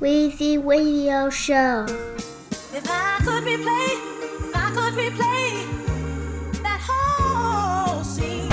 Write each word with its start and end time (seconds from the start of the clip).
Weezy 0.00 0.58
Radio 0.58 1.30
Show. 1.30 1.86
If 1.86 2.84
I 2.90 3.18
could 3.24 3.44
replay, 3.44 3.88
if 4.40 4.56
I 4.56 4.70
could 4.74 4.94
replay 4.94 6.62
that 6.62 6.80
whole 6.82 8.02
scene. 8.02 8.48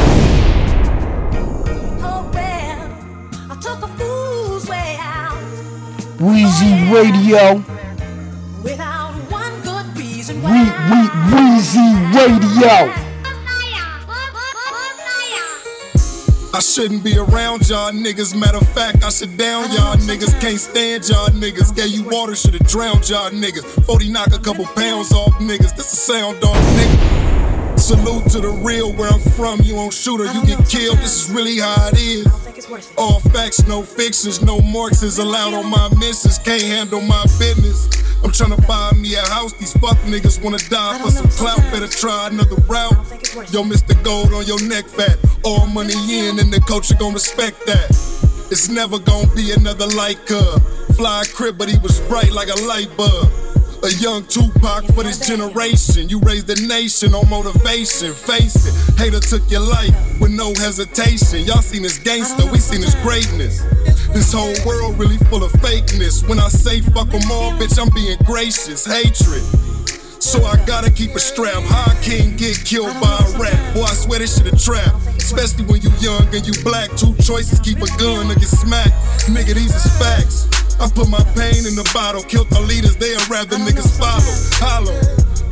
Oh 2.03 2.29
well, 2.31 3.51
I 3.51 3.55
took 3.59 3.81
a 3.81 3.87
fool's 3.97 4.69
way 4.69 4.97
out 4.99 5.35
Wheezy 6.19 6.73
oh, 6.73 6.93
Radio. 6.93 7.63
without 8.63 9.13
one 9.31 9.61
good 9.61 9.97
reason 9.97 10.43
We, 10.43 10.51
we, 10.51 11.09
Wheezy 11.33 11.95
Radio. 12.13 13.10
I 16.53 16.59
shouldn't 16.59 17.03
be 17.03 17.17
around 17.17 17.69
y'all 17.69 17.91
niggas. 17.91 18.37
Matter 18.37 18.57
of 18.57 18.67
fact, 18.69 19.03
I 19.03 19.09
should 19.09 19.37
down 19.37 19.71
y'all 19.71 19.95
niggas. 19.95 20.39
Can't 20.41 20.59
stand 20.59 21.07
y'all 21.07 21.29
niggas. 21.29 21.73
Gave 21.73 21.91
you 21.91 22.03
water, 22.03 22.35
should've 22.35 22.67
drowned 22.67 23.07
y'all 23.09 23.29
niggas. 23.29 23.63
40 23.85 24.11
knock 24.11 24.33
a 24.33 24.39
couple 24.39 24.65
pounds 24.65 25.13
off 25.13 25.31
niggas. 25.39 25.75
This 25.75 25.93
a 25.93 25.95
sound 25.95 26.43
off 26.43 26.57
nigga. 26.57 27.30
Salute 27.81 28.29
to 28.29 28.39
the 28.39 28.49
real 28.49 28.93
where 28.93 29.09
I'm 29.09 29.19
from. 29.19 29.59
You 29.61 29.75
on 29.77 29.89
shooter, 29.89 30.25
you 30.31 30.45
get 30.45 30.69
killed. 30.69 30.99
This 30.99 31.25
is 31.25 31.31
really 31.33 31.57
how 31.57 31.87
it 31.87 31.97
is. 31.97 32.27
I 32.27 32.29
don't 32.29 32.39
think 32.39 32.57
it's 32.59 32.69
worth 32.69 32.91
it. 32.91 32.97
All 32.97 33.19
facts, 33.19 33.65
no 33.67 33.81
fictions, 33.81 34.43
no 34.43 34.61
marks 34.61 35.01
is 35.01 35.17
allowed 35.17 35.55
on 35.55 35.67
my 35.67 35.89
missions. 35.97 36.37
Can't 36.37 36.61
handle 36.61 37.01
my 37.01 37.23
business. 37.39 37.89
I'm 38.23 38.29
tryna 38.29 38.65
buy 38.67 38.91
me 38.95 39.15
a 39.15 39.21
house. 39.21 39.53
These 39.53 39.73
fuck 39.73 39.97
niggas 40.05 40.43
wanna 40.43 40.59
die 40.69 40.99
for 40.99 41.09
some 41.09 41.27
clout. 41.29 41.59
Better 41.71 41.87
try 41.87 42.27
another 42.27 42.55
route. 42.69 42.93
Yo, 43.51 43.63
Mr. 43.63 43.97
Gold 44.03 44.31
on 44.31 44.45
your 44.45 44.61
neck 44.69 44.85
fat. 44.85 45.17
All 45.43 45.65
money 45.65 45.97
in, 46.07 46.39
and 46.39 46.53
the 46.53 46.61
culture 46.61 46.93
gon' 46.93 47.13
respect 47.13 47.65
that. 47.65 47.89
It's 48.51 48.69
never 48.69 48.99
gonna 48.99 49.27
be 49.35 49.53
another 49.53 49.87
like 49.87 50.29
her. 50.29 50.59
Fly 50.93 51.23
crib, 51.33 51.57
but 51.57 51.67
he 51.67 51.79
was 51.79 51.99
bright 52.01 52.31
like 52.31 52.49
a 52.49 52.61
light 52.61 52.95
bulb. 52.95 53.50
A 53.83 53.89
young 53.97 54.23
Tupac 54.27 54.85
for 54.93 55.01
this 55.01 55.17
generation. 55.25 56.07
You 56.07 56.19
raised 56.19 56.45
the 56.45 56.53
nation 56.67 57.15
on 57.15 57.27
motivation. 57.29 58.13
Face 58.13 58.69
it, 58.69 58.99
hater 58.99 59.19
took 59.19 59.41
your 59.49 59.61
life 59.61 59.89
with 60.21 60.29
no 60.29 60.53
hesitation. 60.53 61.41
Y'all 61.49 61.65
seen 61.65 61.81
this 61.81 61.97
gangster, 61.97 62.45
we 62.51 62.59
seen 62.59 62.81
his 62.81 62.93
greatness. 63.01 63.63
This 64.13 64.33
whole 64.33 64.53
world 64.67 64.99
really 64.99 65.17
full 65.33 65.43
of 65.43 65.51
fakeness. 65.53 66.21
When 66.29 66.37
I 66.37 66.49
say 66.49 66.81
fuck 66.93 67.09
them 67.09 67.25
all, 67.31 67.57
bitch, 67.57 67.81
I'm 67.81 67.89
being 67.95 68.17
gracious. 68.23 68.85
Hatred. 68.85 69.41
So 70.21 70.45
I 70.45 70.63
gotta 70.67 70.91
keep 70.91 71.15
a 71.15 71.19
strap. 71.19 71.63
How 71.63 71.89
I 71.89 71.95
can't 72.03 72.37
get 72.37 72.63
killed 72.63 72.93
by 73.01 73.17
a 73.17 73.39
rat? 73.39 73.73
Boy, 73.73 73.81
I 73.81 73.93
swear 73.93 74.19
this 74.19 74.37
shit 74.37 74.45
a 74.45 74.55
trap. 74.55 74.93
Especially 75.17 75.65
when 75.65 75.81
you 75.81 75.89
young 75.97 76.29
and 76.29 76.45
you 76.45 76.53
black. 76.63 76.93
Two 76.97 77.15
choices, 77.15 77.59
keep 77.59 77.81
a 77.81 77.89
gun 77.97 78.29
or 78.29 78.35
get 78.35 78.45
smacked. 78.45 78.93
Nigga, 79.25 79.55
these 79.55 79.73
is 79.73 79.89
facts. 79.97 80.60
I 80.79 80.87
put 80.89 81.09
my 81.09 81.23
pain 81.35 81.65
in 81.65 81.75
the 81.75 81.87
bottle. 81.93 82.23
Killed 82.23 82.49
the 82.49 82.61
leaders, 82.61 82.95
they'll 82.97 83.19
rather 83.27 83.57
niggas 83.57 83.89
follow. 83.97 84.35
Hollow. 84.61 84.95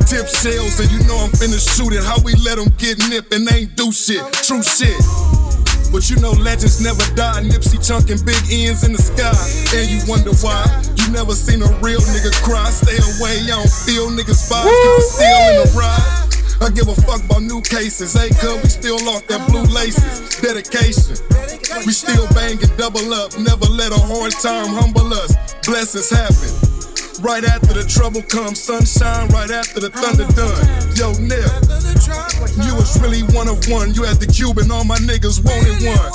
Tip 0.06 0.26
shells 0.26 0.80
and 0.80 0.90
you 0.90 1.00
know 1.06 1.18
I'm 1.22 1.30
finna 1.30 1.58
shoot 1.58 1.92
it. 1.92 2.02
How 2.02 2.18
we 2.22 2.34
let 2.42 2.58
them 2.58 2.72
get 2.78 2.98
nipped 3.08 3.32
and 3.34 3.46
they 3.46 3.66
ain't 3.66 3.76
do 3.76 3.92
shit. 3.92 4.22
True 4.42 4.62
shit. 4.62 4.98
But 5.92 6.08
you 6.08 6.16
know 6.22 6.30
legends 6.30 6.80
never 6.80 7.02
die. 7.14 7.42
Nipsey 7.42 7.78
chunking 7.82 8.22
big 8.24 8.38
ends 8.50 8.82
in 8.86 8.92
the 8.94 9.02
sky. 9.02 9.34
And 9.74 9.90
you 9.90 9.98
wonder 10.06 10.34
why. 10.38 10.62
You 10.98 11.10
never 11.10 11.34
seen 11.34 11.62
a 11.62 11.70
real 11.82 12.00
nigga 12.14 12.30
cry. 12.42 12.70
Stay 12.70 12.98
away, 12.98 13.42
I 13.50 13.58
don't 13.58 13.70
feel 13.70 14.10
niggas 14.10 14.50
vibes. 14.50 14.70
Keep 14.70 14.98
a 14.98 15.02
seal 15.02 15.42
in 15.50 15.56
the 15.62 15.68
ride. 15.78 16.29
I 16.60 16.68
give 16.70 16.88
a 16.88 16.94
fuck 16.94 17.24
about 17.24 17.42
new 17.42 17.60
cases. 17.62 18.12
Hey, 18.12 18.28
cuz 18.30 18.62
we 18.62 18.68
still 18.68 19.08
off 19.08 19.26
that 19.28 19.48
blue 19.48 19.64
laces. 19.64 20.36
Dedication. 20.40 21.16
We 21.86 21.92
still 21.92 22.26
banging 22.34 22.70
double 22.76 23.12
up. 23.14 23.36
Never 23.38 23.66
let 23.66 23.92
a 23.92 24.00
hard 24.00 24.32
time 24.32 24.68
humble 24.68 25.12
us. 25.14 25.32
Blessings 25.64 26.10
happen. 26.10 26.52
Right 27.24 27.44
after 27.44 27.74
the 27.74 27.84
trouble 27.84 28.22
comes 28.22 28.60
sunshine, 28.60 29.28
right 29.28 29.50
after 29.50 29.80
the 29.80 29.90
thunder 29.90 30.24
done. 30.32 30.64
Yo, 30.96 31.12
Nip, 31.20 31.44
you 32.64 32.74
was 32.76 32.96
really 33.00 33.22
one 33.36 33.48
of 33.48 33.60
one. 33.68 33.92
You 33.92 34.04
had 34.04 34.16
the 34.16 34.26
Cuban, 34.26 34.70
all 34.70 34.84
my 34.84 34.96
niggas 34.96 35.44
wanted 35.44 35.84
one. 35.84 36.12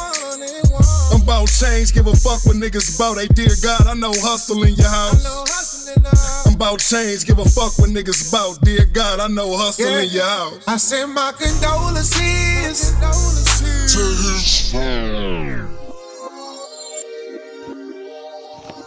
I'm 1.14 1.22
about 1.22 1.48
change, 1.50 1.94
give 1.94 2.08
a 2.08 2.16
fuck 2.16 2.46
what 2.46 2.56
niggas 2.58 2.98
about. 2.98 3.18
Hey, 3.18 3.28
dear 3.28 3.54
God, 3.62 3.86
I 3.86 3.94
know 3.94 4.12
Hussle 4.14 4.68
in 4.68 4.74
your 4.76 4.90
house. 4.90 5.75
I'm 5.88 6.56
about 6.56 6.80
change, 6.80 7.26
give 7.26 7.38
a 7.38 7.46
fuck 7.46 7.78
what 7.78 7.90
niggas 7.90 8.30
about. 8.30 8.60
Dear 8.62 8.86
God, 8.86 9.20
I 9.20 9.28
know 9.28 9.50
Hussle 9.50 10.04
in 10.04 10.10
your 10.12 10.26
house. 10.26 10.64
I 10.68 10.78
send 10.78 11.14
my 11.14 11.32
condolences. 11.38 12.96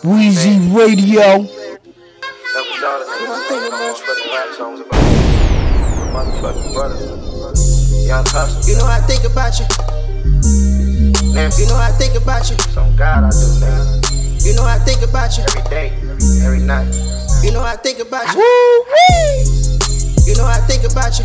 Wheezy 0.04 0.58
Radio. 0.74 1.20
Never 1.20 1.52
thought 2.80 3.02
of 3.02 3.08
it. 3.08 3.18
Motherfucking 3.70 4.32
rap 4.34 4.48
songs 4.56 4.80
about 4.80 5.02
my 6.12 6.24
motherfucking 6.24 6.72
brother. 6.74 6.98
Young 8.06 8.24
Hussle. 8.24 8.66
You 8.66 8.76
know 8.76 8.86
I 8.86 9.00
think 9.00 9.24
about 9.24 9.58
you. 9.60 9.66
You 11.38 11.66
know 11.68 11.76
I 11.76 11.92
think 11.92 12.14
about 12.20 12.50
you. 12.50 12.56
Some 12.72 12.96
God 12.96 13.24
I 13.24 13.30
do, 13.30 13.36
nigga. 13.60 14.44
You 14.44 14.54
know 14.56 14.64
I 14.64 14.78
think 14.78 15.02
about 15.02 15.36
you. 15.36 15.44
Every 15.44 15.62
day, 15.70 15.92
every, 16.18 16.44
every 16.44 16.60
night. 16.60 16.90
You 17.42 17.52
know 17.52 17.62
I 17.62 17.76
think 17.76 18.00
about 18.00 18.26
you. 18.34 18.42
You 20.26 20.34
know 20.36 20.46
I 20.46 20.60
think 20.66 20.84
about 20.84 21.14
you. 21.18 21.24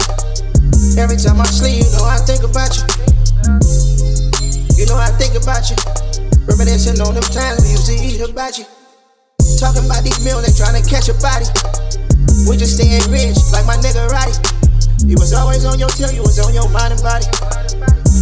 Every 0.98 1.18
time 1.18 1.42
I 1.42 1.46
sleep, 1.50 1.84
you 1.84 1.92
know 1.98 2.06
I 2.06 2.18
think 2.22 2.44
about 2.44 2.72
you. 2.78 2.86
You 4.78 4.86
know 4.86 4.98
I 4.98 5.10
think 5.18 5.34
about 5.36 5.66
you. 5.70 5.78
Reminiscing 6.46 7.00
on 7.02 7.16
them 7.16 7.24
times 7.34 7.64
we 7.64 7.72
used 7.72 7.88
to 7.88 7.96
eat 7.98 8.22
about 8.22 8.58
you. 8.58 8.66
Talking 9.58 9.86
about 9.86 10.04
these 10.04 10.24
meals 10.24 10.46
and 10.46 10.56
trying 10.56 10.78
to 10.78 10.84
catch 10.86 11.10
a 11.10 11.16
body. 11.18 11.48
We 12.48 12.58
just 12.58 12.76
staying 12.78 13.04
rich, 13.10 13.38
like 13.52 13.66
my 13.66 13.78
nigga 13.80 14.08
Roddy. 14.12 14.36
You 15.08 15.16
was 15.20 15.34
always 15.34 15.66
on 15.66 15.80
your 15.80 15.90
tail, 15.90 16.12
you 16.12 16.22
was 16.22 16.40
on 16.40 16.54
your 16.54 16.70
mind 16.70 16.94
and 16.94 17.02
body. 17.02 17.26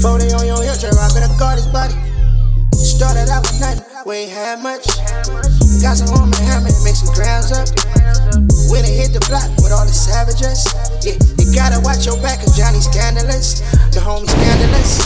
40 0.02 0.34
on 0.34 0.46
your 0.46 0.62
hip, 0.64 0.80
try 0.80 0.90
rockin' 0.98 1.26
a 1.26 1.30
guard 1.38 1.58
his 1.58 1.68
body. 1.68 1.94
Started 2.82 3.30
out 3.30 3.44
with 3.44 3.60
nothing, 3.62 3.86
we 4.06 4.16
ain't 4.16 4.32
had 4.32 4.64
much. 4.64 4.88
Got 5.82 5.98
some 5.98 6.10
on 6.18 6.32
my 6.32 6.38
hammer 6.38 6.68
and 6.68 6.84
make 6.84 6.96
some 6.96 7.14
grounds 7.14 7.52
up. 7.52 8.01
When 8.72 8.88
they 8.88 8.96
hit 8.96 9.12
the 9.12 9.24
block 9.28 9.48
with 9.60 9.76
all 9.76 9.84
the 9.84 9.92
savages, 9.92 10.64
yeah, 11.04 11.20
you 11.40 11.52
gotta 11.52 11.80
watch 11.84 12.08
your 12.08 12.16
back, 12.24 12.40
cause 12.40 12.56
Johnny's 12.56 12.88
scandalous. 12.88 13.60
The 13.92 14.00
homie 14.00 14.28
scandalous. 14.32 15.04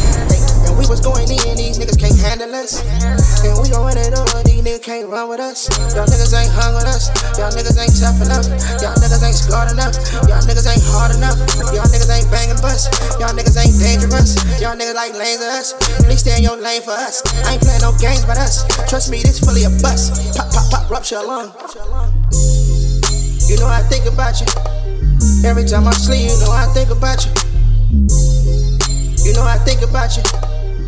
And 0.66 0.78
we 0.78 0.86
was 0.86 1.02
going 1.02 1.30
in, 1.30 1.58
these 1.58 1.78
niggas 1.78 1.98
can't 1.98 2.18
handle 2.18 2.54
us. 2.54 2.82
And 3.46 3.54
we 3.62 3.70
run 3.74 3.98
it 3.98 4.14
over, 4.14 4.42
these 4.46 4.62
niggas 4.62 4.82
can't 4.86 5.10
run 5.10 5.30
with 5.30 5.40
us. 5.40 5.70
Y'all 5.94 6.06
niggas 6.06 6.34
ain't 6.34 6.54
hung 6.54 6.74
with 6.74 6.86
us. 6.86 7.10
Y'all 7.38 7.54
niggas 7.54 7.78
ain't 7.78 7.94
tough 7.98 8.22
enough. 8.22 8.46
Y'all 8.82 8.98
niggas 9.02 9.22
ain't 9.26 9.38
scarred 9.38 9.72
enough. 9.72 9.94
Y'all 10.30 10.42
niggas 10.46 10.70
ain't 10.70 10.86
hard 10.90 11.14
enough. 11.16 11.38
Y'all 11.74 11.90
niggas 11.90 12.10
ain't 12.14 12.30
banging 12.30 12.60
bust. 12.62 12.94
Y'all 13.22 13.34
niggas 13.34 13.58
ain't 13.58 13.78
dangerous. 13.78 14.38
Y'all 14.62 14.76
niggas 14.76 14.98
like 14.98 15.14
lanes 15.14 15.42
of 15.42 15.50
us. 15.54 15.74
Please 16.06 16.22
stay 16.22 16.38
in 16.38 16.44
your 16.44 16.58
lane 16.58 16.82
for 16.82 16.94
us. 16.94 17.22
I 17.46 17.58
ain't 17.58 17.62
playing 17.62 17.82
no 17.82 17.94
games 17.98 18.26
but 18.26 18.38
us. 18.38 18.66
Trust 18.90 19.10
me, 19.10 19.22
this 19.22 19.40
fully 19.40 19.66
a 19.66 19.72
bust. 19.82 20.38
Pop, 20.38 20.52
pop, 20.52 20.66
pop, 20.70 20.84
rupture 20.90 21.18
a 21.18 21.24
lung. 21.24 21.50
You 23.46 23.58
know 23.62 23.68
I 23.68 23.86
think 23.86 24.06
about 24.10 24.42
you. 24.42 24.48
Every 25.46 25.66
time 25.66 25.88
I 25.88 25.94
sleep, 25.94 26.34
you 26.34 26.38
know 26.42 26.50
I 26.50 26.66
think 26.74 26.90
about 26.90 27.22
you. 27.22 27.32
You 29.22 29.34
know 29.38 29.46
I 29.46 29.62
think 29.62 29.86
about 29.86 30.18
you. 30.18 30.24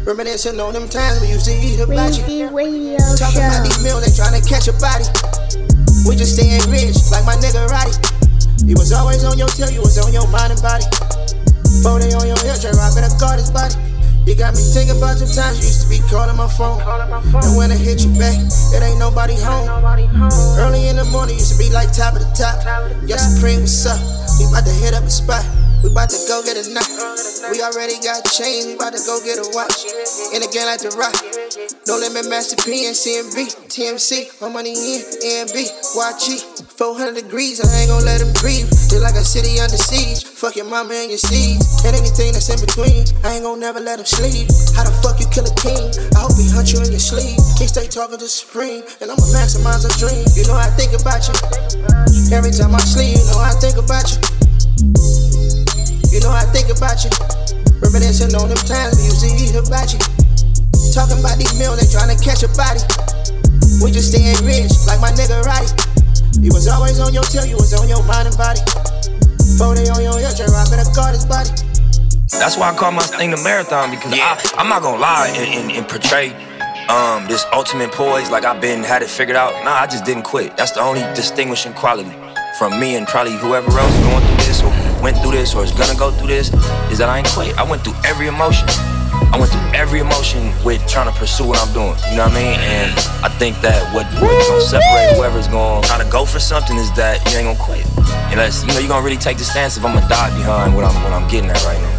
Reminiscing 0.04 0.60
on 0.60 0.74
them 0.74 0.90
times 0.90 1.22
we 1.22 1.30
used 1.30 1.46
to 1.46 1.54
eat 1.54 1.80
about 1.80 2.18
you. 2.18 2.50
Radio 2.50 2.98
Talking 3.14 3.46
about 3.46 3.62
these 3.62 3.78
meals 3.84 4.02
and 4.02 4.16
trying 4.16 4.34
to 4.34 4.42
catch 4.42 4.66
a 4.68 4.74
body. 4.82 5.06
We 6.10 6.18
just 6.18 6.34
staying 6.34 6.66
rich, 6.74 6.98
like 7.14 7.26
my 7.30 7.38
nigga 7.38 7.70
Roddy. 7.70 7.94
You 8.66 8.76
was 8.76 8.92
always 8.92 9.24
on 9.24 9.38
your 9.38 9.50
tail, 9.54 9.70
you 9.70 9.82
was 9.82 10.02
on 10.02 10.12
your 10.12 10.28
mind 10.28 10.52
and 10.52 10.62
body. 10.62 10.86
40 11.86 12.10
on 12.18 12.26
your 12.26 12.38
try 12.42 12.74
rockin' 12.74 13.06
a 13.06 13.12
guard 13.22 13.38
his 13.38 13.52
body. 13.52 13.87
You 14.28 14.36
got 14.36 14.56
me 14.56 14.62
thinking 14.62 14.98
about 14.98 15.24
the 15.24 15.26
times 15.26 15.64
you 15.64 15.72
used 15.72 15.84
to 15.84 15.88
be 15.88 16.04
calling 16.12 16.36
my 16.36 16.52
phone. 16.52 16.84
And 16.84 17.56
when 17.56 17.72
I 17.72 17.78
hit 17.78 18.04
you 18.04 18.12
back, 18.20 18.36
it 18.76 18.84
ain't 18.84 19.00
nobody 19.00 19.40
home. 19.40 19.72
Early 20.60 20.90
in 20.90 20.98
the 20.98 21.06
morning 21.06 21.36
used 21.36 21.54
to 21.54 21.58
be 21.58 21.72
like 21.72 21.94
top 21.94 22.14
of 22.14 22.20
the 22.20 22.32
top. 22.36 22.60
Yeah, 23.08 23.16
Supreme, 23.16 23.62
what's 23.62 23.88
up? 23.88 23.96
We 24.38 24.44
about 24.52 24.68
to 24.68 24.74
hit 24.84 24.94
up 24.94 25.06
a 25.06 25.10
spot. 25.10 25.48
We 25.88 25.96
about 25.96 26.12
to 26.12 26.20
go 26.28 26.44
get 26.44 26.60
a 26.60 26.68
knot. 26.76 26.84
We 27.48 27.64
already 27.64 27.96
got 28.04 28.28
chains, 28.28 28.68
we 28.68 28.76
about 28.76 28.92
to 28.92 29.00
go 29.08 29.24
get 29.24 29.40
a 29.40 29.48
watch. 29.56 29.88
In 30.36 30.44
the 30.44 30.52
game 30.52 30.68
like 30.68 30.84
the 30.84 30.92
rock. 31.00 31.16
No 31.88 31.96
limit, 31.96 32.28
Master 32.28 32.60
P 32.60 32.92
and 32.92 32.92
CMB. 32.92 33.72
TMC, 33.72 34.36
my 34.44 34.52
money 34.52 34.76
in, 34.76 35.00
AMB, 35.24 35.56
YG. 35.56 36.44
400 36.76 37.16
degrees, 37.16 37.64
I 37.64 37.72
ain't 37.80 37.88
gon' 37.88 38.04
let 38.04 38.20
him 38.20 38.36
breathe. 38.36 38.68
Just 38.68 39.00
like 39.00 39.16
a 39.16 39.24
city 39.24 39.64
under 39.64 39.80
siege. 39.80 40.28
Fuck 40.28 40.60
your 40.60 40.68
mama 40.68 40.92
and 40.92 41.08
your 41.08 41.24
seeds. 41.24 41.64
And 41.88 41.96
anything 41.96 42.36
that's 42.36 42.52
in 42.52 42.60
between, 42.60 43.08
I 43.24 43.40
ain't 43.40 43.48
gon' 43.48 43.64
never 43.64 43.80
let 43.80 43.96
him 43.96 44.10
sleep. 44.12 44.52
How 44.76 44.84
the 44.84 44.92
fuck 45.00 45.24
you 45.24 45.28
kill 45.32 45.48
a 45.48 45.56
king? 45.56 45.88
I 46.20 46.28
hope 46.28 46.36
he 46.36 46.52
hunt 46.52 46.68
you 46.76 46.84
in 46.84 46.92
your 46.92 47.00
sleep. 47.00 47.40
He 47.56 47.64
stay 47.64 47.88
talking 47.88 48.20
to 48.20 48.28
Supreme, 48.28 48.84
and 49.00 49.08
I'ma 49.08 49.24
maximize 49.32 49.88
a 49.88 49.92
dream. 49.96 50.28
You 50.36 50.44
know 50.52 50.60
I 50.60 50.68
think 50.76 50.92
about 51.00 51.24
you. 51.32 51.36
Every 52.36 52.52
time 52.52 52.76
I 52.76 52.84
sleep, 52.84 53.16
you 53.16 53.24
know 53.32 53.40
I 53.40 53.56
think 53.64 53.80
about 53.80 54.04
you. 54.12 55.27
You 56.18 56.26
know 56.26 56.34
I 56.34 56.50
think 56.50 56.74
about 56.74 56.98
you. 57.06 57.14
Reminiscing 57.78 58.34
on 58.34 58.50
them 58.50 58.58
times 58.66 58.98
we 58.98 59.06
used 59.06 59.22
to 59.22 59.30
eat 59.38 59.54
about 59.54 59.94
you. 59.94 60.02
Talking 60.90 61.22
about 61.22 61.38
these 61.38 61.54
meals 61.62 61.78
and 61.78 61.86
trying 61.94 62.10
to 62.10 62.18
catch 62.18 62.42
a 62.42 62.50
body. 62.58 62.82
We 63.86 63.94
just 63.94 64.10
staying 64.10 64.42
rich, 64.42 64.74
like 64.90 64.98
my 64.98 65.14
nigga 65.14 65.46
Roddy. 65.46 65.70
You 66.42 66.50
was 66.58 66.66
always 66.66 66.98
on 66.98 67.14
your 67.14 67.22
tail, 67.22 67.46
you 67.46 67.54
was 67.54 67.70
on 67.78 67.86
your 67.86 68.02
mind 68.10 68.34
and 68.34 68.38
body. 68.38 68.66
Phone 69.62 69.78
on 69.78 70.02
your 70.02 70.18
ear, 70.18 70.34
I 70.34 70.66
better 70.74 70.90
guard 70.90 71.14
his 71.14 71.22
body. 71.30 71.54
That's 72.34 72.58
why 72.58 72.74
I 72.74 72.76
call 72.76 72.98
my 72.98 73.06
thing 73.06 73.30
the 73.30 73.38
marathon 73.38 73.94
because 73.94 74.10
I, 74.18 74.42
I'm 74.58 74.70
not 74.70 74.82
gonna 74.82 74.98
lie 74.98 75.30
and, 75.38 75.70
and, 75.70 75.72
and 75.72 75.88
portray 75.88 76.34
um, 76.90 77.30
this 77.30 77.46
ultimate 77.54 77.92
poise 77.92 78.32
like 78.32 78.44
I've 78.44 78.60
been 78.60 78.82
had 78.82 79.04
it 79.04 79.10
figured 79.14 79.38
out. 79.38 79.54
Nah, 79.64 79.86
I 79.86 79.86
just 79.86 80.04
didn't 80.04 80.24
quit. 80.24 80.58
That's 80.58 80.72
the 80.72 80.82
only 80.82 81.02
distinguishing 81.14 81.74
quality 81.74 82.10
from 82.58 82.80
me 82.80 82.96
and 82.96 83.06
probably 83.06 83.38
whoever 83.38 83.70
else 83.70 83.94
going 84.02 84.26
through 84.26 84.38
this 84.38 84.64
or 84.64 84.87
went 85.08 85.24
through 85.24 85.32
this 85.32 85.56
or 85.56 85.64
is 85.64 85.72
gonna 85.72 85.98
go 85.98 86.12
through 86.12 86.28
this 86.28 86.52
is 86.92 86.98
that 86.98 87.08
I 87.08 87.20
ain't 87.20 87.28
quit. 87.28 87.58
I 87.58 87.64
went 87.64 87.82
through 87.82 87.96
every 88.04 88.28
emotion. 88.28 88.68
I 89.32 89.40
went 89.40 89.50
through 89.50 89.72
every 89.72 90.02
emotion 90.02 90.52
with 90.66 90.86
trying 90.86 91.08
to 91.08 91.18
pursue 91.18 91.48
what 91.48 91.56
I'm 91.64 91.72
doing. 91.72 91.96
You 92.12 92.20
know 92.20 92.28
what 92.28 92.36
I 92.36 92.44
mean? 92.44 92.60
And 92.60 92.92
I 93.24 93.32
think 93.40 93.56
that 93.64 93.80
what, 93.96 94.04
what's 94.20 94.50
gonna 94.52 94.60
separate 94.60 95.16
whoever's 95.16 95.48
gonna 95.48 95.80
try 95.88 96.04
to 96.04 96.10
go 96.12 96.26
for 96.26 96.40
something 96.40 96.76
is 96.76 96.92
that 97.00 97.24
you 97.32 97.40
ain't 97.40 97.48
gonna 97.48 97.56
quit. 97.56 97.88
Unless 98.36 98.68
you 98.68 98.74
know 98.76 98.80
you're 98.80 98.92
gonna 98.92 99.06
really 99.06 99.16
take 99.16 99.38
the 99.38 99.46
stance 99.48 99.78
if 99.78 99.86
I'm 99.86 99.96
gonna 99.96 100.10
die 100.10 100.28
behind 100.36 100.76
what 100.76 100.84
I'm 100.84 101.02
what 101.02 101.14
I'm 101.14 101.24
getting 101.32 101.52
at 101.52 101.64
right 101.64 101.80
now. 101.80 101.96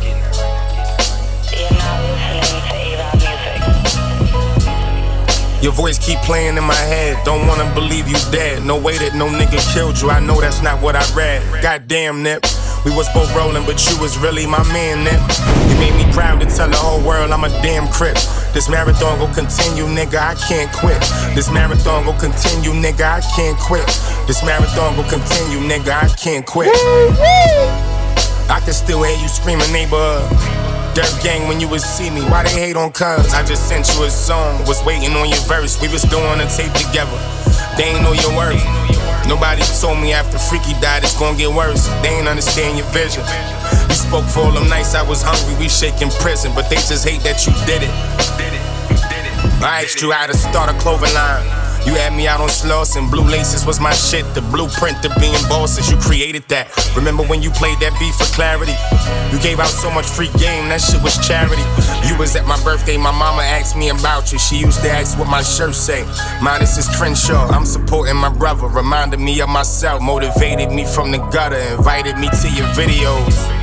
Your 5.62 5.72
voice 5.72 5.98
keep 5.98 6.18
playing 6.28 6.58
in 6.58 6.64
my 6.64 6.82
head. 6.92 7.24
Don't 7.24 7.48
wanna 7.48 7.72
believe 7.72 8.06
you 8.06 8.20
dead. 8.30 8.66
No 8.66 8.76
way 8.76 8.98
that 8.98 9.14
no 9.14 9.28
nigga 9.32 9.64
killed 9.72 9.98
you. 9.98 10.10
I 10.10 10.20
know 10.20 10.38
that's 10.42 10.60
not 10.60 10.82
what 10.82 10.94
I 10.94 11.02
read. 11.16 11.40
Goddamn, 11.62 12.22
Nip. 12.22 12.44
We 12.84 12.94
was 12.94 13.08
both 13.12 13.34
rolling, 13.34 13.64
but 13.66 13.78
you 13.90 13.98
was 14.00 14.18
really 14.18 14.46
my 14.46 14.62
man, 14.72 15.04
Nip. 15.04 15.20
You 15.68 15.76
made 15.78 15.94
me 15.94 16.10
proud 16.12 16.40
to 16.40 16.46
tell 16.46 16.68
the 16.68 16.76
whole 16.76 17.02
world 17.02 17.30
I'm 17.30 17.44
a 17.44 17.48
damn 17.62 17.88
crip. 17.88 18.16
This 18.54 18.68
marathon 18.68 19.18
gon' 19.18 19.34
continue, 19.34 19.84
nigga. 19.84 20.18
I 20.18 20.34
can't 20.34 20.72
quit. 20.72 21.00
This 21.34 21.50
marathon 21.50 22.04
gon' 22.06 22.18
continue, 22.18 22.70
nigga. 22.70 23.04
I 23.04 23.20
can't 23.34 23.58
quit. 23.58 23.86
This 24.26 24.42
marathon 24.44 24.96
gon' 24.96 25.08
continue, 25.08 25.58
nigga. 25.68 25.90
I 25.90 26.08
can't 26.16 26.46
quit. 26.46 26.72
I 28.48 28.60
can 28.64 28.72
still 28.72 29.02
hear 29.02 29.16
you 29.18 29.28
screaming, 29.28 29.70
neighborhood. 29.72 30.24
Dirt 30.94 31.12
gang 31.22 31.46
when 31.46 31.60
you 31.60 31.68
would 31.68 31.82
see 31.82 32.10
me. 32.10 32.22
Why 32.22 32.42
they 32.44 32.50
hate 32.50 32.76
on 32.76 32.90
cuz? 32.92 33.34
I 33.34 33.44
just 33.44 33.68
sent 33.68 33.86
you 33.94 34.04
a 34.04 34.10
song. 34.10 34.64
Was 34.66 34.82
waiting 34.84 35.12
on 35.12 35.28
your 35.28 35.38
verse. 35.46 35.80
We 35.80 35.88
was 35.88 36.02
doing 36.02 36.40
a 36.40 36.46
tape 36.46 36.72
together. 36.72 37.18
They 37.76 37.84
ain't 37.92 38.02
know 38.02 38.12
your 38.12 38.34
worth. 38.34 38.58
Nobody 39.28 39.62
told 39.80 40.00
me 40.00 40.12
after 40.14 40.38
Freaky 40.38 40.72
died 40.80 41.04
it's 41.04 41.18
gonna 41.18 41.36
get 41.36 41.52
worse. 41.52 41.86
They 42.00 42.08
ain't 42.08 42.26
understand 42.26 42.78
your 42.78 42.86
vision. 42.88 43.22
You 43.88 43.94
spoke 43.94 44.24
for 44.24 44.40
all 44.40 44.52
them 44.52 44.68
nights 44.68 44.94
I 44.94 45.02
was 45.02 45.22
hungry. 45.22 45.54
We 45.60 45.68
shaking 45.68 46.10
prison, 46.24 46.52
but 46.54 46.70
they 46.70 46.76
just 46.76 47.06
hate 47.06 47.22
that 47.22 47.46
you 47.46 47.52
did 47.68 47.82
it. 47.84 47.92
I 49.60 49.84
asked 49.84 50.00
you 50.00 50.12
how 50.12 50.26
to 50.26 50.36
start 50.36 50.70
a 50.70 50.78
clothing 50.78 51.12
line. 51.12 51.67
You 51.88 51.94
had 51.94 52.12
me 52.12 52.28
out 52.28 52.38
on 52.38 52.50
slugs 52.50 52.96
and 52.96 53.10
blue 53.10 53.24
laces 53.24 53.64
was 53.64 53.80
my 53.80 53.94
shit. 53.94 54.22
The 54.34 54.42
blueprint 54.42 55.02
to 55.02 55.08
being 55.18 55.40
bosses, 55.48 55.90
you 55.90 55.96
created 55.96 56.44
that. 56.48 56.68
Remember 56.94 57.22
when 57.22 57.40
you 57.40 57.50
played 57.50 57.80
that 57.80 57.96
beat 57.98 58.12
for 58.12 58.28
clarity? 58.36 58.76
You 59.32 59.40
gave 59.40 59.58
out 59.58 59.72
so 59.72 59.90
much 59.90 60.04
free 60.04 60.28
game, 60.36 60.68
that 60.68 60.82
shit 60.82 61.02
was 61.02 61.16
charity. 61.26 61.64
You 62.06 62.14
was 62.18 62.36
at 62.36 62.44
my 62.44 62.62
birthday, 62.62 62.98
my 62.98 63.10
mama 63.10 63.40
asked 63.40 63.74
me 63.74 63.88
about 63.88 64.30
you. 64.32 64.38
She 64.38 64.58
used 64.58 64.82
to 64.82 64.90
ask 64.90 65.18
what 65.18 65.28
my 65.28 65.40
shirt 65.40 65.74
say. 65.74 66.04
Minus 66.42 66.76
is 66.76 66.94
Crenshaw, 66.94 67.48
I'm 67.48 67.64
supporting 67.64 68.16
my 68.16 68.28
brother. 68.36 68.66
Reminded 68.66 69.20
me 69.20 69.40
of 69.40 69.48
myself, 69.48 70.02
motivated 70.02 70.70
me 70.70 70.84
from 70.84 71.10
the 71.10 71.24
gutter, 71.32 71.56
invited 71.56 72.18
me 72.18 72.28
to 72.28 72.48
your 72.52 72.68
videos. 72.76 73.57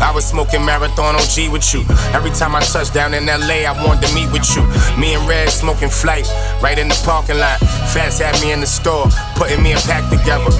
I 0.00 0.12
was 0.14 0.24
smoking 0.24 0.64
marathon 0.64 1.14
OG 1.14 1.52
with 1.52 1.74
you. 1.74 1.84
Every 2.12 2.30
time 2.30 2.54
I 2.54 2.60
touch 2.60 2.92
down 2.92 3.14
in 3.14 3.26
LA, 3.26 3.66
I 3.66 3.72
wanted 3.84 4.06
to 4.06 4.14
meet 4.14 4.30
with 4.32 4.46
you. 4.54 4.62
Me 4.98 5.14
and 5.14 5.26
Red 5.28 5.48
smoking 5.50 5.90
flight, 5.90 6.26
right 6.62 6.78
in 6.78 6.88
the 6.88 7.00
parking 7.04 7.38
lot. 7.38 7.58
Fats 7.92 8.18
had 8.18 8.34
me 8.42 8.52
in 8.52 8.60
the 8.60 8.66
store, 8.66 9.06
putting 9.36 9.62
me 9.62 9.72
a 9.72 9.80
pack 9.86 10.08
together. 10.10 10.50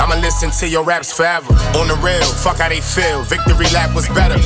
I'ma 0.00 0.16
listen 0.20 0.50
to 0.60 0.68
your 0.68 0.82
raps 0.82 1.12
forever. 1.12 1.52
On 1.76 1.86
the 1.86 1.98
real, 2.02 2.24
fuck 2.40 2.58
how 2.58 2.68
they 2.68 2.80
feel. 2.80 3.22
Victory 3.22 3.68
lap 3.74 3.94
was 3.94 4.08
better. 4.08 4.40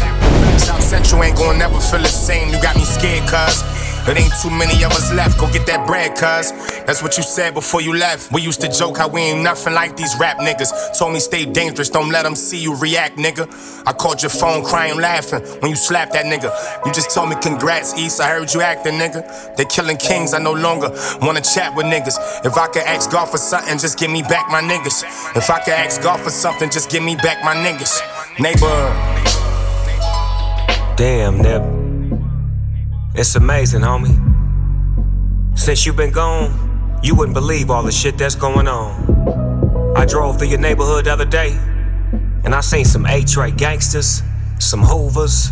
South 0.59 0.83
Central 0.83 1.23
ain't 1.23 1.37
gonna 1.37 1.59
never 1.59 1.79
feel 1.79 2.01
the 2.01 2.09
same. 2.09 2.49
You 2.51 2.61
got 2.61 2.77
me 2.77 2.85
scared, 2.85 3.29
cuz. 3.29 3.63
There 4.05 4.19
ain't 4.19 4.35
too 4.43 4.51
many 4.51 4.85
of 4.85 4.93
us 4.93 5.11
left. 5.15 5.41
Go 5.41 5.51
get 5.51 5.67
that 5.67 5.87
bread, 5.87 6.11
cuz. 6.13 6.53
That's 6.85 7.03
what 7.03 7.17
you 7.17 7.23
said 7.23 7.55
before 7.55 7.81
you 7.81 7.97
left. 7.97 8.31
We 8.33 8.43
used 8.43 8.61
to 8.61 8.69
joke 8.69 8.99
how 8.99 9.09
we 9.09 9.23
ain't 9.23 9.43
nothing 9.43 9.73
like 9.73 9.97
these 9.97 10.15
rap 10.21 10.39
niggas. 10.39 10.99
Told 10.99 11.15
me 11.15 11.21
stay 11.21 11.47
dangerous, 11.47 11.89
don't 11.89 12.11
let 12.11 12.25
them 12.25 12.37
see 12.37 12.59
you 12.59 12.77
react, 12.77 13.17
nigga. 13.17 13.49
I 13.87 13.95
called 13.95 14.23
your 14.23 14.29
phone 14.29 14.63
crying, 14.63 15.01
laughing 15.01 15.41
when 15.61 15.71
you 15.71 15.77
slapped 15.77 16.13
that 16.13 16.27
nigga. 16.27 16.53
You 16.85 16.93
just 16.93 17.15
told 17.15 17.31
me 17.31 17.37
congrats, 17.41 17.99
East. 17.99 18.21
I 18.21 18.29
heard 18.29 18.53
you 18.53 18.61
acting, 18.61 18.95
nigga. 18.95 19.57
They 19.57 19.65
killing 19.65 19.97
kings, 19.97 20.35
I 20.35 20.39
no 20.39 20.53
longer 20.53 20.91
wanna 21.23 21.41
chat 21.41 21.75
with 21.75 21.87
niggas. 21.87 22.45
If 22.45 22.59
I 22.59 22.67
could 22.67 22.83
ask 22.83 23.11
God 23.11 23.31
for 23.31 23.39
something, 23.39 23.79
just 23.79 23.99
give 23.99 24.11
me 24.11 24.21
back 24.23 24.51
my 24.51 24.61
niggas. 24.61 25.03
If 25.35 25.49
I 25.49 25.61
could 25.61 25.73
ask 25.73 26.03
God 26.03 26.21
for 26.21 26.31
something, 26.31 26.69
just 26.69 26.91
give 26.91 27.03
me 27.03 27.17
back 27.17 27.43
my 27.43 27.55
niggas. 27.55 28.03
Neighbor. 28.39 28.69
Damn, 30.97 31.39
Nip. 31.39 31.84
It's 33.17 33.37
amazing, 33.37 33.83
homie. 33.83 34.19
Since 35.57 35.87
you've 35.87 35.97
been 35.97 36.11
gone, 36.11 36.99
you 37.01 37.15
wouldn't 37.15 37.35
believe 37.35 37.71
all 37.71 37.85
the 37.85 37.93
shit 37.93 38.19
that's 38.19 38.35
going 38.35 38.67
on. 38.67 39.95
I 39.97 40.05
drove 40.05 40.37
through 40.37 40.49
your 40.49 40.59
neighborhood 40.59 41.05
the 41.05 41.13
other 41.13 41.25
day, 41.25 41.53
and 42.43 42.53
I 42.53 42.61
seen 42.61 42.85
some 42.85 43.07
A-Tray 43.07 43.53
gangsters, 43.53 44.21
some 44.59 44.83
Hoovers, 44.83 45.51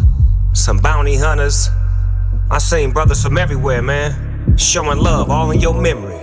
some 0.55 0.79
bounty 0.79 1.15
hunters. 1.15 1.69
I 2.51 2.59
seen 2.59 2.91
brothers 2.91 3.23
from 3.23 3.39
everywhere, 3.39 3.81
man, 3.81 4.57
showing 4.59 4.99
love 4.99 5.31
all 5.31 5.53
in 5.53 5.61
your 5.61 5.81
memory. 5.81 6.21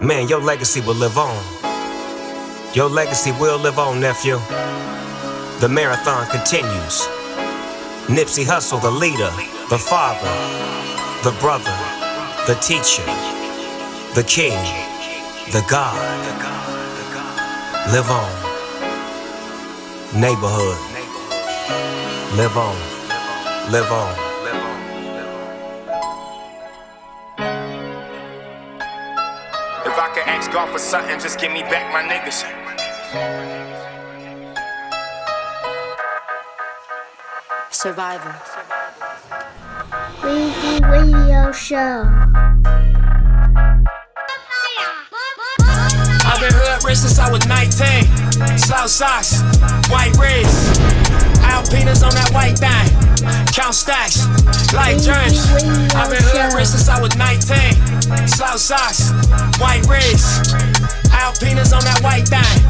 Man, 0.00 0.28
your 0.28 0.40
legacy 0.40 0.80
will 0.82 0.94
live 0.94 1.18
on. 1.18 1.36
Your 2.74 2.88
legacy 2.88 3.32
will 3.32 3.58
live 3.58 3.80
on, 3.80 4.00
nephew. 4.00 4.38
The 5.58 5.68
marathon 5.68 6.28
continues. 6.30 7.08
Nipsey 8.06 8.44
Hussle, 8.44 8.80
the 8.80 8.88
leader 8.88 9.32
the 9.70 9.76
father, 9.76 10.32
the 11.24 11.36
brother, 11.40 11.76
the 12.46 12.54
teacher, 12.62 13.04
the 14.14 14.24
king, 14.26 14.56
the 15.52 15.62
God. 15.68 15.94
Live 17.92 18.10
on. 18.10 18.32
Neighborhood. 20.18 20.78
Live 22.34 22.56
on. 22.56 22.76
Live 23.70 23.92
on. 23.92 24.14
If 29.84 29.98
I 29.98 30.10
could 30.14 30.26
ask 30.26 30.50
God 30.50 30.72
for 30.72 30.78
something, 30.78 31.20
just 31.20 31.38
give 31.38 31.52
me 31.52 31.60
back 31.60 31.92
my 31.92 32.02
niggas. 32.08 32.44
Survivor. 37.70 38.57
Weezy 40.28 40.76
Radio 40.84 41.50
Show. 41.52 42.04
I've 46.28 46.40
been 46.40 46.52
hood 46.52 46.84
rich 46.84 46.98
since 46.98 47.18
I 47.18 47.32
was 47.32 47.46
19. 47.48 48.04
Slouch 48.58 48.90
socks, 48.90 49.40
white 49.88 50.12
wrists, 50.20 50.76
Alpinas 51.40 52.04
on 52.04 52.12
that 52.12 52.28
white 52.36 52.60
thing. 52.60 52.92
Count 53.56 53.72
stacks, 53.72 54.28
like 54.76 55.00
dreams. 55.00 55.48
I've 55.96 56.12
been 56.12 56.20
hood 56.20 56.52
rich 56.52 56.76
since 56.76 56.90
I 56.90 57.00
was 57.00 57.16
19. 57.16 58.28
Slouch 58.28 58.60
socks, 58.60 59.08
white 59.56 59.88
wrists, 59.88 60.52
Alpinas 61.08 61.72
on 61.72 61.80
that 61.88 62.04
white 62.04 62.28
thing. 62.28 62.68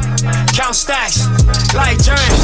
Count 0.55 0.75
stacks, 0.75 1.27
like 1.75 1.99
dreams. 1.99 2.39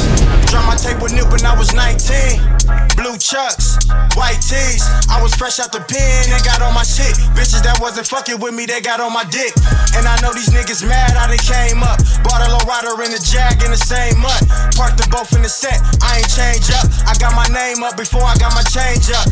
Drop 0.52 0.68
my 0.68 0.76
tape 0.76 1.00
with 1.00 1.14
Nip 1.16 1.32
when 1.32 1.40
I 1.46 1.56
was 1.56 1.72
19 1.72 2.56
blue 2.96 3.16
chucks, 3.16 3.78
white 4.16 4.40
tees. 4.40 4.82
I 5.12 5.20
was 5.20 5.36
fresh 5.36 5.60
out 5.60 5.70
the 5.70 5.84
pen 5.84 6.32
and 6.32 6.40
got 6.42 6.64
on 6.64 6.72
my 6.72 6.82
shit. 6.82 7.12
Bitches 7.36 7.62
that 7.62 7.78
wasn't 7.78 8.08
fucking 8.08 8.40
with 8.40 8.56
me, 8.56 8.64
they 8.64 8.80
got 8.80 8.98
on 8.98 9.12
my 9.12 9.22
dick. 9.28 9.52
And 9.94 10.08
I 10.08 10.16
know 10.24 10.32
these 10.32 10.50
niggas 10.50 10.82
mad 10.82 11.12
how 11.12 11.28
they 11.28 11.38
came 11.38 11.84
up. 11.84 12.00
Bought 12.24 12.42
a 12.42 12.48
low 12.50 12.64
rider 12.64 12.96
in 13.04 13.12
the 13.12 13.20
jag 13.20 13.60
in 13.62 13.70
the 13.70 13.78
same 13.78 14.16
month. 14.18 14.48
Parked 14.74 14.96
the 14.96 15.06
both 15.12 15.30
in 15.36 15.44
the 15.44 15.52
set, 15.52 15.78
I 16.00 16.24
ain't 16.24 16.32
change 16.32 16.72
up. 16.72 16.88
I 17.04 17.14
got 17.20 17.36
my 17.36 17.46
name 17.52 17.84
up 17.84 17.94
before 17.94 18.24
I 18.24 18.34
got 18.40 18.56
my 18.56 18.64
change 18.64 19.12
up. 19.12 19.28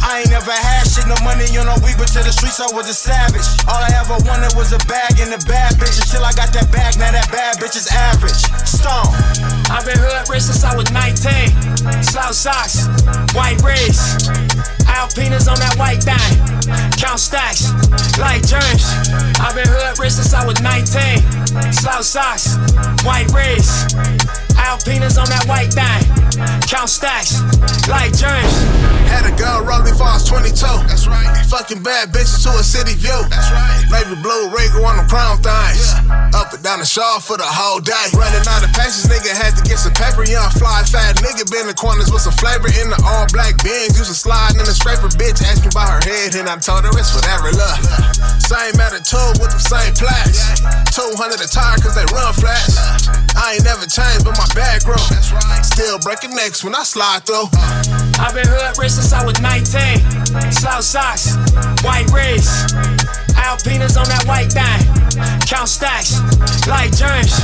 I 0.00 0.24
ain't 0.24 0.32
never 0.32 0.52
had 0.52 0.88
shit, 0.88 1.06
no 1.06 1.16
money, 1.20 1.46
you 1.52 1.60
know, 1.62 1.76
we 1.84 1.92
but 1.94 2.08
to 2.16 2.24
the 2.24 2.32
streets, 2.32 2.58
I 2.58 2.68
was 2.72 2.88
a 2.88 2.96
savage. 2.96 3.46
All 3.68 3.78
I 3.78 3.92
ever 4.00 4.16
wanted 4.24 4.56
was 4.56 4.72
a 4.72 4.80
bag 4.88 5.20
and 5.20 5.32
a 5.32 5.40
bad 5.44 5.76
bitch. 5.76 6.00
Until 6.00 6.24
I 6.24 6.32
got 6.32 6.52
that 6.56 6.72
bag, 6.72 6.96
now 6.96 7.12
that 7.12 7.28
bad 7.28 7.60
bitch 7.60 7.76
is 7.76 7.88
average. 7.92 8.40
Stone. 8.64 9.12
I've 9.72 9.84
been 9.84 9.98
hood 9.98 10.28
rich 10.28 10.44
since 10.46 10.62
I 10.62 10.76
was 10.76 10.90
19. 10.92 12.04
Slouch 12.04 12.36
socks, 12.36 12.86
white 13.34 13.58
wrists, 13.64 14.13
Alpinas 14.86 15.50
on 15.50 15.58
that 15.58 15.74
white 15.76 16.02
thing. 16.02 16.32
Count 16.96 17.20
stacks, 17.20 17.68
like 18.18 18.46
germs. 18.46 18.86
I've 19.42 19.54
been 19.54 19.68
hood 19.68 19.98
rich 19.98 20.12
since 20.16 20.32
I 20.32 20.46
was 20.46 20.60
19. 20.62 21.72
Slouch 21.72 22.04
socks, 22.04 22.56
white 23.04 23.28
wrist. 23.34 23.94
Alpinas 24.56 25.20
on 25.20 25.28
that 25.28 25.44
white 25.44 25.74
thing. 25.74 26.02
Count 26.64 26.88
stacks, 26.88 27.42
like 27.86 28.16
germs. 28.16 28.54
Had 29.12 29.28
a 29.28 29.34
girl 29.36 29.60
roll 29.60 29.84
before 29.84 30.08
I 30.08 30.16
was 30.16 30.24
22. 30.24 30.56
That's 30.88 31.06
right. 31.06 31.28
Fucking 31.46 31.82
bad 31.82 32.10
bitches 32.10 32.42
to 32.48 32.56
a 32.56 32.64
city 32.64 32.94
view. 32.96 33.20
That's 33.28 33.52
right. 33.52 33.84
Navy 33.92 34.16
blue 34.22 34.48
Regal 34.48 34.88
on 34.88 34.96
the 34.96 35.06
crown 35.06 35.38
things. 35.44 35.92
Yeah. 35.92 36.40
Up 36.40 36.52
and 36.52 36.62
down 36.64 36.80
the 36.80 36.88
shaw 36.88 37.20
for 37.20 37.36
the 37.36 37.46
whole 37.46 37.80
day. 37.80 38.08
Running 38.16 38.42
out 38.48 38.64
of 38.64 38.72
patience, 38.72 39.06
nigga 39.06 39.36
had 39.36 39.52
to 39.54 39.62
get 39.68 39.76
some 39.78 39.92
paper. 39.92 40.24
Young 40.24 40.48
fly 40.56 40.63
fat 40.63 40.63
nigga 41.34 41.50
been 41.50 41.66
in 41.66 41.66
the 41.66 41.74
corners 41.74 42.10
with 42.10 42.22
some 42.22 42.32
flavor 42.38 42.70
in 42.70 42.90
the 42.90 42.98
all 43.02 43.26
black 43.34 43.58
bins. 43.62 43.98
Used 43.98 44.10
to 44.10 44.14
slide 44.14 44.54
in 44.54 44.62
the 44.62 44.74
scraper. 44.74 45.10
Bitch 45.18 45.42
asked 45.42 45.66
me 45.66 45.70
about 45.74 45.90
her 45.90 46.02
head, 46.06 46.34
and 46.38 46.46
I 46.46 46.56
told 46.62 46.86
her 46.86 46.94
it's 46.94 47.10
whatever. 47.10 47.50
Look, 47.50 47.78
same 48.38 48.78
attitude 48.78 49.42
with 49.42 49.50
the 49.50 49.58
same 49.58 49.94
plaques. 49.98 50.62
200 50.94 51.42
a 51.42 51.48
tire 51.50 51.78
cause 51.82 51.98
they 51.98 52.06
run 52.14 52.30
flats. 52.34 52.78
I 53.34 53.58
ain't 53.58 53.66
never 53.66 53.86
changed, 53.86 54.22
but 54.22 54.38
my 54.38 54.46
bag 54.54 54.86
grew. 54.86 55.00
Still 55.66 55.98
breaking 55.98 56.34
necks 56.34 56.62
when 56.62 56.74
I 56.74 56.86
slide 56.86 57.26
through. 57.26 57.50
I've 58.22 58.34
been 58.34 58.46
hood 58.46 58.78
rich 58.78 58.94
since 58.94 59.12
I 59.12 59.24
was 59.26 59.40
19. 59.42 60.54
Slouch 60.54 60.86
socks, 60.86 61.34
white 61.82 62.06
wrist. 62.14 63.23
Alpinas 63.36 63.96
on 63.96 64.06
that 64.08 64.24
white 64.26 64.52
thing. 64.52 64.80
Count 65.46 65.68
stacks, 65.68 66.18
like 66.66 66.90
germs. 66.96 67.34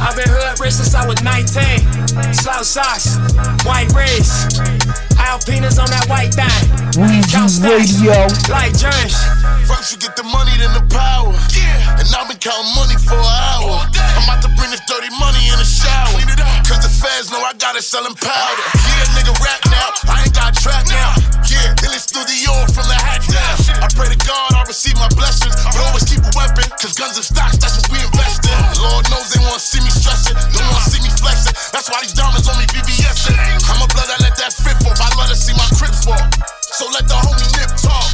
I've 0.00 0.16
been 0.16 0.28
hood 0.28 0.60
rich 0.60 0.74
since 0.74 0.94
I 0.94 1.06
was 1.06 1.22
19. 1.22 2.34
Slouch 2.34 2.66
socks, 2.66 3.18
white 3.64 3.90
wrist. 3.94 4.60
Alpinas 5.18 5.78
on 5.78 5.90
that 5.90 6.06
white 6.08 6.34
thing. 6.34 7.22
Count 7.30 7.50
stacks, 7.50 8.02
like 8.48 8.76
germs. 8.76 9.45
First 9.66 9.90
you 9.90 9.98
get 9.98 10.14
the 10.14 10.22
money, 10.22 10.54
then 10.62 10.70
the 10.78 10.86
power. 10.94 11.34
Yeah. 11.50 11.98
And 11.98 12.06
I've 12.14 12.30
been 12.30 12.38
counting 12.38 12.70
money 12.78 12.94
for 13.02 13.18
an 13.18 13.34
hour. 13.50 13.82
I'm 13.82 14.22
about 14.22 14.38
to 14.46 14.50
bring 14.54 14.70
this 14.70 14.82
dirty 14.86 15.10
money 15.18 15.42
in 15.50 15.58
the 15.58 15.66
shower. 15.66 16.14
Cause 16.62 16.86
the 16.86 16.90
feds 16.90 17.34
know 17.34 17.42
I 17.42 17.50
got 17.58 17.74
it 17.74 17.82
selling 17.82 18.14
powder. 18.14 18.66
Yeah, 18.78 19.18
nigga 19.18 19.34
rap 19.42 19.58
now. 19.66 19.90
I 20.06 20.22
ain't 20.22 20.34
got 20.34 20.54
trap 20.54 20.86
now. 20.86 21.18
Yeah, 21.50 21.74
in 21.82 21.90
the 21.90 21.98
studio 21.98 22.54
from 22.70 22.86
the 22.86 22.94
hat 22.94 23.26
down. 23.26 23.82
I 23.82 23.90
pray 23.90 24.06
to 24.06 24.18
God 24.22 24.54
I 24.54 24.62
receive 24.70 24.94
my 25.02 25.10
blessings. 25.18 25.58
But 25.58 25.82
always 25.82 26.06
keep 26.06 26.22
a 26.22 26.30
weapon. 26.38 26.70
Cause 26.78 26.94
guns 26.94 27.18
and 27.18 27.26
stocks, 27.26 27.58
that's 27.58 27.82
what 27.82 27.90
we 27.90 27.98
invest 28.06 28.46
in. 28.46 28.58
Lord 28.78 29.02
knows 29.10 29.34
they 29.34 29.42
wanna 29.42 29.58
see 29.58 29.82
me 29.82 29.90
stressing. 29.90 30.38
They 30.54 30.62
wanna 30.62 30.86
see 30.86 31.02
me 31.02 31.10
flexing. 31.18 31.58
That's 31.74 31.90
why 31.90 32.06
these 32.06 32.14
diamonds 32.14 32.46
on 32.46 32.54
me 32.54 32.70
VVS. 32.70 33.34
I'm 33.66 33.82
a 33.82 33.88
blood, 33.90 34.14
I 34.14 34.18
let 34.22 34.38
that 34.38 34.54
fit. 34.54 34.75
I 35.00 35.08
love 35.16 35.28
to 35.28 35.36
see 35.36 35.52
my 35.52 35.68
crips 35.76 36.06
walk. 36.06 36.32
So 36.60 36.86
let 36.92 37.08
the 37.08 37.16
homie 37.16 37.48
nip 37.56 37.72
talk. 37.80 38.12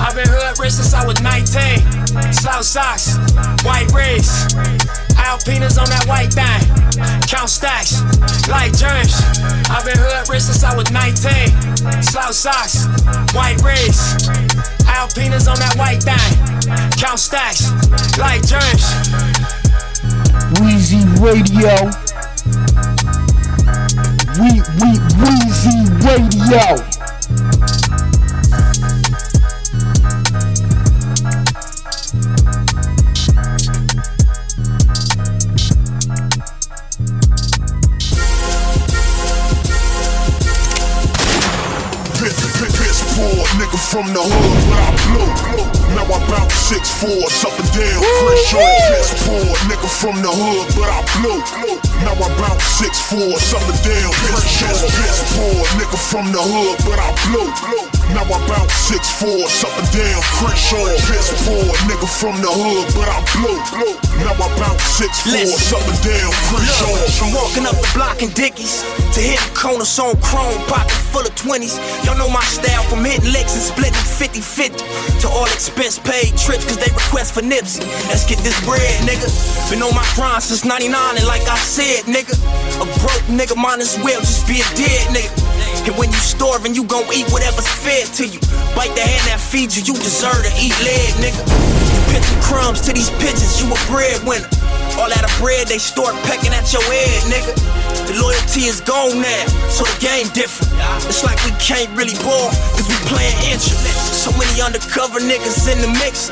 I've 0.00 0.14
been 0.14 0.28
hood 0.28 0.58
rich 0.58 0.72
since 0.72 0.92
I 0.92 1.06
was 1.06 1.20
19. 1.20 2.32
Slouch 2.32 2.64
socks, 2.64 3.16
white 3.64 3.88
wrist. 3.92 4.56
Alpinas 5.16 5.80
on 5.80 5.88
that 5.88 6.04
white 6.06 6.32
thing. 6.32 6.60
Count 7.28 7.48
stacks, 7.48 8.00
like 8.48 8.76
germs. 8.76 9.16
I've 9.72 9.84
been 9.84 9.96
hood 9.96 10.28
rich 10.28 10.42
since 10.42 10.62
I 10.62 10.76
was 10.76 10.90
19. 10.92 12.04
Slouch 12.04 12.36
socks, 12.36 12.84
white 13.32 13.60
wrist. 13.64 14.28
Alpinas 14.84 15.48
on 15.48 15.58
that 15.58 15.74
white 15.76 16.04
thing. 16.04 16.32
Count 17.00 17.18
stacks, 17.18 17.72
like 18.18 18.44
germs. 18.44 18.84
Wheezy 20.60 21.00
Radio. 21.18 21.90
We, 24.36 24.60
we, 24.60 24.90
Weezy 25.16 25.85
Radio. 26.06 27.05
From 43.96 44.12
the 44.12 44.20
hood, 44.20 44.60
but 44.68 44.76
I 44.76 44.92
blew. 45.08 45.28
Now 45.96 46.04
I 46.04 46.18
bout 46.28 46.52
six 46.52 46.92
fours 47.00 47.32
up 47.48 47.56
and 47.56 47.70
down, 47.72 48.02
fresh 48.20 48.52
on 48.52 48.68
piss 48.92 49.08
poor. 49.24 49.48
Nigga 49.72 49.88
from 49.88 50.20
the 50.20 50.28
hood, 50.28 50.68
but 50.76 50.92
I 50.92 51.00
blew. 51.16 51.40
Now 52.04 52.12
I 52.12 52.28
bout 52.36 52.60
six 52.60 53.00
fours 53.08 53.54
up 53.56 53.64
and 53.64 53.80
down, 53.80 54.12
fresh 54.28 54.68
on 54.68 54.84
piss 55.00 55.24
poor. 55.32 55.64
Nigga 55.80 55.96
from 55.96 56.28
the 56.28 56.42
hood, 56.44 56.76
but 56.84 56.98
I 57.00 57.08
blew. 57.24 57.95
Now 58.14 58.22
I 58.22 58.38
bout 58.46 58.70
six 58.70 59.10
fours 59.10 59.64
up 59.66 59.74
and 59.74 59.90
down, 59.90 60.22
fresh 60.38 60.72
on 60.72 60.94
piss 61.10 61.34
poor. 61.42 61.66
Nigga 61.90 62.06
from 62.06 62.38
the 62.38 62.50
hood, 62.50 62.86
but 62.94 63.08
I 63.10 63.18
blew. 63.34 63.58
Now 64.22 64.32
I 64.32 64.46
bout 64.58 64.78
six 64.80 65.26
fours 65.26 65.72
up 65.74 65.82
and 65.82 66.00
down, 66.06 66.30
fresh 66.52 66.78
on. 66.86 66.94
From 67.18 67.34
walking 67.34 67.66
up 67.66 67.74
the 67.74 67.90
block 67.98 68.22
in 68.22 68.30
Dickies 68.30 68.86
to 69.14 69.20
hit 69.20 69.40
hitting 69.40 69.54
corners 69.54 69.98
on 69.98 70.14
chrome, 70.22 70.54
pocket 70.70 70.94
full 71.10 71.26
of 71.26 71.34
20s. 71.34 71.80
Y'all 72.06 72.16
know 72.16 72.30
my 72.30 72.44
style 72.46 72.82
from 72.86 73.02
hitting 73.02 73.32
licks 73.32 73.58
and 73.58 73.64
splitting 73.74 74.06
50 74.06 74.40
50 74.40 74.78
to 75.20 75.26
all 75.28 75.50
expense 75.50 75.98
paid 75.98 76.36
trips 76.38 76.64
cause 76.64 76.78
they 76.78 76.92
request 76.94 77.34
for 77.34 77.42
Nipsey. 77.42 77.82
Let's 78.06 78.22
get 78.28 78.38
this 78.46 78.56
bread, 78.62 79.02
nigga. 79.02 79.26
Been 79.70 79.82
on 79.82 79.94
my 79.94 80.06
grind 80.14 80.42
since 80.42 80.64
99 80.64 80.94
and 80.94 81.26
like 81.26 81.42
I 81.48 81.58
said, 81.58 82.06
nigga, 82.06 82.38
a 82.78 82.86
broke 83.02 83.26
nigga 83.26 83.56
might 83.56 83.80
as 83.80 83.98
well 83.98 84.20
just 84.20 84.46
be 84.46 84.62
a 84.62 84.68
dead 84.78 85.10
nigga. 85.10 85.34
And 85.86 85.96
when 85.96 86.08
you 86.10 86.18
starving, 86.18 86.74
you 86.74 86.84
gon' 86.84 87.04
eat 87.12 87.26
whatever's 87.30 87.68
fed 87.68 87.95
to 88.04 88.26
you. 88.26 88.38
Bite 88.76 88.92
the 88.92 89.00
hand 89.00 89.24
that 89.32 89.40
feeds 89.40 89.76
you, 89.76 89.82
you 89.82 89.94
deserve 89.98 90.44
to 90.44 90.52
eat 90.60 90.76
lead, 90.84 91.16
nigga. 91.16 91.40
You 91.40 92.00
pitching 92.12 92.40
crumbs 92.42 92.80
to 92.82 92.92
these 92.92 93.08
pigeons, 93.16 93.62
you 93.62 93.72
a 93.72 93.78
breadwinner. 93.88 94.65
All 94.94 95.10
out 95.10 95.26
of 95.26 95.34
bread, 95.42 95.66
they 95.66 95.78
start 95.78 96.14
pecking 96.24 96.54
at 96.54 96.70
your 96.72 96.82
head, 96.86 97.26
nigga. 97.26 97.52
The 98.06 98.14
loyalty 98.22 98.70
is 98.70 98.80
gone 98.80 99.18
now, 99.18 99.44
so 99.66 99.82
the 99.82 99.98
game 99.98 100.30
different. 100.30 100.70
It's 101.10 101.26
like 101.26 101.36
we 101.42 101.52
can't 101.58 101.90
really 101.98 102.14
ball, 102.22 102.54
cause 102.78 102.86
we 102.86 102.94
playing 103.10 103.36
inches. 103.50 103.74
So 104.14 104.30
many 104.38 104.62
undercover 104.62 105.18
niggas 105.18 105.66
in 105.66 105.82
the 105.82 105.90
mix. 105.98 106.30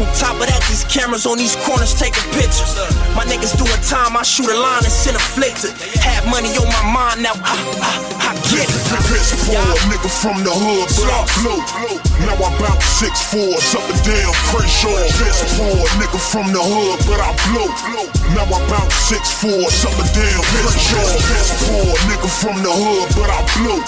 On 0.00 0.08
top 0.16 0.40
of 0.40 0.48
that, 0.48 0.64
these 0.72 0.84
cameras 0.88 1.26
on 1.28 1.36
these 1.36 1.54
corners 1.62 1.92
taking 1.92 2.24
pictures. 2.32 2.72
My 3.12 3.28
niggas 3.28 3.54
doing 3.60 3.80
time, 3.84 4.16
I 4.16 4.24
shoot 4.24 4.48
a 4.48 4.56
line 4.56 4.82
and 4.82 4.92
send 4.92 5.16
a 5.16 5.22
flick 5.22 5.54
to. 5.62 5.68
Have 6.00 6.24
money 6.32 6.50
on 6.56 6.66
my 6.66 6.84
mind 6.90 7.22
now, 7.22 7.36
I, 7.44 7.54
I, 7.84 7.92
I 8.20 8.32
get 8.48 8.64
it. 8.64 8.80
Poor, 9.46 9.60
nigga 9.90 10.10
from 10.10 10.42
the 10.42 10.52
hood, 10.52 10.88
but 10.98 11.08
I 11.10 11.20
blew. 11.38 11.60
Now 12.26 12.36
I 12.36 12.50
bout 12.58 12.80
six 12.82 13.22
fours 13.30 13.74
up 13.74 13.84
and 13.86 14.00
down, 14.02 14.32
fresh 14.50 14.84
on. 14.86 15.04
Piss 15.20 15.38
poor, 15.58 15.84
nigga 16.00 16.18
from 16.18 16.52
the 16.52 16.62
hood, 16.62 16.98
but 17.06 17.20
I 17.20 17.30
blew. 17.50 17.68
Now 17.90 18.46
I 18.46 18.58
bout 18.70 18.92
six 18.92 19.34
fours 19.34 19.84
up 19.84 19.98
and 19.98 20.10
down, 20.14 20.42
fresh 20.62 20.94
on. 20.94 21.18
Piss 21.26 21.50
poor, 21.66 21.90
nigga 22.06 22.30
from 22.30 22.62
the 22.62 22.70
hood, 22.70 23.10
but 23.18 23.26
I 23.26 23.42
blew. 23.58 23.82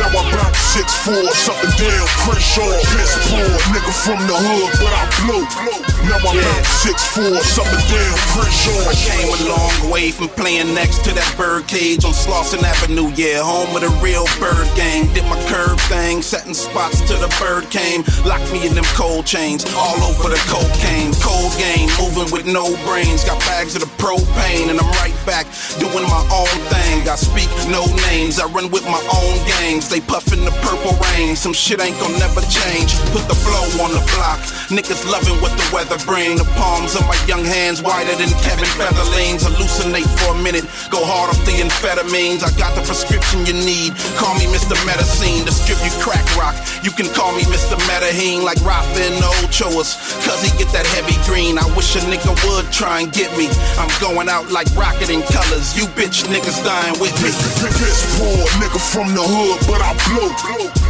Now 0.00 0.08
I 0.08 0.22
bout 0.32 0.56
six 0.56 0.96
fours 1.04 1.48
up 1.48 1.60
and 1.60 1.76
down, 1.76 2.06
fresh 2.24 2.56
on. 2.56 2.80
Piss 2.96 3.12
poor, 3.28 3.44
nigga 3.68 3.92
from 4.00 4.20
the 4.26 4.36
hood, 4.36 4.70
but 4.80 4.92
I 4.96 5.04
blew. 5.20 5.93
Now 6.04 6.20
I 6.20 6.36
bout 6.36 6.66
six 6.84 7.16
and 7.16 7.32
down, 7.32 8.16
fresh 8.36 8.68
on. 8.68 8.84
I 8.84 8.94
came 8.94 9.24
a 9.24 9.40
long 9.48 9.90
way 9.90 10.10
from 10.10 10.28
playing 10.28 10.74
next 10.74 11.04
to 11.04 11.14
that 11.16 11.32
bird 11.36 11.66
cage 11.66 12.04
on 12.04 12.12
Slauson 12.12 12.60
Avenue, 12.60 13.08
yeah, 13.16 13.40
home 13.40 13.72
of 13.72 13.80
the 13.80 13.88
real 14.04 14.28
bird 14.36 14.68
gang. 14.76 15.08
Did 15.14 15.24
my 15.24 15.40
curb 15.48 15.80
thing, 15.88 16.20
setting 16.20 16.52
spots 16.52 17.00
till 17.08 17.16
the 17.20 17.32
bird 17.40 17.70
came. 17.72 18.04
Locked 18.28 18.52
me 18.52 18.66
in 18.68 18.74
them 18.74 18.84
cold 18.92 19.24
chains, 19.24 19.64
all 19.72 19.96
over 20.04 20.28
the 20.28 20.40
cocaine. 20.44 21.16
Cold 21.24 21.56
game, 21.56 21.88
moving 21.96 22.28
with 22.28 22.44
no 22.44 22.68
brains. 22.84 23.24
Got 23.24 23.40
bags 23.48 23.72
of 23.74 23.80
the 23.80 23.92
propane, 23.96 24.68
and 24.68 24.76
I'm 24.76 24.92
right 25.00 25.16
back 25.24 25.48
doing 25.80 26.04
my 26.04 26.24
own 26.28 26.52
thing. 26.68 27.08
I 27.08 27.16
speak 27.16 27.48
no 27.72 27.80
names, 28.12 28.36
I 28.36 28.44
run 28.52 28.68
with 28.68 28.84
my 28.84 29.00
own 29.08 29.36
gangs. 29.48 29.88
They 29.88 30.04
puffin' 30.04 30.44
the 30.44 30.52
purple 30.60 30.92
rain, 31.08 31.32
some 31.32 31.56
shit 31.56 31.80
ain't 31.80 31.96
gon' 31.96 32.12
never 32.20 32.44
change. 32.52 32.92
Put 33.16 33.24
the 33.24 33.38
flow 33.40 33.64
on 33.80 33.96
the 33.96 34.04
block, 34.12 34.40
niggas 34.68 35.00
loving 35.08 35.40
what 35.40 35.56
the 35.56 35.64
weather 35.72 35.93
bring. 36.02 36.36
The 36.36 36.48
palms 36.58 36.98
of 36.98 37.06
my 37.06 37.16
young 37.26 37.44
hands 37.44 37.82
wider 37.82 38.14
than 38.18 38.30
Kevin 38.42 38.66
Featherlings. 38.74 39.46
Hallucinate 39.46 40.08
for 40.18 40.34
a 40.34 40.38
minute, 40.42 40.66
go 40.90 40.98
hard 41.02 41.30
off 41.30 41.40
the 41.46 41.54
amphetamines. 41.62 42.42
I 42.42 42.50
got 42.58 42.74
the 42.74 42.82
prescription 42.82 43.46
you 43.46 43.54
need. 43.54 43.94
Call 44.18 44.34
me 44.34 44.50
Mr. 44.50 44.74
Medicine, 44.86 45.44
distribute 45.46 45.94
crack 46.02 46.24
rock. 46.34 46.56
You 46.82 46.90
can 46.90 47.06
call 47.14 47.30
me 47.36 47.46
Mr. 47.48 47.78
Medellín, 47.86 48.42
like 48.42 48.58
Rafa 48.66 48.98
and 48.98 49.22
Ochoas. 49.22 49.96
Cause 50.26 50.40
he 50.42 50.50
get 50.58 50.70
that 50.74 50.86
heavy 50.94 51.16
green. 51.28 51.58
I 51.58 51.66
wish 51.78 51.94
a 51.96 52.02
nigga 52.10 52.34
would 52.48 52.66
try 52.72 53.00
and 53.00 53.12
get 53.12 53.30
me. 53.38 53.46
I'm 53.78 53.90
going 54.00 54.28
out 54.28 54.50
like 54.50 54.68
rocketing 54.74 55.22
colors. 55.30 55.76
You 55.76 55.86
bitch 55.94 56.26
niggas 56.26 56.60
dying 56.64 56.98
with 56.98 57.14
me. 57.22 57.30
Piss 57.62 58.02
poor, 58.18 58.42
nigga 58.58 58.80
from 58.80 59.14
the 59.14 59.24
hood, 59.24 59.60
but 59.66 59.80
I 59.82 59.92
blew. 60.08 60.30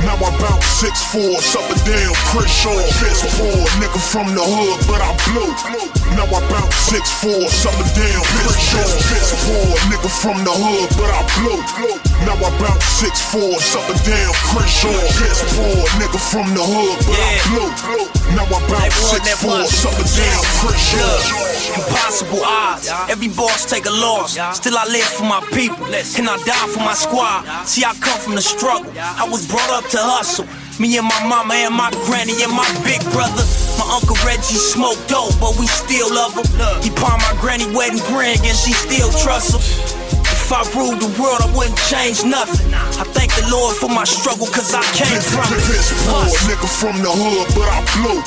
Now 0.04 0.20
I 0.20 0.30
bout 0.36 0.62
six 0.62 1.00
fours 1.08 1.56
up 1.56 1.64
and 1.70 1.80
down, 1.88 2.12
Crenshaw, 2.28 2.76
piss 3.00 3.24
poor, 3.40 3.64
nigga 3.80 4.00
from 4.12 4.28
the 4.34 4.44
hood, 4.44 4.78
but 4.86 4.93
I 5.00 5.12
blew. 5.30 5.50
Now 6.14 6.30
I 6.30 6.40
bout 6.46 6.70
six 6.72 7.10
four, 7.22 7.48
something 7.50 7.90
down, 7.98 8.22
Crenshaw, 8.38 8.86
piss 9.10 9.34
poor, 9.42 9.74
nigga 9.90 10.10
from 10.22 10.38
the 10.46 10.54
hood, 10.54 10.88
but 10.94 11.10
I 11.10 11.22
blew. 11.38 11.58
Now 12.22 12.38
I 12.38 12.50
bout 12.60 12.82
six 12.82 13.18
four, 13.32 13.58
something 13.58 13.98
down, 14.06 14.32
Crenshaw, 14.52 14.94
piss 15.18 15.42
poor, 15.58 15.82
nigga 15.98 16.20
from 16.30 16.46
the 16.54 16.62
hood, 16.62 16.98
but 17.02 17.18
I 17.18 17.34
blew. 17.50 17.70
Now 18.36 18.46
I 18.46 18.60
bout 18.70 18.92
six 18.92 19.26
four, 19.42 19.64
something 19.66 20.10
down, 20.14 20.42
Crenshaw. 20.62 21.54
Impossible 21.74 22.44
odds. 22.44 22.88
Every 23.08 23.28
boss 23.28 23.64
take 23.64 23.86
a 23.86 23.90
loss. 23.90 24.38
Still 24.56 24.78
I 24.78 24.84
live 24.86 25.02
for 25.02 25.24
my 25.24 25.40
people. 25.52 25.86
And 25.86 26.28
I 26.28 26.36
die 26.44 26.68
for 26.68 26.80
my 26.80 26.94
squad. 26.94 27.42
See, 27.66 27.84
I 27.84 27.94
come 27.94 28.20
from 28.20 28.34
the 28.36 28.42
struggle. 28.42 28.92
I 28.96 29.26
was 29.28 29.46
brought 29.48 29.70
up 29.70 29.90
to 29.90 29.98
hustle. 29.98 30.46
Me 30.80 30.98
and 30.98 31.06
my 31.06 31.22
mama 31.28 31.54
and 31.54 31.74
my 31.74 31.90
granny 32.04 32.42
and 32.42 32.50
my 32.50 32.66
big 32.82 33.00
brother. 33.12 33.46
My 33.78 33.86
uncle 33.94 34.16
Reggie 34.26 34.58
smoked 34.58 35.06
dope, 35.08 35.38
but 35.38 35.56
we 35.56 35.66
still 35.68 36.12
love 36.12 36.34
him. 36.34 36.44
He 36.82 36.90
pawned 36.90 37.22
my 37.22 37.36
granny 37.40 37.66
wedding 37.74 38.02
ring 38.10 38.38
and 38.42 38.56
she 38.56 38.72
still 38.72 39.10
trusts 39.22 39.54
him. 39.54 40.23
If 40.44 40.52
I 40.52 40.60
ruled 40.76 41.00
the 41.00 41.08
world, 41.16 41.40
I 41.40 41.48
wouldn't 41.56 41.80
change 41.88 42.20
nothing. 42.20 42.68
I 42.76 43.04
thank 43.16 43.32
the 43.32 43.48
Lord 43.48 43.80
for 43.80 43.88
my 43.88 44.04
struggle, 44.04 44.44
cause 44.44 44.76
I 44.76 44.84
came 44.92 45.16
from 45.32 45.48
it. 45.48 45.64
Poor, 46.04 46.28
nigga 46.44 46.68
from 46.68 47.00
the 47.00 47.08
hood, 47.08 47.48
but 47.56 47.64
I 47.64 47.80
blew. 47.96 48.20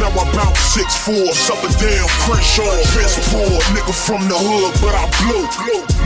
Now 0.00 0.08
I 0.08 0.24
bout 0.32 0.56
six 0.56 0.96
four, 1.04 1.28
something 1.36 1.68
down, 1.76 2.08
Crenshaw. 2.24 2.64
Piss 2.96 3.20
poor, 3.28 3.60
nigga 3.76 3.92
from 3.92 4.24
the 4.24 4.40
hood, 4.40 4.72
but 4.80 4.96
I 4.96 5.04
blew. 5.20 5.44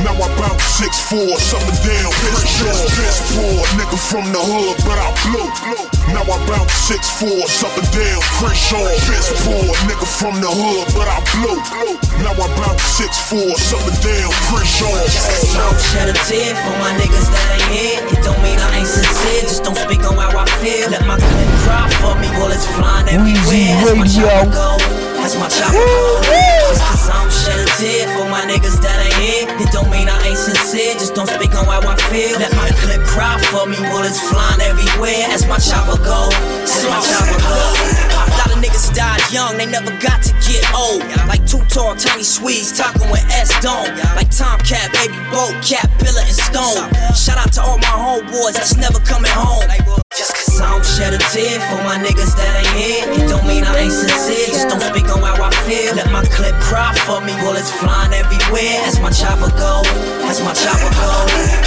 Now 0.03 0.19
I 0.19 0.27
bout 0.35 0.59
six 0.59 0.99
four, 1.07 1.39
something 1.39 1.79
down, 1.87 2.11
Crenshaw. 2.11 2.75
Piss 2.99 3.23
poor, 3.39 3.63
nigga 3.79 3.95
from 4.11 4.27
the 4.35 4.43
hood, 4.43 4.75
but 4.83 4.99
I 4.99 5.07
blew. 5.23 5.47
Now 6.11 6.27
I 6.27 6.37
bout 6.51 6.67
six 6.67 7.07
four, 7.15 7.47
something 7.47 7.87
down, 7.95 8.19
Crenshaw. 8.43 8.83
Piss 9.07 9.31
poor, 9.47 9.71
nigga 9.87 10.03
from 10.19 10.35
the 10.43 10.51
hood, 10.51 10.91
but 10.99 11.07
I 11.07 11.23
blew. 11.31 11.63
Now 12.27 12.35
I 12.35 12.47
bout 12.59 12.75
six 12.83 13.23
four, 13.31 13.55
something 13.55 13.95
down, 14.03 14.35
Crenshaw. 14.51 15.44
So 15.45 15.61
shed 15.93 16.09
a 16.09 16.17
tear 16.25 16.57
for 16.65 16.75
my 16.81 16.93
niggas 16.97 17.29
that 17.29 17.47
ain't 17.53 17.69
here. 17.69 18.01
It 18.09 18.25
don't 18.25 18.41
mean 18.43 18.59
I 18.59 18.81
ain't 18.81 18.89
sincere, 18.89 19.43
just 19.43 19.63
don't 19.63 19.77
speak 19.77 20.01
on 20.09 20.17
how 20.17 20.33
I 20.33 20.47
feel. 20.65 20.91
Let 20.91 21.07
my 21.07 21.21
clip 21.21 21.51
cry 21.63 21.85
for 22.01 22.17
me, 22.19 22.29
bullets 22.41 22.67
flying 22.75 23.09
everywhere. 23.09 23.77
As 23.85 23.95
my 23.95 24.09
go, 24.51 25.04
as 25.25 25.35
my 25.41 25.49
chopper 25.49 25.81
go. 25.81 26.21
Just 26.69 26.85
cause 26.85 27.09
I 27.09 27.17
don't 27.17 27.33
shed 27.33 27.59
a 27.65 27.67
tear 27.81 28.05
for 28.13 28.29
my 28.29 28.45
niggas 28.45 28.77
that 28.85 28.97
ain't 29.01 29.17
here. 29.17 29.49
It 29.57 29.73
don't 29.73 29.89
mean 29.89 30.07
I 30.07 30.21
ain't 30.29 30.37
sincere, 30.37 30.93
just 31.01 31.17
don't 31.17 31.27
speak 31.27 31.57
on 31.57 31.65
how 31.65 31.81
I 31.81 31.97
feel. 32.13 32.37
Let 32.37 32.53
my 32.53 32.69
clip 32.85 33.01
cry 33.09 33.41
for 33.49 33.65
me, 33.65 33.81
bullets 33.89 34.21
flying 34.21 34.61
everywhere. 34.61 35.33
As 35.33 35.49
my 35.49 35.57
chopper 35.57 35.97
go, 36.05 36.29
as 36.69 36.85
my 36.85 37.01
chopper 37.01 37.41
go. 37.41 37.57
A 38.21 38.37
lot 38.37 38.53
of 38.53 38.61
niggas 38.61 38.93
died 38.93 39.25
young, 39.33 39.57
they 39.57 39.67
never 39.67 39.91
got 40.05 40.21
to 40.29 40.33
get 40.45 40.63
old. 40.77 41.01
Like 41.25 41.43
two 41.49 41.65
tall, 41.73 41.97
tiny 41.97 42.23
Swedes 42.23 42.77
talking 42.77 43.09
with 43.09 43.25
S 43.33 43.49
Dome. 43.65 43.89
Like 44.13 44.29
Tomcat, 44.29 44.93
Baby 44.93 45.17
Boat, 45.33 45.57
Cat, 45.65 45.89
Pillar, 46.05 46.21
and 46.21 46.37
Stone. 46.37 46.85
Shout 47.17 47.41
out 47.41 47.53
to 47.57 47.61
all 47.65 47.81
my 47.81 47.97
homeboys 47.97 48.61
that's 48.61 48.77
never 48.77 49.01
coming 49.01 49.33
home. 49.33 50.04
I 50.65 50.73
don't 50.73 50.87
shed 50.87 51.13
a 51.13 51.21
tear 51.29 51.61
for 51.69 51.77
my 51.85 52.01
niggas 52.01 52.33
that 52.41 52.49
ain't 52.57 52.73
here. 52.73 53.05
It 53.21 53.29
don't 53.29 53.45
mean 53.45 53.69
I 53.69 53.85
ain't 53.85 53.93
sincere, 53.93 54.49
just 54.49 54.73
don't 54.73 54.81
speak 54.81 55.05
on 55.13 55.21
how 55.21 55.37
I 55.37 55.53
feel. 55.69 55.93
Let 55.93 56.09
my 56.09 56.25
clip 56.33 56.57
cry 56.65 56.97
for 57.05 57.21
me, 57.21 57.37
bullets 57.45 57.69
flying 57.69 58.17
everywhere. 58.17 58.81
As 58.89 58.97
my 58.97 59.13
chopper 59.13 59.53
go, 59.61 59.85
as 60.25 60.41
my 60.41 60.57
chopper 60.57 60.89
go. 60.97 61.13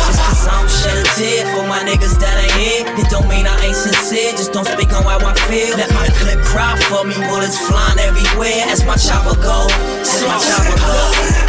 Just 0.01 0.18
cause 0.25 0.50
I 0.50 0.58
don't 0.58 0.72
shed 0.82 0.98
a 0.98 1.06
tear 1.13 1.46
for 1.54 1.70
my 1.70 1.86
niggas 1.86 2.18
that 2.18 2.42
ain't 2.42 2.58
here. 2.58 2.84
It 2.98 3.08
don't 3.13 3.30
mean 3.30 3.46
I 3.46 3.54
ain't 3.70 3.77
sincere, 3.77 4.34
just 4.34 4.50
don't 4.50 4.66
speak 4.66 4.89
on 4.98 5.06
how 5.06 5.22
I 5.22 5.34
feel. 5.46 5.77
Let 5.77 5.94
my 5.94 6.10
clip 6.18 6.42
cry 6.42 6.74
for 6.89 7.06
me, 7.06 7.13
bullets 7.30 7.62
flying 7.70 8.01
everywhere. 8.01 8.66
As 8.66 8.82
my 8.82 8.98
chopper 8.98 9.38
go, 9.38 9.70
as 10.01 10.25
my 10.25 10.42
chopper 10.42 10.74
go. 10.74 10.98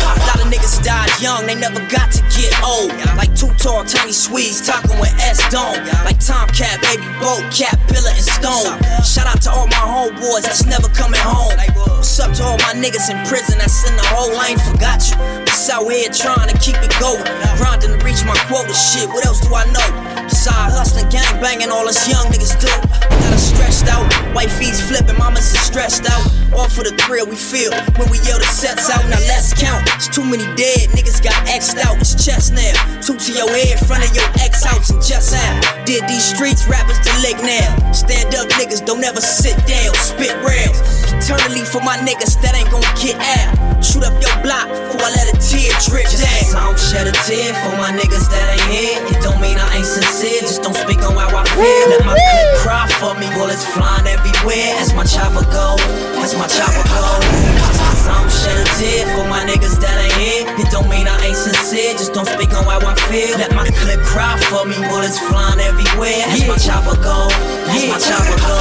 A 0.05 0.21
lot 0.29 0.39
of 0.45 0.53
niggas 0.53 0.85
died 0.85 1.09
young, 1.17 1.49
they 1.49 1.57
never 1.57 1.81
got 1.89 2.13
to 2.13 2.21
get 2.37 2.53
old. 2.61 2.93
Like 3.17 3.33
two 3.33 3.49
tall, 3.57 3.89
tiny 3.89 4.13
Swedes 4.13 4.61
talking 4.61 5.01
with 5.01 5.17
S 5.17 5.41
Dome. 5.49 5.81
Like 6.05 6.21
Tomcat, 6.21 6.85
Baby 6.85 7.09
Boat, 7.39 7.53
Cat, 7.53 7.79
Pillar, 7.87 8.11
and 8.11 8.27
Stone. 8.27 8.75
Shout 9.05 9.27
out 9.27 9.41
to 9.43 9.51
all 9.51 9.67
my 9.67 9.79
homeboys 9.79 10.43
that's 10.43 10.65
never 10.67 10.89
coming 10.89 11.21
home. 11.21 11.55
What's 11.87 12.19
up 12.19 12.33
to 12.35 12.43
all 12.43 12.59
my 12.59 12.75
niggas 12.75 13.11
in 13.11 13.19
prison 13.27 13.59
that's 13.59 13.89
in 13.89 13.95
the 13.97 14.07
hole? 14.11 14.35
I 14.35 14.59
ain't 14.59 14.61
forgot 14.61 14.99
you. 15.07 15.17
Just 15.47 15.71
out 15.71 15.87
here 15.87 16.11
trying 16.11 16.49
to 16.49 16.59
keep 16.59 16.77
it 16.83 16.93
going. 16.99 17.23
Grinding 17.59 17.95
to 17.95 18.05
reach 18.05 18.25
my 18.25 18.35
quota. 18.51 18.75
Shit, 18.75 19.09
what 19.09 19.25
else 19.27 19.41
do 19.41 19.55
I 19.55 19.65
know? 19.71 19.89
Besides 20.25 20.75
hustling, 20.75 21.09
gang 21.11 21.41
banging, 21.41 21.71
all 21.71 21.87
us 21.87 22.09
young 22.09 22.27
niggas 22.27 22.59
do. 22.59 22.71
Got 23.07 23.33
us 23.33 23.55
stressed 23.55 23.87
out. 23.87 24.09
Feet 24.59 24.75
flipping, 24.75 25.19
mamas 25.19 25.55
is 25.55 25.61
stressed 25.61 26.09
out. 26.11 26.25
All 26.57 26.67
for 26.67 26.83
the 26.83 26.91
thrill 27.07 27.27
we 27.31 27.37
feel 27.37 27.71
when 27.95 28.11
we 28.11 28.19
yell 28.27 28.39
the 28.39 28.49
sets 28.49 28.91
out. 28.91 29.05
Now 29.07 29.21
let's 29.31 29.55
count. 29.55 29.87
It's 29.95 30.09
too 30.09 30.25
many 30.25 30.43
dead 30.59 30.91
niggas 30.97 31.23
got 31.23 31.37
X'd 31.47 31.79
out. 31.79 32.01
It's 32.03 32.19
chest 32.19 32.55
now. 32.55 32.75
Two 32.99 33.15
to 33.15 33.31
your 33.31 33.47
head, 33.51 33.79
front 33.87 34.03
of 34.03 34.11
your 34.17 34.27
ex 34.43 34.65
house 34.65 34.91
and 34.91 34.99
just 34.99 35.31
out. 35.35 35.87
Did 35.87 36.03
these 36.09 36.25
streets 36.25 36.67
rappers 36.67 36.99
lick 37.23 37.39
now? 37.43 37.93
Stand 37.93 38.35
up 38.35 38.49
niggas, 38.61 38.85
don't 38.85 39.03
ever 39.03 39.21
sit 39.21 39.57
down. 39.67 39.95
Spit 39.95 40.35
rails. 40.45 40.79
Eternally 41.19 41.65
for 41.65 41.83
my 41.83 41.97
niggas 41.99 42.41
that 42.43 42.55
ain't 42.55 42.71
gon' 42.71 42.85
get 42.99 43.19
out. 43.19 43.83
Shoot 43.85 44.05
up 44.05 44.15
your 44.23 44.35
block 44.43 44.69
before 44.69 45.03
I 45.03 45.11
let 45.15 45.27
a 45.35 45.37
tear 45.39 45.71
drip 45.87 46.07
down. 46.15 46.57
I 46.57 46.67
don't 46.67 46.79
shed 46.79 47.07
a 47.07 47.15
tear 47.27 47.55
for 47.63 47.75
my 47.77 47.91
niggas 47.91 48.27
that 48.31 48.47
ain't 48.55 48.69
here. 48.71 48.99
It 49.11 49.19
don't 49.23 49.41
mean 49.41 49.59
I 49.59 49.79
ain't 49.79 49.87
sincere, 49.87 50.41
just 50.43 50.63
don't 50.63 50.77
speak 50.77 51.03
on 51.03 51.15
how 51.15 51.31
I 51.31 51.45
feel. 51.55 51.85
Let 51.91 52.07
my 52.07 52.15
clip 52.15 52.49
cry 52.63 52.87
for 52.99 53.15
me, 53.19 53.27
bullets 53.35 53.67
flying 53.67 54.07
everywhere. 54.07 54.79
As 54.79 54.95
my 54.95 55.05
chopper 55.05 55.47
go, 55.51 55.77
as 56.23 56.35
my 56.39 56.47
chopper 56.47 56.87
go. 56.91 57.58
Don't 58.09 58.33
shed 58.33 58.57
a 58.57 58.67
tear 58.81 59.05
for 59.13 59.29
my 59.29 59.45
niggas 59.45 59.77
that 59.85 59.97
ain't 60.01 60.17
here. 60.17 60.45
It 60.57 60.73
don't 60.73 60.89
mean 60.89 61.07
I 61.07 61.21
ain't 61.21 61.37
sincere, 61.37 61.93
just 61.93 62.13
don't 62.17 62.27
speak 62.27 62.51
on 62.57 62.65
how 62.65 62.81
I 62.81 62.97
feel. 63.13 63.37
Let 63.37 63.53
my 63.53 63.69
clip 63.69 64.01
cry 64.01 64.41
for 64.49 64.65
me, 64.65 64.81
bullets 64.89 65.21
flying 65.29 65.61
everywhere. 65.61 66.25
As 66.33 66.49
my 66.49 66.57
chopper 66.57 66.97
go, 67.05 67.29
as 67.69 67.85
my 67.85 68.01
chopper 68.01 68.39
go. 68.41 68.59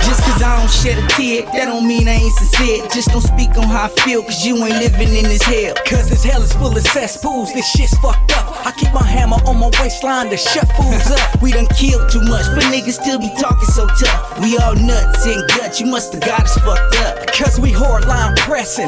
Just 0.10 0.22
cause 0.26 0.42
I 0.42 0.58
don't 0.58 0.70
shed 0.70 0.98
a 0.98 1.06
tear, 1.14 1.46
that 1.54 1.66
don't 1.66 1.86
mean 1.86 2.08
I 2.08 2.18
ain't 2.18 2.34
sincere. 2.34 2.82
Just 2.88 3.10
don't 3.10 3.22
speak 3.22 3.56
on 3.56 3.68
how 3.70 3.86
I 3.86 3.88
feel, 4.02 4.22
cause 4.22 4.44
you 4.44 4.56
ain't 4.58 4.82
living 4.82 5.14
in 5.14 5.24
this 5.24 5.42
hell. 5.42 5.74
Cause 5.86 6.10
this 6.10 6.24
hell 6.24 6.42
is 6.42 6.52
full 6.52 6.76
of 6.76 6.82
cesspools, 6.82 7.52
this 7.54 7.68
shit's 7.70 7.94
fucked 7.98 8.32
up. 8.32 8.66
I 8.66 8.72
keep 8.72 8.92
my 8.92 9.04
hammer 9.04 9.38
on 9.46 9.60
my 9.60 9.70
waistline 9.78 10.28
to 10.30 10.36
shut 10.36 10.66
fools 10.74 11.10
up. 11.10 11.40
We 11.40 11.52
done 11.52 11.68
killed 11.78 12.10
too 12.10 12.22
much, 12.26 12.44
but 12.54 12.64
niggas 12.74 12.98
still 12.98 13.20
be 13.20 13.30
talking 13.38 13.70
so 13.70 13.86
tough. 13.86 14.40
We 14.40 14.58
all 14.58 14.74
nuts 14.74 15.26
and 15.26 15.46
guts, 15.54 15.80
you 15.80 15.86
must 15.86 16.12
have 16.12 16.22
got 16.22 16.42
us 16.42 16.58
fucked 16.58 16.96
up. 17.06 17.30
Cause 17.30 17.60
we 17.60 17.70
hard 17.70 18.06
line 18.06 18.34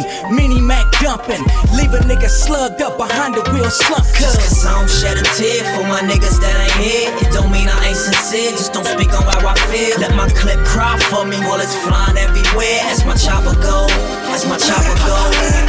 pressing, 0.03 0.35
mini 0.35 0.61
Mac 0.61 0.91
dumping. 1.01 1.43
Leave 1.75 1.93
a 1.95 2.01
nigga 2.07 2.29
slugged 2.29 2.81
up 2.83 2.97
behind 2.97 3.35
the 3.35 3.43
wheel 3.53 3.71
slump. 3.71 4.05
Just 4.19 4.39
cause 4.39 4.67
I 4.67 4.79
don't 4.79 4.91
shed 4.91 5.17
a 5.19 5.25
tear 5.37 5.65
for 5.75 5.87
my 5.87 6.01
niggas 6.01 6.41
that 6.41 6.57
ain't 6.61 6.77
here. 6.79 7.11
It 7.23 7.33
don't 7.33 7.51
mean 7.51 7.69
I 7.69 7.89
ain't 7.89 7.97
sincere, 7.97 8.51
just 8.53 8.73
don't 8.73 8.87
speak 8.87 9.13
on 9.15 9.23
how 9.23 9.47
I 9.47 9.55
feel. 9.71 9.99
Let 10.01 10.15
my 10.15 10.29
clip 10.31 10.59
cry 10.65 10.99
for 11.11 11.25
me, 11.25 11.37
bullets 11.43 11.75
flying 11.85 12.17
everywhere. 12.17 12.81
As 12.91 13.05
my 13.05 13.15
chopper 13.15 13.55
go, 13.61 13.87
as 14.33 14.47
my 14.47 14.59
chopper 14.59 14.97
go. 15.07 15.19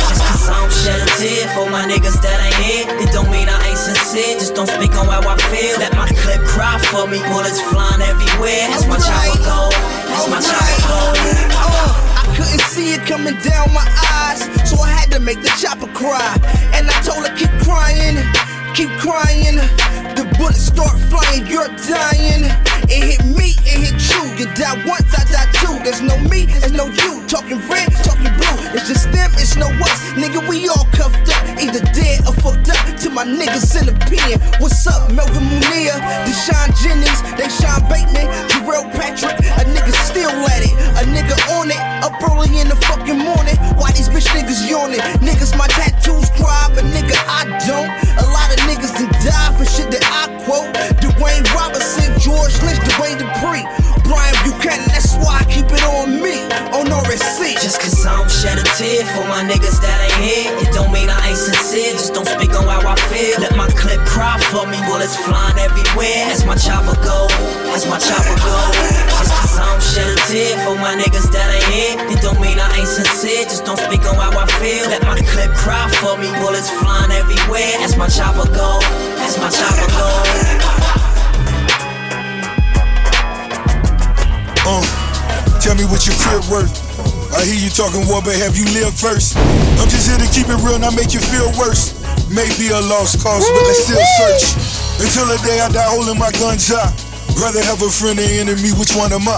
Just 0.10 0.22
cause 0.22 0.50
I 0.50 0.56
don't 0.62 0.74
shed 0.74 1.00
a 1.02 1.08
tear 1.17 1.48
for 1.56 1.69
my 1.69 1.86
niggas 1.86 2.19
that 2.22 2.38
ain't 2.41 2.60
here. 2.62 2.86
It 3.02 3.10
don't 3.13 3.30
mean 3.32 3.50
I 3.50 3.58
ain't 3.69 3.78
sincere, 3.78 4.38
just 4.39 4.56
don't 4.56 4.69
speak 4.69 4.93
on 4.96 5.08
how 5.08 5.24
I 5.24 5.36
feel. 5.50 5.80
Let 5.80 5.93
my 5.96 6.08
clip 6.22 6.41
cry 6.46 6.78
for 6.91 7.08
me, 7.08 7.19
bullets 7.30 7.62
flying 7.72 8.02
everywhere. 8.02 8.69
As 8.74 8.86
my 8.88 8.98
chopper 8.98 9.39
go, 9.43 9.69
as 10.13 10.26
my 10.30 10.39
chopper 10.39 10.82
go. 10.88 12.12
Couldn't 12.36 12.62
see 12.62 12.93
it 12.93 13.02
coming 13.06 13.38
down 13.39 13.72
my 13.74 13.86
eyes, 14.17 14.41
so 14.69 14.80
I 14.80 14.89
had 14.89 15.12
to 15.12 15.19
make 15.19 15.41
the 15.41 15.54
chopper 15.62 15.91
cry. 15.93 16.36
And 16.74 16.89
I 16.89 16.98
told 17.02 17.28
her, 17.28 17.36
keep 17.38 17.54
crying, 17.62 18.17
keep 18.74 18.89
crying. 19.00 19.58
The 20.17 20.26
bullets 20.38 20.65
start 20.74 20.98
flying, 21.10 21.46
you're 21.48 21.69
dying. 21.88 22.73
It 22.89 23.04
hit 23.04 23.24
me, 23.26 23.56
it 23.63 23.78
hit 23.84 23.98
you. 24.12 24.24
You 24.38 24.46
die 24.56 24.76
once, 24.86 25.08
I 25.15 25.24
die 25.30 25.50
two. 25.54 25.80
There's 25.84 26.02
no 26.02 26.17
me, 26.30 26.46
there's 26.46 26.72
no 26.72 26.86
you. 26.88 27.24
Talking 27.28 27.60
red, 27.69 27.91
talking 28.04 28.34
blue. 28.38 28.58
It's 28.76 28.88
just 28.88 29.12
them, 29.12 29.32
it's 29.39 29.56
no 29.56 29.67
us. 29.67 30.00
Nigga, 30.13 30.48
we 30.48 30.67
all 30.69 30.86
cuffed 30.91 31.30
up, 31.30 31.41
either 31.62 31.82
dead 31.93 32.28
or 32.28 32.34
fucked 32.34 32.69
up. 32.69 32.82
To 33.04 33.10
my 33.10 33.26
niggas 33.26 33.76
in 33.80 33.88
the 33.88 33.96
pen. 34.08 34.39
What's 34.62 34.86
up, 34.88 35.12
Melvin 35.12 35.43
Munir, 35.43 35.98
Deshaun 36.24 36.69
Jennings, 36.82 37.19
they 37.36 37.50
Sean 37.50 37.82
Bateman, 37.89 38.28
Jarrell 38.50 38.86
Patrick. 38.93 39.38
A 39.60 39.63
nigga 39.65 39.93
still 40.06 40.30
at 40.30 40.63
it, 40.63 40.76
a 41.00 41.04
nigga 41.10 41.36
on 41.58 41.72
it. 41.72 41.82
Up 42.04 42.15
early 42.24 42.60
in 42.60 42.69
the 42.69 42.76
fucking 42.88 43.17
morning. 43.17 43.58
Why 43.80 43.91
these 43.91 44.10
bitch 44.10 44.28
niggas 44.36 44.69
yawning? 44.69 45.00
Niggas, 45.24 45.58
my 45.58 45.67
tattoos 45.67 46.30
cry, 46.38 46.69
but 46.76 46.84
nigga, 46.86 47.15
I 47.28 47.43
don't. 47.65 48.12
Niggas 48.68 48.94
done 48.94 49.12
die 49.24 49.52
for 49.58 49.66
shit 49.66 49.89
that 49.92 50.06
I 50.06 50.30
quote. 50.46 50.70
Dwayne 51.02 51.46
Robinson, 51.56 52.12
George 52.20 52.54
Lynch, 52.62 52.80
Dwayne 52.96 53.18
Dupree, 53.18 53.66
Brian 54.04 54.36
Buchanan. 54.44 54.86
That's 54.92 55.16
why 55.18 55.42
I 55.42 55.46
keep 55.48 55.68
it 55.72 55.84
on 55.84 56.22
me, 56.22 56.44
on 56.76 56.88
RSC. 56.92 57.58
Just 57.63 57.82
cause 57.82 58.06
I 58.06 58.18
don't 58.18 58.30
shed 58.30 58.60
a 58.60 58.66
tear 58.78 59.06
for 59.16 59.26
my 59.28 59.44
niggas 59.44 59.80
that 59.82 59.98
ain't 60.04 60.22
here. 60.22 60.52
It 60.62 60.70
don't 60.76 60.92
mean 60.92 61.10
I 61.10 61.30
ain't 61.30 61.38
sincere, 61.38 61.94
just 61.94 62.13
don't 62.13 62.28
speak 62.28 62.52
on 62.54 62.68
how 62.68 62.84
I 62.84 62.96
feel. 63.10 63.39
Let 63.39 63.56
my 63.56 63.70
cry 64.13 64.38
for 64.54 64.69
me, 64.69 64.78
bullets 64.86 65.17
flying 65.17 65.58
everywhere. 65.58 66.30
As 66.30 66.45
my 66.45 66.54
chopper 66.54 66.93
go, 67.02 67.26
as 67.73 67.89
my 67.89 67.97
chopper 67.97 68.38
go. 68.45 68.58
Just 69.17 69.34
cause 69.41 69.58
I 69.58 69.65
don't 69.65 69.82
shed 69.82 70.08
a 70.13 70.17
tear. 70.30 70.54
For 70.62 70.78
my 70.78 70.93
niggas 70.93 71.34
that 71.34 71.49
ain't 71.49 71.65
here, 71.73 71.97
it 72.13 72.21
don't 72.21 72.38
mean 72.38 72.62
I 72.62 72.69
ain't 72.78 72.88
sincere. 72.88 73.43
Just 73.49 73.65
don't 73.65 73.82
speak 73.82 74.06
on 74.06 74.15
how 74.21 74.30
I 74.38 74.45
feel. 74.62 74.86
Let 74.86 75.02
my 75.02 75.17
clip 75.34 75.49
cry 75.58 75.89
for 75.97 76.13
me. 76.21 76.30
Bullets 76.38 76.69
flying 76.69 77.10
everywhere. 77.10 77.82
As 77.82 77.97
my 77.97 78.08
chopper 78.08 78.45
go, 78.54 78.78
as 79.26 79.36
my 79.41 79.49
chopper 79.49 79.89
go. 79.97 80.10
Uh, 84.69 84.86
tell 85.58 85.73
me 85.73 85.89
what 85.89 86.06
your 86.06 86.15
crib 86.21 86.45
worth. 86.54 86.71
I 87.34 87.49
hear 87.49 87.58
you 87.58 87.73
talking 87.73 88.06
war, 88.06 88.21
but 88.21 88.38
have 88.38 88.54
you 88.54 88.69
lived 88.78 88.93
first? 88.93 89.36
I'm 89.82 89.89
just 89.89 90.06
here 90.06 90.21
to 90.21 90.30
keep 90.30 90.45
it 90.54 90.62
real, 90.62 90.78
not 90.78 90.93
make 90.93 91.17
you 91.17 91.19
feel 91.19 91.49
worse. 91.58 92.03
Maybe 92.34 92.74
a 92.74 92.82
lost 92.89 93.22
cause, 93.22 93.46
but 93.46 93.63
let's 93.69 93.86
still 93.86 94.02
search. 94.17 94.58
Until 94.98 95.30
the 95.30 95.38
day 95.46 95.62
I 95.62 95.69
die 95.69 95.86
holding 95.86 96.17
my 96.17 96.34
guns 96.41 96.74
out. 96.74 96.89
Rather 97.38 97.62
have 97.62 97.78
a 97.86 97.89
friend 97.93 98.17
or 98.17 98.26
enemy, 98.26 98.74
which 98.74 98.98
one 98.98 99.13
am 99.13 99.30
I? 99.30 99.38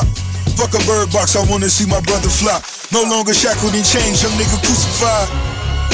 Fuck 0.56 0.72
a 0.72 0.82
bird 0.88 1.12
box, 1.12 1.36
I 1.36 1.44
wanna 1.52 1.68
see 1.68 1.84
my 1.84 2.00
brother 2.08 2.32
fly. 2.32 2.56
No 2.96 3.04
longer 3.04 3.36
shackled 3.36 3.76
and 3.76 3.84
chained, 3.84 4.16
young 4.24 4.32
nigga 4.40 4.56
crucified. 4.64 5.28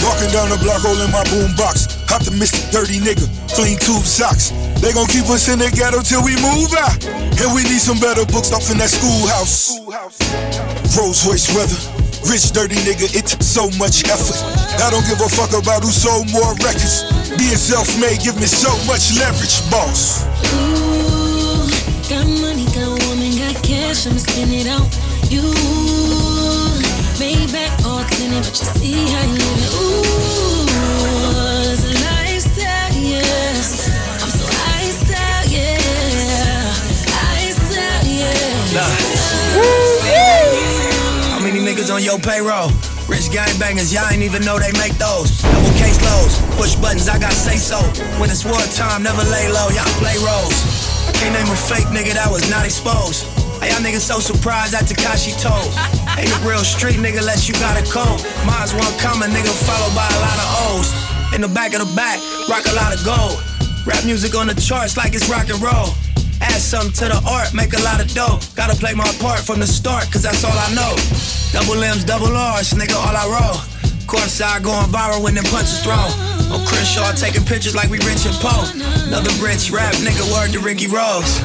Walking 0.05 0.29
down 0.29 0.53
the 0.53 0.61
block, 0.61 0.85
holding 0.85 1.09
my 1.09 1.25
boom 1.33 1.49
box. 1.57 1.89
Optimistic, 2.13 2.69
dirty 2.69 3.01
nigga, 3.01 3.25
clean 3.49 3.81
tube 3.81 4.05
socks. 4.05 4.53
They 4.77 4.93
gon' 4.93 5.09
keep 5.09 5.25
us 5.29 5.49
in 5.49 5.57
the 5.57 5.73
ghetto 5.73 6.05
till 6.05 6.21
we 6.21 6.37
move 6.37 6.69
out. 6.77 7.01
And 7.05 7.49
we 7.53 7.65
need 7.65 7.81
some 7.81 7.97
better 7.97 8.25
books 8.29 8.53
off 8.53 8.69
in 8.69 8.77
that 8.77 8.93
schoolhouse. 8.93 9.77
Rolls 10.93 11.25
Royce 11.25 11.49
weather, 11.53 11.81
rich 12.27 12.51
dirty 12.51 12.75
nigga, 12.87 13.09
it 13.15 13.25
took 13.27 13.43
so 13.43 13.69
much 13.77 14.05
effort. 14.09 14.39
I 14.81 14.89
don't 14.89 15.05
give 15.07 15.21
a 15.21 15.29
fuck 15.29 15.53
about 15.53 15.83
who 15.83 15.91
sold 15.91 16.31
more 16.31 16.53
records. 16.61 17.05
Being 17.37 17.57
self-made 17.57 18.19
give 18.21 18.35
me 18.35 18.47
so 18.47 18.71
much 18.85 19.15
leverage, 19.17 19.61
boss. 19.69 20.25
Ooh, 20.53 21.67
got 22.09 22.27
money, 22.41 22.65
got 22.75 22.91
woman, 23.07 23.35
got 23.37 23.55
cash, 23.63 24.07
I'ma 24.07 24.21
it 24.51 24.67
on 24.67 24.87
you. 25.31 25.41
Maybach 27.21 27.85
all 27.85 28.03
tinted, 28.09 28.43
but 28.43 28.59
you 28.59 28.67
see 28.75 28.97
how 29.11 29.23
you 29.23 29.37
live 29.37 29.61
it. 29.61 29.71
Ooh, 29.77 30.30
on 42.01 42.05
your 42.05 42.19
payroll? 42.19 42.69
Rich 43.05 43.29
gangbangers, 43.29 43.93
y'all 43.93 44.09
ain't 44.09 44.23
even 44.23 44.41
know 44.41 44.57
they 44.57 44.73
make 44.81 44.97
those. 44.97 45.37
Double 45.41 45.73
case 45.77 46.01
lows, 46.01 46.33
push 46.57 46.75
buttons, 46.75 47.07
I 47.07 47.19
got 47.19 47.33
say 47.33 47.57
so. 47.57 47.77
When 48.17 48.29
it's 48.29 48.45
war 48.45 48.57
time, 48.73 49.03
never 49.03 49.21
lay 49.29 49.47
low, 49.49 49.69
y'all 49.69 49.85
play 50.01 50.17
roles. 50.25 50.55
Can't 51.21 51.33
name 51.33 51.45
a 51.45 51.57
fake 51.69 51.89
nigga 51.93 52.17
that 52.17 52.29
was 52.31 52.49
not 52.49 52.65
exposed. 52.65 53.27
Hey, 53.61 53.69
y'all 53.69 53.83
niggas 53.85 54.01
so 54.01 54.17
surprised 54.17 54.73
that 54.73 54.89
Tekashi 54.89 55.37
told. 55.37 55.69
Ain't 56.17 56.33
a 56.33 56.39
real 56.41 56.65
street 56.65 56.97
nigga 56.97 57.21
unless 57.21 57.45
you 57.45 57.53
got 57.61 57.77
a 57.77 57.85
code. 57.85 58.21
Mine's 58.47 58.73
one 58.73 58.93
common 58.97 59.29
nigga 59.29 59.53
followed 59.53 59.93
by 59.93 60.07
a 60.09 60.19
lot 60.25 60.37
of 60.41 60.47
O's. 60.73 60.89
In 61.35 61.41
the 61.41 61.51
back 61.53 61.73
of 61.77 61.85
the 61.85 61.91
back, 61.93 62.17
rock 62.49 62.65
a 62.65 62.73
lot 62.73 62.95
of 62.95 63.03
gold. 63.05 63.37
Rap 63.85 64.05
music 64.05 64.33
on 64.33 64.47
the 64.47 64.57
charts 64.57 64.97
like 64.97 65.13
it's 65.13 65.29
rock 65.29 65.49
and 65.49 65.61
roll. 65.61 65.93
Add 66.61 66.77
something 66.77 66.93
to 66.93 67.05
the 67.09 67.19
art, 67.25 67.55
make 67.55 67.73
a 67.73 67.81
lot 67.81 67.97
of 67.97 68.07
dough. 68.13 68.37
Gotta 68.53 68.77
play 68.77 68.93
my 68.93 69.09
part 69.17 69.39
from 69.39 69.59
the 69.59 69.65
start, 69.65 70.05
cause 70.13 70.21
that's 70.21 70.43
all 70.45 70.53
I 70.53 70.69
know. 70.77 70.93
Double 71.49 71.81
M's, 71.81 72.05
double 72.05 72.29
R's, 72.37 72.73
nigga, 72.77 72.93
all 72.93 73.17
I 73.17 73.25
roll. 73.25 73.57
Courtside 74.05 74.61
going 74.61 74.85
viral 74.93 75.23
when 75.23 75.33
them 75.33 75.43
punches 75.45 75.81
thrown. 75.81 75.97
On 76.53 76.61
Crenshaw 76.67 77.13
taking 77.17 77.43
pictures 77.45 77.73
like 77.73 77.89
we 77.89 77.97
Rich 78.05 78.29
and 78.29 78.37
Poe. 78.37 78.61
Another 79.09 79.33
rich 79.41 79.71
rap 79.71 79.95
nigga, 80.05 80.21
word 80.29 80.53
to 80.53 80.59
Ricky 80.59 80.85
Rose. 80.85 81.41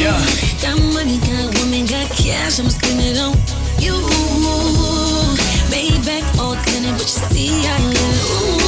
Yeah. 0.00 0.16
Got 0.64 0.80
money, 0.96 1.20
got 1.20 1.52
woman, 1.60 1.84
got 1.84 2.08
cash, 2.16 2.56
I'ma 2.56 2.72
it 2.80 3.20
on 3.20 3.36
you. 3.76 3.92
Maybach 5.68 6.24
all 6.40 6.56
tinted, 6.64 6.96
but 6.96 7.04
you 7.04 7.20
see 7.28 7.60
you 7.60 7.76
live. 7.92 8.65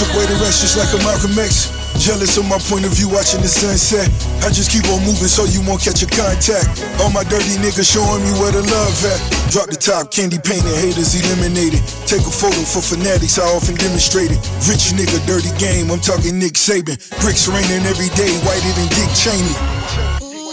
Your 0.00 0.08
way 0.16 0.24
to 0.24 0.36
rest 0.40 0.64
just 0.64 0.80
like 0.80 0.88
a 0.96 1.00
Malcolm 1.04 1.36
X. 1.36 1.68
Jealous 2.00 2.40
of 2.40 2.48
my 2.48 2.56
point 2.56 2.88
of 2.88 2.96
view 2.96 3.12
watching 3.12 3.44
the 3.44 3.52
sunset. 3.52 4.08
I 4.40 4.48
just 4.48 4.72
keep 4.72 4.88
on 4.88 5.04
moving 5.04 5.28
so 5.28 5.44
you 5.44 5.60
won't 5.68 5.84
catch 5.84 6.00
a 6.00 6.08
contact. 6.08 6.80
All 7.04 7.12
my 7.12 7.22
dirty 7.28 7.60
niggas 7.60 7.84
showing 7.84 8.24
me 8.24 8.32
where 8.40 8.56
the 8.56 8.64
love 8.64 8.96
at. 9.04 9.20
Drop 9.52 9.68
the 9.68 9.76
top, 9.76 10.08
candy 10.08 10.40
painted, 10.40 10.72
haters 10.80 11.12
eliminated. 11.12 11.84
Take 12.08 12.24
a 12.24 12.32
photo 12.32 12.56
for 12.64 12.80
fanatics, 12.80 13.36
I 13.36 13.44
often 13.52 13.76
demonstrate 13.76 14.32
it. 14.32 14.40
Rich 14.64 14.96
nigga, 14.96 15.20
dirty 15.28 15.52
game, 15.60 15.92
I'm 15.92 16.00
talking 16.00 16.40
Nick 16.40 16.56
Saban. 16.56 16.96
Bricks 17.20 17.44
raining 17.44 17.84
every 17.84 18.08
day, 18.16 18.32
whiter 18.48 18.72
than 18.72 18.88
Dick 18.96 19.12
Cheney. 19.12 19.54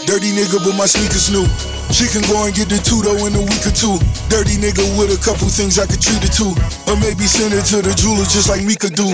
Dirty 0.04 0.36
nigga, 0.36 0.60
but 0.60 0.76
my 0.76 0.84
sneakers 0.84 1.32
new. 1.32 1.48
She 1.90 2.06
can 2.06 2.22
go 2.30 2.46
and 2.46 2.54
get 2.54 2.70
the 2.70 2.78
two 2.78 3.02
in 3.02 3.34
a 3.34 3.42
week 3.42 3.64
or 3.66 3.74
two. 3.74 3.98
Dirty 4.30 4.56
nigga 4.56 4.82
with 4.96 5.10
a 5.10 5.20
couple 5.20 5.50
things 5.50 5.78
I 5.78 5.86
could 5.86 6.00
treat 6.00 6.22
her 6.22 6.32
to. 6.40 6.48
Or 6.88 6.96
maybe 6.98 7.26
send 7.26 7.52
her 7.52 7.60
to 7.60 7.82
the 7.82 7.92
jeweler 7.94 8.24
just 8.24 8.48
like 8.48 8.62
Mika 8.62 8.88
do. 8.88 9.06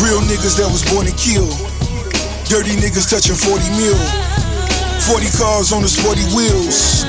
Real 0.00 0.22
niggas 0.24 0.56
that 0.62 0.70
was 0.70 0.86
born 0.86 1.04
to 1.10 1.14
kill. 1.18 1.50
Dirty 2.46 2.78
niggas 2.78 3.10
touching 3.10 3.36
40 3.36 3.60
mil. 3.76 3.98
40 5.04 5.30
cars 5.36 5.72
on 5.74 5.82
the 5.82 5.90
sporty 5.90 6.24
wheels. 6.32 7.04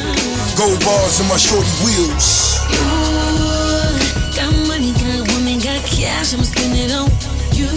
Gold 0.57 0.81
bars 0.83 1.21
in 1.21 1.27
my 1.29 1.38
shorty 1.38 1.69
wheels. 1.85 2.59
Ooh, 2.73 4.01
got 4.35 4.51
money, 4.67 4.91
got 4.97 5.29
got 5.62 5.83
cash, 5.85 6.33
I'ma 6.33 6.43
spend 6.43 6.75
it 6.75 6.91
on 6.91 7.09
you. 7.53 7.67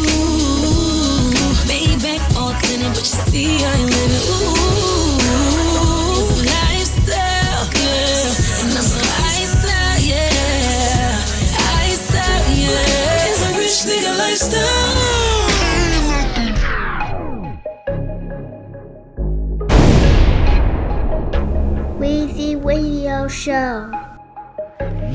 Maybach 1.68 2.36
all 2.36 2.54
tinted, 2.62 2.92
but 2.94 3.02
you 3.02 3.16
see 3.30 3.58
you 3.58 3.66
live 3.66 4.12
it. 4.16 4.24
Ooh, 4.28 4.81
Weezy 22.00 22.56
Radio 22.64 23.28
Show. 23.28 23.92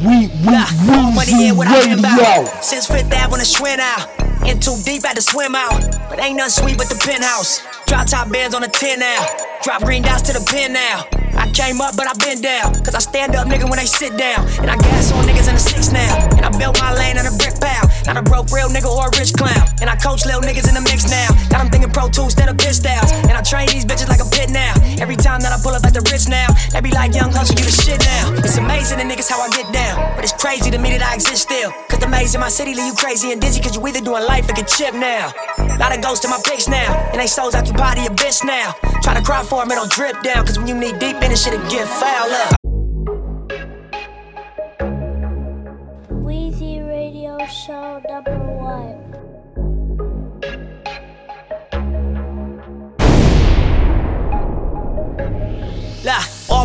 We, 0.05 0.29
we, 0.29 0.53
All 0.53 1.09
money 1.11 1.33
Weezy 1.33 1.49
in 1.49 1.57
what 1.57 1.67
I've 1.67 1.85
Radio. 1.85 1.97
about. 1.97 2.63
Since 2.63 2.85
Fifth 2.85 3.11
Ave 3.11 3.31
when 3.31 3.39
I 3.39 3.43
swim 3.43 3.79
out. 3.79 4.07
In 4.45 4.59
too 4.59 4.77
deep, 4.85 5.03
had 5.03 5.15
to 5.15 5.21
swim 5.21 5.55
out. 5.55 5.81
But 6.11 6.21
ain't 6.21 6.37
nothing 6.37 6.63
sweet 6.63 6.77
but 6.77 6.87
the 6.87 7.01
penthouse. 7.03 7.61
Drop 7.87 8.05
top 8.05 8.31
bands 8.31 8.53
on 8.53 8.61
the 8.61 8.67
10 8.67 8.99
now. 8.99 9.25
Drop 9.63 9.81
green 9.81 10.03
dots 10.03 10.21
to 10.29 10.33
the 10.33 10.45
pin 10.45 10.73
now. 10.73 11.05
I 11.37 11.49
came 11.51 11.81
up, 11.81 11.97
but 11.97 12.07
I 12.07 12.13
been 12.19 12.41
down. 12.41 12.73
Cause 12.85 12.95
I 12.95 12.99
stand 12.99 13.35
up, 13.35 13.47
nigga, 13.47 13.69
when 13.69 13.79
they 13.79 13.85
sit 13.85 14.17
down. 14.17 14.47
And 14.59 14.69
I 14.69 14.77
gas 14.77 15.11
on 15.11 15.25
niggas 15.25 15.47
in 15.49 15.55
the 15.55 15.61
six 15.61 15.91
now. 15.91 16.29
And 16.37 16.45
I 16.45 16.49
built 16.57 16.79
my 16.79 16.93
lane 16.93 17.17
on 17.17 17.25
a 17.25 17.35
brick 17.37 17.59
pound. 17.59 17.86
Not 18.07 18.15
a 18.15 18.23
broke 18.23 18.47
real 18.55 18.71
nigga 18.71 18.87
or 18.87 19.11
a 19.11 19.11
rich 19.19 19.33
clown. 19.35 19.67
And 19.83 19.89
I 19.91 19.95
coach 19.99 20.23
little 20.25 20.39
niggas 20.39 20.67
in 20.67 20.73
the 20.73 20.81
mix 20.81 21.11
now. 21.11 21.27
Got 21.51 21.59
them 21.59 21.69
thinking 21.69 21.91
pro 21.91 22.07
tools 22.07 22.31
instead 22.31 22.47
of 22.47 22.55
styles. 22.71 23.11
And 23.27 23.35
I 23.35 23.43
train 23.43 23.67
these 23.67 23.83
bitches 23.83 24.07
like 24.07 24.23
a 24.23 24.29
pit 24.31 24.49
now. 24.49 24.71
Every 25.03 25.19
time 25.19 25.43
that 25.43 25.51
I 25.51 25.59
pull 25.59 25.75
up 25.75 25.83
at 25.83 25.93
the 25.93 25.99
rich 26.07 26.31
now, 26.31 26.47
they 26.71 26.79
be 26.79 26.91
like, 26.91 27.13
young 27.13 27.35
Hussle, 27.35 27.59
you 27.59 27.67
the 27.67 27.75
shit 27.75 27.99
now. 27.99 28.31
It's 28.39 28.55
amazing 28.57 28.97
the 28.97 29.03
niggas 29.03 29.27
how 29.27 29.43
I 29.43 29.49
get 29.51 29.67
down. 29.75 30.15
But 30.15 30.23
it's 30.23 30.31
crazy 30.31 30.71
to 30.71 30.79
me 30.79 30.95
that 30.95 31.03
I 31.03 31.19
exist 31.19 31.43
still. 31.43 31.71
Cause 31.91 31.99
the 31.99 32.07
maze 32.07 32.33
in 32.33 32.39
my 32.39 32.49
city 32.49 32.73
leave 32.73 32.87
you 32.87 32.95
crazy 32.95 33.31
and 33.35 33.41
dizzy. 33.41 33.59
Cause 33.59 33.75
you 33.75 33.85
either 33.85 33.99
doing 33.99 34.23
life 34.23 34.47
or 34.49 34.53
get 34.53 34.71
chip 34.71 34.95
now. 34.95 35.35
Lot 35.75 35.91
of 35.91 35.99
ghosts 35.99 36.23
in 36.23 36.31
my 36.31 36.39
pics 36.47 36.67
now. 36.71 36.87
And 37.11 37.19
they 37.19 37.27
souls 37.27 37.55
out 37.55 37.67
your 37.67 37.75
body 37.75 38.07
a 38.07 38.09
bitch 38.09 38.43
now. 38.47 38.71
Try 39.03 39.19
to 39.19 39.21
cry 39.21 39.43
for 39.43 39.57
for 39.57 39.63
'em, 39.63 39.71
it 39.71 39.75
don't 39.75 39.91
drip 39.91 40.21
down. 40.21 40.45
Cause 40.45 40.57
when 40.57 40.67
you 40.67 40.75
need 40.75 40.99
deep 40.99 41.17
in 41.23 41.31
it, 41.31 41.39
shit'll 41.39 41.59
get 41.69 41.87
foul 41.87 42.31
up. 42.31 42.56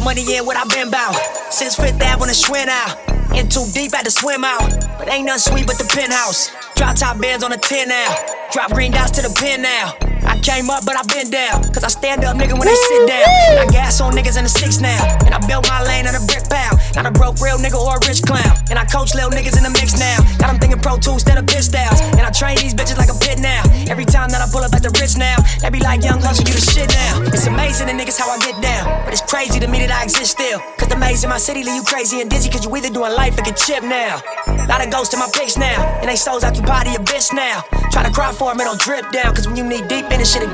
Money 0.04 0.36
in 0.36 0.44
what 0.44 0.56
I 0.56 0.64
been 0.64 0.90
bout. 0.90 1.14
Since 1.50 1.76
Fifth 1.76 2.02
Ave 2.02 2.18
when 2.18 2.28
the 2.28 2.34
swim 2.34 2.68
out. 2.68 2.98
In 3.36 3.48
too 3.48 3.64
deep, 3.72 3.94
had 3.94 4.04
to 4.04 4.10
swim 4.10 4.44
out. 4.44 4.68
But 4.98 5.08
ain't 5.08 5.26
nothing 5.26 5.52
sweet 5.52 5.66
but 5.66 5.78
the 5.78 5.84
penthouse. 5.84 6.50
Drop 6.74 6.96
top 6.96 7.20
bands 7.20 7.44
on 7.44 7.50
the 7.50 7.56
10 7.56 7.88
now. 7.88 8.14
Drop 8.50 8.72
green 8.72 8.92
dots 8.92 9.12
to 9.12 9.22
the 9.22 9.34
pin 9.40 9.62
now. 9.62 10.12
I 10.26 10.38
came 10.38 10.70
up, 10.70 10.85
but 10.85 10.96
I 10.96 11.02
been 11.08 11.30
down. 11.30 11.62
Cause 11.72 11.85
I 11.85 11.88
stand 11.88 12.24
up, 12.24 12.37
nigga, 12.37 12.54
when 12.58 12.66
they 12.66 12.74
sit 12.74 13.08
down. 13.08 13.26
I 13.58 13.66
gas 13.70 14.00
on 14.00 14.12
niggas 14.12 14.38
in 14.38 14.44
the 14.44 14.52
six 14.52 14.80
now. 14.80 15.00
And 15.26 15.35
I 15.35 15.40
built 15.46 15.68
my 15.68 15.82
lane 15.82 16.06
on 16.06 16.14
a 16.14 16.22
brick 16.26 16.48
pound. 16.48 16.78
Not 16.94 17.06
a 17.06 17.11
broke 17.11 17.40
real 17.40 17.58
nigga 17.58 17.78
or 17.78 17.96
a 17.96 18.00
rich 18.06 18.22
clown. 18.22 18.54
And 18.70 18.78
I 18.78 18.85
coach 18.85 19.14
little 19.14 19.30
niggas 19.30 19.56
in 19.56 19.64
the 19.64 19.70
mix 19.70 19.98
now. 19.98 20.20
Got 20.38 20.52
them 20.52 20.58
thinking 20.58 20.80
pro 20.80 20.98
tools 20.98 21.22
instead 21.24 21.38
of 21.38 21.46
pit 21.46 21.64
styles. 21.64 22.00
And 22.16 22.22
I 22.22 22.30
train 22.30 22.56
these 22.58 22.74
bitches 22.74 22.98
like 22.98 23.11
a 23.11 23.18
pit 23.18 23.38
now. 23.38 23.62
Every 23.88 24.04
time 24.04 24.30
that 24.30 24.40
I 24.40 24.46
pull 24.50 24.62
up 24.62 24.74
at 24.74 24.82
the 24.82 24.92
rich 25.00 25.16
now, 25.16 25.37
they 25.61 25.70
be 25.70 25.80
like, 25.80 26.04
young 26.04 26.20
Hussle, 26.20 26.46
you 26.46 26.54
the 26.54 26.62
shit 26.62 26.88
now. 26.92 27.22
It's 27.32 27.46
amazing 27.46 27.88
the 27.88 27.96
niggas 27.96 28.18
how 28.18 28.30
I 28.30 28.38
get 28.38 28.61
down. 28.61 28.87
But 29.04 29.12
it's 29.12 29.24
crazy 29.24 29.58
to 29.61 29.68
me 29.68 29.80
that 29.85 29.90
I 29.90 30.04
exist 30.04 30.32
still. 30.38 30.61
Cause 30.76 30.88
the 30.88 30.96
maze 30.96 31.24
in 31.24 31.30
my 31.30 31.38
city 31.38 31.64
leave 31.64 31.76
you 31.76 31.85
crazy 31.85 32.20
and 32.20 32.30
dizzy. 32.30 32.50
Cause 32.50 32.64
you 32.64 32.70
either 32.76 32.92
doing 32.92 33.12
life 33.12 33.38
or 33.38 33.42
get 33.42 33.56
chip 33.56 33.82
now. 33.82 34.20
Lot 34.68 34.85
of 34.85 34.92
ghosts 34.92 35.14
in 35.14 35.20
my 35.20 35.28
pics 35.32 35.56
now. 35.56 35.80
And 36.00 36.08
they 36.08 36.16
souls 36.16 36.44
out 36.44 36.56
your 36.56 36.66
body, 36.66 36.94
a 36.94 37.00
bitch 37.00 37.32
now. 37.32 37.64
Try 37.90 38.04
to 38.04 38.12
cry 38.12 38.32
for 38.32 38.52
them, 38.52 38.61
it 38.61 38.64
don't 38.64 38.80
drip 38.80 39.11
down. 39.11 39.35
Cause 39.35 39.46
when 39.48 39.56
you 39.56 39.64
need 39.64 39.88
deep, 39.88 40.12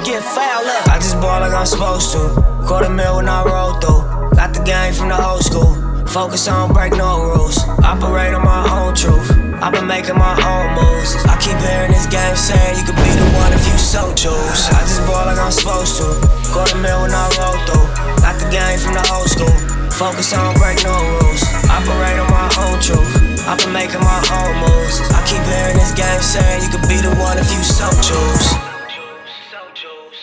get 0.09 0.23
foul 0.23 0.65
up. 0.65 0.89
I 0.89 0.97
just 0.97 1.21
ball 1.21 1.41
like 1.41 1.53
I'm 1.53 1.67
supposed 1.67 2.13
to. 2.13 2.33
Quarter 2.67 2.91
mil 2.91 3.17
when 3.17 3.29
I 3.29 3.45
roll 3.45 3.75
through. 3.81 4.03
Got 4.33 4.55
the 4.55 4.63
game 4.65 4.95
from 4.95 5.09
the 5.09 5.19
old 5.21 5.45
school. 5.45 5.75
Focus 6.07 6.49
on 6.49 6.73
break 6.73 6.97
no 6.97 7.21
rules. 7.21 7.59
Operate 7.85 8.33
on 8.33 8.45
my 8.45 8.65
own 8.65 8.95
truth. 8.95 9.29
I've 9.61 9.73
been 9.73 9.87
making 9.87 10.17
my 10.17 10.33
own 10.33 10.67
moves. 10.79 11.13
I 11.29 11.37
keep 11.37 11.59
hearing 11.61 11.93
this 11.93 12.07
game 12.07 12.37
saying 12.37 12.79
you 12.79 12.85
could 12.89 12.97
be 12.97 13.13
the 13.13 13.29
one 13.37 13.53
if 13.53 13.61
you 13.69 13.77
so 13.77 14.09
choose. 14.15 14.61
I 14.73 14.81
just 14.89 15.05
ball 15.05 15.27
like 15.27 15.39
I'm 15.39 15.53
supposed 15.53 16.01
to. 16.01 16.09
Quarter 16.49 16.79
mil 16.81 17.05
when 17.05 17.13
I 17.13 17.27
roll 17.37 17.59
through. 17.69 17.87
Got 18.25 18.41
the 18.41 18.49
game 18.49 18.79
from 18.81 18.95
the 18.95 19.05
old 19.13 19.29
school. 19.29 19.53
Focus 19.93 20.33
on 20.33 20.55
break 20.57 20.81
no 20.87 20.95
rules. 20.97 21.43
Operate 21.69 22.17
on 22.17 22.31
my 22.31 22.49
own 22.65 22.79
truth. 22.81 23.11
I've 23.45 23.59
been 23.59 23.73
making 23.77 24.01
my 24.01 24.21
own 24.33 24.55
moves. 24.65 25.03
I 25.13 25.21
keep 25.29 25.43
hearing 25.45 25.77
this 25.77 25.93
game 25.93 26.23
saying 26.23 26.63
you 26.65 26.71
could 26.73 26.87
be 26.89 27.03
the 27.03 27.13
one 27.21 27.37
if 27.37 27.51
you 27.53 27.61
so 27.61 27.91
choose. 28.01 28.68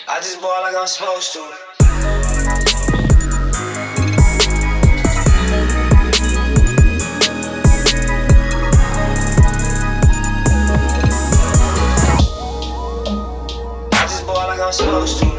I 0.07 0.17
just 0.19 0.39
ball 0.39 0.61
like 0.61 0.75
I'm 0.75 0.85
supposed 0.85 1.33
to. 1.33 1.39
I'm 14.65 14.71
supposed 14.71 15.19
to 15.19 15.34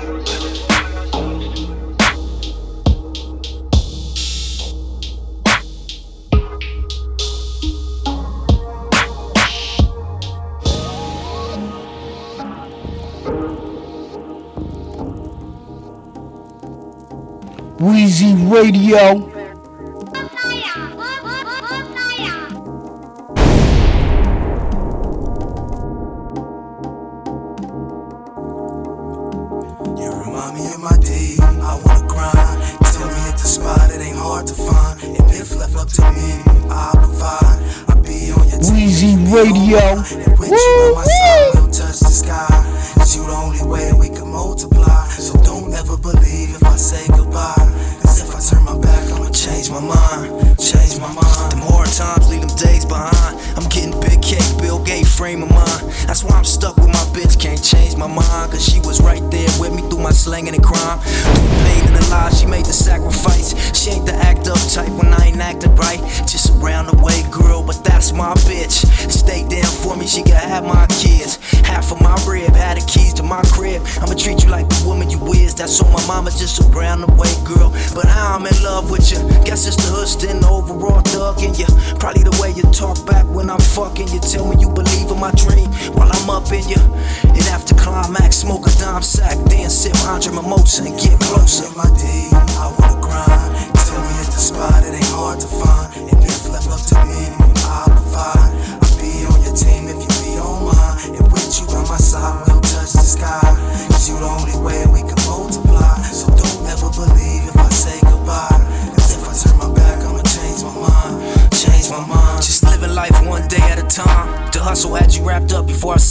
Radio. 18.56 19.35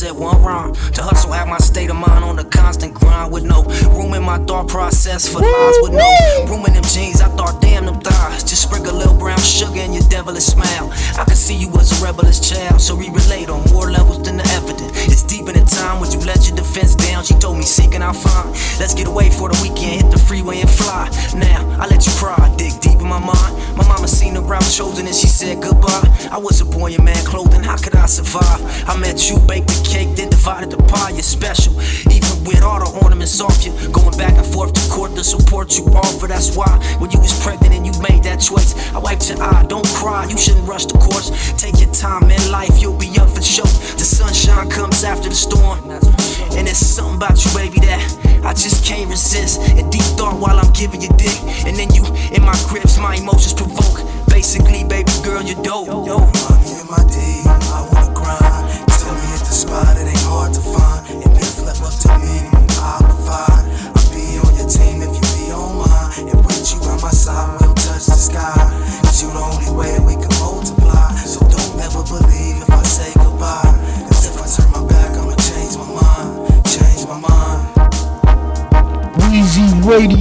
said 0.05 0.15
one 0.15 0.41
rhyme. 0.43 0.73
To 0.73 1.01
hustle, 1.01 1.33
out 1.33 1.47
my 1.47 1.57
state 1.57 1.89
of 1.89 1.95
mind 1.95 2.23
on 2.23 2.35
the 2.35 2.43
constant 2.45 2.93
grind 2.93 3.31
with 3.33 3.43
no 3.43 3.63
room 3.97 4.13
in 4.13 4.23
my 4.23 4.37
thought 4.45 4.67
process 4.67 5.27
for 5.27 5.39
lies 5.39 5.77
with 5.81 5.93
no 5.93 6.45
room 6.47 6.65
in 6.67 6.73
them 6.73 6.83
jeans 6.83 7.14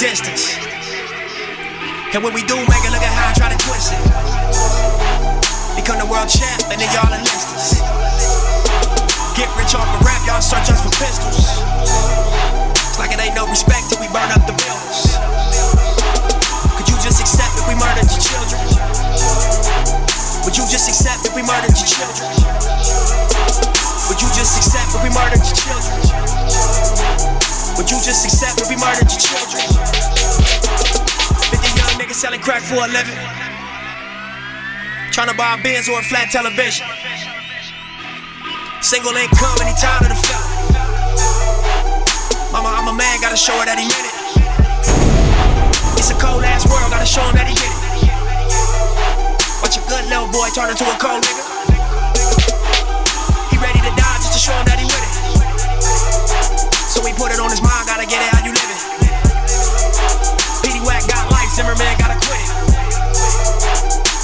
existence. 0.00 0.56
And 2.16 2.24
when 2.24 2.32
we 2.32 2.40
do 2.48 2.56
make 2.56 2.84
it, 2.88 2.88
look 2.88 3.04
at 3.04 3.12
how 3.12 3.28
I 3.28 3.36
try 3.36 3.52
to 3.52 3.60
twist 3.60 3.92
it. 3.92 4.00
Become 5.76 6.00
the 6.00 6.08
world 6.08 6.24
champ, 6.24 6.56
and 6.72 6.80
then 6.80 6.88
y'all 6.96 7.12
enlist 7.12 7.52
us. 7.52 7.84
Get 9.36 9.52
rich 9.60 9.76
off 9.76 9.84
of 9.84 10.00
rap, 10.00 10.24
y'all 10.24 10.40
search 10.40 10.72
us 10.72 10.80
for 10.80 10.88
pistols. 10.96 11.44
It's 12.80 12.96
like 12.96 13.12
it 13.12 13.20
ain't 13.20 13.36
no 13.36 13.44
respect 13.44 13.92
till 13.92 14.00
we 14.00 14.08
burn 14.08 14.32
up 14.32 14.40
the 14.48 14.56
buildings. 14.56 15.20
Could 16.80 16.88
you 16.88 16.96
just 17.04 17.20
accept 17.20 17.60
if 17.60 17.68
we 17.68 17.76
murdered 17.76 18.08
your 18.08 18.24
children? 18.24 18.56
Would 20.48 20.56
you 20.56 20.64
just 20.64 20.88
accept 20.88 21.28
if 21.28 21.36
we 21.36 21.44
murdered 21.44 21.76
your 21.76 21.90
children? 21.92 22.24
Would 24.08 24.16
you 24.16 24.32
just 24.32 24.64
accept 24.64 24.96
if 24.96 25.04
we 25.04 25.12
murdered 25.12 25.44
your 25.44 25.56
children? 25.60 27.59
Would 27.76 27.90
you 27.90 27.98
just 28.02 28.24
accept 28.24 28.60
if 28.60 28.68
we 28.68 28.76
murdered 28.76 29.10
your 29.10 29.20
children? 29.20 29.62
50 31.50 31.68
young 31.76 31.94
niggas 32.00 32.18
selling 32.18 32.40
crack 32.40 32.62
for 32.62 32.80
a 32.82 32.88
living. 32.88 33.18
Tryna 35.12 35.36
buy 35.36 35.58
a 35.58 35.62
Benz 35.62 35.88
or 35.88 35.98
a 36.00 36.02
flat 36.02 36.30
television. 36.30 36.86
Single 38.80 39.16
income 39.16 39.58
and 39.60 39.68
he 39.68 39.74
tired 39.76 40.06
of 40.06 40.14
the 40.14 40.18
feeling. 40.18 40.50
Mama, 42.52 42.70
I'm 42.74 42.88
a 42.88 42.94
man, 42.96 43.20
gotta 43.20 43.36
show 43.36 43.54
her 43.58 43.66
that 43.66 43.78
he 43.78 43.86
meant 43.86 44.06
it. 44.08 44.16
It's 45.98 46.10
a 46.10 46.18
cold 46.18 46.42
ass 46.42 46.66
world, 46.66 46.90
gotta 46.90 47.06
show 47.06 47.22
him 47.22 47.36
that 47.36 47.46
he 47.46 47.54
get 47.54 47.70
it. 47.70 47.80
Watch 49.62 49.76
a 49.76 49.82
good 49.86 50.04
little 50.08 50.26
boy 50.32 50.48
turn 50.54 50.70
into 50.70 50.84
a 50.88 50.96
cold 50.98 51.22
nigga. 51.22 51.59
So 57.00 57.06
we 57.06 57.14
put 57.14 57.32
it 57.32 57.40
on 57.40 57.48
his 57.48 57.62
mind, 57.62 57.88
gotta 57.88 58.04
get 58.04 58.20
it 58.20 58.28
how 58.28 58.44
you 58.44 58.52
live 58.52 58.70
it. 58.76 58.82
PD 60.60 60.84
Wack 60.84 61.00
got 61.08 61.32
life, 61.32 61.48
Zimmerman 61.56 61.96
gotta 61.96 62.20
quit 62.20 62.36
it. 62.36 62.52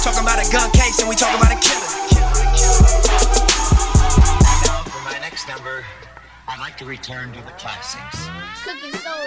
Talking 0.03 0.21
about 0.21 0.37
a 0.37 0.45
gun 0.53 0.69
case 0.77 0.99
and 0.99 1.09
we 1.09 1.15
talking 1.15 1.41
about 1.41 1.49
a 1.49 1.57
killer. 1.57 1.89
Now, 4.61 4.85
for 4.85 5.01
my 5.09 5.17
next 5.17 5.47
number, 5.47 5.83
I'd 6.47 6.59
like 6.59 6.77
to 6.77 6.85
return 6.85 7.33
to 7.33 7.41
the 7.41 7.51
classics. 7.57 8.29
Cooking 8.61 8.93
soul. 8.93 9.25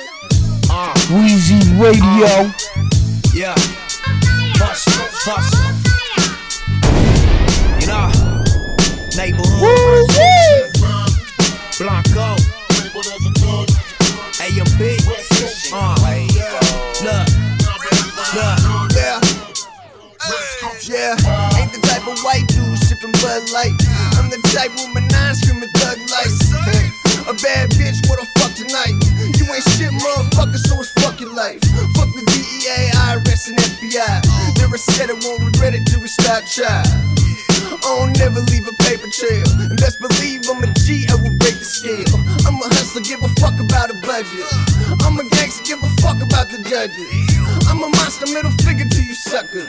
Uh. 0.71 0.95
Weezy 1.11 1.59
Radio. 1.83 2.55
Yeah. 3.35 3.59
Hustle, 4.63 5.11
hustle. 5.27 5.75
You 7.81 7.87
know, 7.91 8.15
neighborhood. 9.17 10.07
Blanco. 11.81 12.37
AMB. 14.51 14.83
Uh, 15.73 15.95
look, 17.07 17.29
look. 18.35 18.59
Yeah. 18.97 19.21
Yeah, 20.91 21.15
ain't 21.55 21.71
the 21.71 21.79
type 21.87 22.03
of 22.11 22.19
white 22.27 22.49
dude 22.49 22.79
sipping 22.83 23.13
Bud 23.23 23.47
Light. 23.55 23.79
I'm 24.19 24.27
the 24.27 24.43
type 24.51 24.75
with 24.75 24.91
my 24.91 25.07
nine 25.07 25.35
screaming 25.37 25.71
thug 25.79 25.99
life. 26.11 26.35
A 27.31 27.35
bad 27.47 27.71
bitch, 27.79 28.03
what 28.11 28.19
the 28.19 28.27
fuck 28.43 28.51
tonight? 28.59 28.99
You 29.39 29.47
ain't 29.55 29.63
shit, 29.79 29.95
motherfucker, 30.03 30.59
so 30.59 30.81
it's 30.81 30.91
fucking 30.99 31.33
life. 31.33 31.63
Fuck 31.95 32.11
the 32.11 32.27
DEA, 32.27 32.91
IRS, 33.07 33.55
and 33.55 33.59
FBI. 33.59 34.59
Never 34.59 34.77
said 34.79 35.11
I 35.11 35.15
won't 35.23 35.45
regret 35.47 35.75
it 35.75 35.87
till 35.87 36.01
we 36.01 36.09
stop 36.09 36.43
child. 36.45 36.89
Don't 37.91 38.17
never 38.23 38.39
leave 38.55 38.69
a 38.71 38.77
paper 38.87 39.11
trail. 39.11 39.43
And 39.67 39.75
best 39.75 39.99
believe 39.99 40.47
I'm 40.47 40.63
a 40.63 40.71
G, 40.87 41.11
I 41.11 41.19
will 41.19 41.35
break 41.43 41.59
the 41.59 41.67
scale. 41.67 42.07
I'm 42.47 42.55
a 42.63 42.67
hustler, 42.79 43.03
give 43.03 43.19
a 43.19 43.27
fuck 43.43 43.59
about 43.59 43.91
a 43.91 43.99
budget. 44.07 44.47
I'm 45.03 45.19
a 45.19 45.27
gangster, 45.35 45.75
give 45.75 45.83
a 45.83 45.91
fuck 45.99 46.23
about 46.23 46.55
the 46.55 46.63
judges. 46.63 47.11
I'm 47.67 47.83
a 47.83 47.91
monster, 47.99 48.31
middle 48.31 48.55
figure 48.63 48.87
to 48.87 49.01
you 49.03 49.13
suckers. 49.13 49.67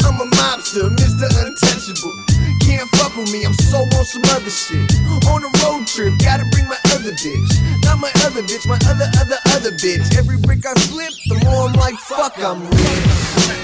I'm 0.00 0.16
a 0.16 0.24
mobster, 0.40 0.88
Mr. 0.96 1.28
Untouchable. 1.28 2.16
Can't 2.64 2.88
fuck 2.96 3.12
with 3.20 3.28
me, 3.36 3.44
I'm 3.44 3.52
so 3.52 3.84
on 3.84 4.04
some 4.08 4.24
other 4.32 4.48
shit. 4.48 4.88
On 5.28 5.44
a 5.44 5.52
road 5.60 5.84
trip, 5.84 6.16
gotta 6.24 6.48
bring 6.48 6.64
my 6.72 6.80
other 6.96 7.12
bitch. 7.12 7.52
Not 7.84 8.00
my 8.00 8.10
other 8.24 8.40
bitch, 8.48 8.64
my 8.64 8.80
other, 8.88 9.12
other, 9.20 9.36
other 9.52 9.76
bitch. 9.76 10.16
Every 10.16 10.40
brick 10.40 10.64
I 10.64 10.72
flip, 10.88 11.12
the 11.28 11.36
more 11.44 11.68
I'm 11.68 11.76
like, 11.76 12.00
fuck, 12.00 12.32
I'm 12.40 12.64
rich. 12.64 13.57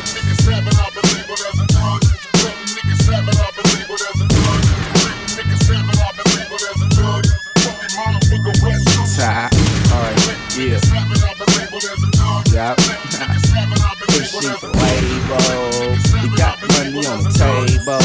Yup. 12.54 12.76
Pushing 12.76 14.54
the 14.62 14.70
label. 14.78 16.22
You 16.22 16.30
got 16.36 16.56
money 16.62 17.04
on 17.04 17.24
the 17.24 17.30
table. 17.34 17.98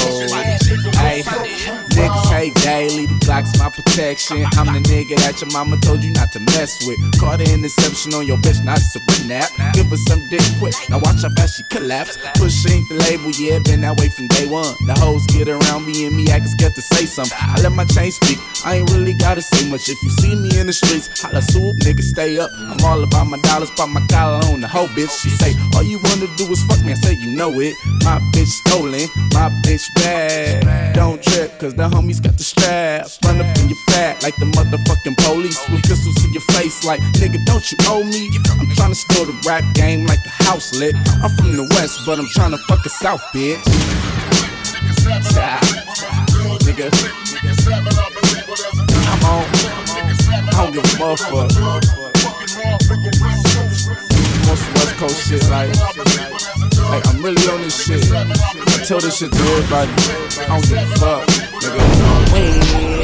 Hey, 0.98 1.22
niggas 1.94 2.34
hate 2.34 2.56
daily. 2.56 3.06
The 3.06 3.14
Glock's 3.26 3.60
my 3.60 3.69
protection. 3.82 4.46
I'm 4.60 4.68
the 4.68 4.84
nigga 4.84 5.16
that 5.24 5.40
your 5.42 5.52
mama 5.52 5.78
told 5.80 6.04
you 6.04 6.12
not 6.12 6.32
to 6.34 6.40
mess 6.40 6.86
with. 6.86 7.00
Caught 7.20 7.42
an 7.42 7.50
interception 7.52 8.14
on 8.14 8.28
your 8.28 8.38
bitch, 8.38 8.64
not 8.64 8.80
a 8.80 9.28
nap. 9.28 9.50
Give 9.74 9.88
her 9.88 9.98
some 9.98 10.22
dick 10.30 10.44
quick. 10.60 10.76
Now 10.90 11.00
watch 11.00 11.24
how 11.24 11.30
fast 11.36 11.58
she 11.58 11.64
collapse. 11.70 12.18
Push 12.36 12.68
ain't 12.68 12.88
the 12.90 12.96
label, 13.08 13.32
yeah, 13.40 13.60
been 13.64 13.82
that 13.82 14.00
way 14.00 14.10
from 14.10 14.28
day 14.28 14.48
one. 14.48 14.76
The 14.86 14.96
hoes 15.00 15.26
get 15.28 15.48
around 15.48 15.86
me 15.86 16.06
and 16.06 16.16
me 16.16 16.28
acting 16.30 16.52
scared 16.52 16.76
to 16.76 16.82
say 16.82 17.06
something. 17.06 17.38
I 17.40 17.62
let 17.62 17.72
my 17.72 17.86
chain 17.86 18.12
speak. 18.12 18.38
I 18.66 18.78
ain't 18.78 18.92
really 18.92 19.14
gotta 19.14 19.42
say 19.42 19.70
much. 19.70 19.88
If 19.88 20.02
you 20.04 20.10
see 20.20 20.36
me 20.36 20.60
in 20.60 20.68
the 20.68 20.74
streets, 20.74 21.08
holla 21.22 21.42
swoop, 21.42 21.78
nigga, 21.78 22.02
stay 22.02 22.38
up. 22.40 22.52
I'm 22.58 22.84
all 22.84 23.04
about 23.04 23.28
my 23.28 23.40
dollars, 23.40 23.72
pop 23.72 23.90
my 23.90 24.06
collar 24.08 24.44
on 24.52 24.62
the 24.62 24.68
whole 24.68 24.88
bitch. 24.90 25.14
She 25.22 25.30
say, 25.30 25.56
all 25.76 25.84
you 25.84 26.00
wanna 26.04 26.28
do 26.36 26.46
is 26.52 26.64
fuck 26.66 26.84
me. 26.84 26.92
I 26.92 26.96
say, 26.96 27.14
you 27.14 27.36
know 27.36 27.52
it. 27.60 27.76
My 28.04 28.20
bitch 28.34 28.52
stolen, 28.66 29.08
my 29.32 29.50
bitch 29.64 29.88
bad. 29.96 30.94
Don't 30.94 31.22
trip, 31.24 31.58
cause 31.60 31.74
the 31.76 31.88
homies 31.88 32.22
got 32.22 32.38
the 32.38 32.44
strap. 32.44 33.08
Run 33.24 33.40
up 33.40 33.58
in 33.58 33.69
your 33.70 33.78
back 33.86 34.22
like 34.24 34.36
the 34.38 34.46
motherfucking 34.46 35.16
police 35.18 35.62
with 35.70 35.84
pistols 35.84 36.16
to 36.16 36.30
your 36.30 36.42
face, 36.58 36.84
like, 36.84 37.02
nigga, 37.22 37.44
don't 37.46 37.72
you 37.72 37.78
owe 37.86 38.04
me? 38.04 38.28
I'm 38.58 38.66
tryna 38.74 38.96
steal 38.96 39.26
the 39.26 39.38
rap 39.48 39.64
game 39.76 40.06
like 40.06 40.24
the 40.24 40.30
house 40.30 40.74
lit. 40.74 40.96
I'm 41.22 41.30
from 41.38 41.56
the 41.56 41.64
west, 41.78 42.02
but 42.06 42.18
I'm 42.18 42.26
tryna 42.26 42.58
fuck 42.66 42.84
a 42.86 42.90
south 42.90 43.22
bitch. 43.32 43.62
I'm 49.06 49.24
on. 49.26 49.46
I 50.50 50.64
don't 50.64 50.74
give 50.74 50.84
a 50.84 50.88
motherfucker. 50.98 51.50
Most 54.48 54.66
West 54.74 54.96
Coast 54.98 55.30
shit, 55.30 55.44
like, 55.50 55.70
like 56.90 57.08
I'm 57.08 57.22
really 57.22 57.48
on 57.54 57.62
this 57.62 57.86
shit. 57.86 58.04
I 58.12 58.84
tell 58.84 59.00
this 59.00 59.18
shit 59.20 59.32
to 59.32 59.38
everybody. 59.38 59.92
I 60.42 60.58
don't 60.58 60.68
give 60.68 60.78
a 60.78 60.86
fuck, 60.98 61.28
nigga. 61.62 62.99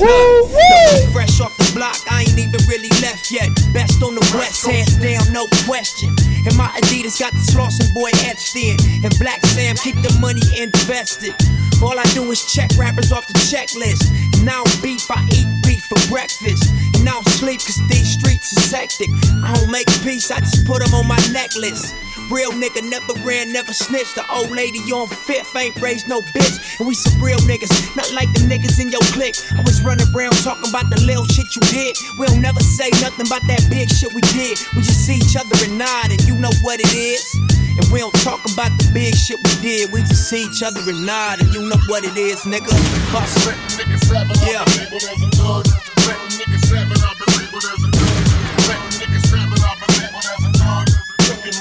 Wings. 0.00 1.12
Fresh 1.12 1.40
off 1.40 1.56
the 1.56 1.70
block, 1.74 1.96
I 2.10 2.22
ain't 2.22 2.38
even 2.38 2.60
really 2.66 2.90
left 3.04 3.30
yet. 3.30 3.48
Best 3.72 4.02
on 4.02 4.14
the 4.14 4.24
west, 4.34 4.66
hands 4.66 4.96
down, 4.96 5.32
no 5.32 5.46
question. 5.68 6.10
And 6.46 6.56
my 6.56 6.68
Adidas 6.80 7.20
got 7.20 7.32
the 7.32 7.44
Slauson 7.52 7.92
boy 7.92 8.10
etched 8.24 8.56
in. 8.56 8.76
And 9.04 9.12
Black 9.18 9.44
Sam 9.52 9.76
keep 9.76 9.96
the 10.00 10.12
money 10.20 10.42
invested. 10.56 11.34
All 11.82 11.98
I 11.98 12.04
do 12.12 12.30
is 12.30 12.44
check 12.52 12.70
rappers 12.76 13.12
off 13.12 13.26
the 13.26 13.34
checklist. 13.48 14.08
And 14.36 14.44
now 14.44 14.64
beef, 14.82 15.04
I 15.10 15.20
eat 15.32 15.48
beef 15.64 15.84
for 15.84 16.00
breakfast. 16.08 16.72
And 16.94 17.04
now 17.04 17.20
sleep, 17.40 17.60
cause 17.60 17.80
these 17.88 18.16
streets 18.18 18.56
are 18.56 18.76
hectic. 18.76 19.08
I 19.44 19.52
don't 19.54 19.70
make 19.70 19.88
peace, 20.02 20.30
I 20.30 20.40
just 20.40 20.66
put 20.66 20.80
them 20.82 20.94
on 20.94 21.06
my 21.06 21.20
necklace. 21.32 21.92
Real 22.30 22.52
nigga 22.52 22.88
never 22.88 23.12
ran, 23.26 23.52
never 23.52 23.72
snitched. 23.72 24.14
The 24.14 24.24
old 24.30 24.50
lady 24.54 24.78
on 24.94 25.08
fifth 25.08 25.50
ain't 25.56 25.74
raised 25.82 26.06
no 26.06 26.20
bitch. 26.30 26.78
And 26.78 26.86
we 26.86 26.94
some 26.94 27.20
real 27.20 27.38
niggas, 27.40 27.74
not 27.96 28.06
like 28.14 28.30
the 28.32 28.46
niggas 28.46 28.78
in 28.78 28.94
your 28.94 29.02
clique. 29.10 29.34
Always 29.58 29.82
running 29.82 30.06
around 30.14 30.38
talking 30.46 30.70
about 30.70 30.86
the 30.94 31.00
little 31.02 31.26
shit 31.26 31.50
you 31.58 31.62
did. 31.74 31.98
We 32.18 32.26
don't 32.26 32.40
never 32.40 32.60
say 32.60 32.88
nothing 33.02 33.26
about 33.26 33.42
that 33.50 33.66
big 33.68 33.90
shit 33.90 34.14
we 34.14 34.22
did. 34.30 34.62
We 34.78 34.82
just 34.86 35.02
see 35.04 35.18
each 35.18 35.34
other 35.34 35.58
and 35.58 35.76
nod, 35.76 36.14
and 36.14 36.22
you 36.22 36.38
know 36.38 36.54
what 36.62 36.78
it 36.78 36.94
is. 36.94 37.26
And 37.74 37.90
we 37.90 37.98
don't 37.98 38.14
talk 38.22 38.46
about 38.46 38.70
the 38.78 38.86
big 38.94 39.18
shit 39.18 39.42
we 39.42 39.50
did. 39.58 39.90
We 39.90 40.06
just 40.06 40.30
see 40.30 40.46
each 40.46 40.62
other 40.62 40.86
and 40.86 41.04
nod, 41.04 41.42
and 41.42 41.50
you 41.50 41.66
know 41.66 41.82
what 41.90 42.06
it 42.06 42.14
is, 42.14 42.46
nigga. 42.46 42.70
Bust 43.10 43.42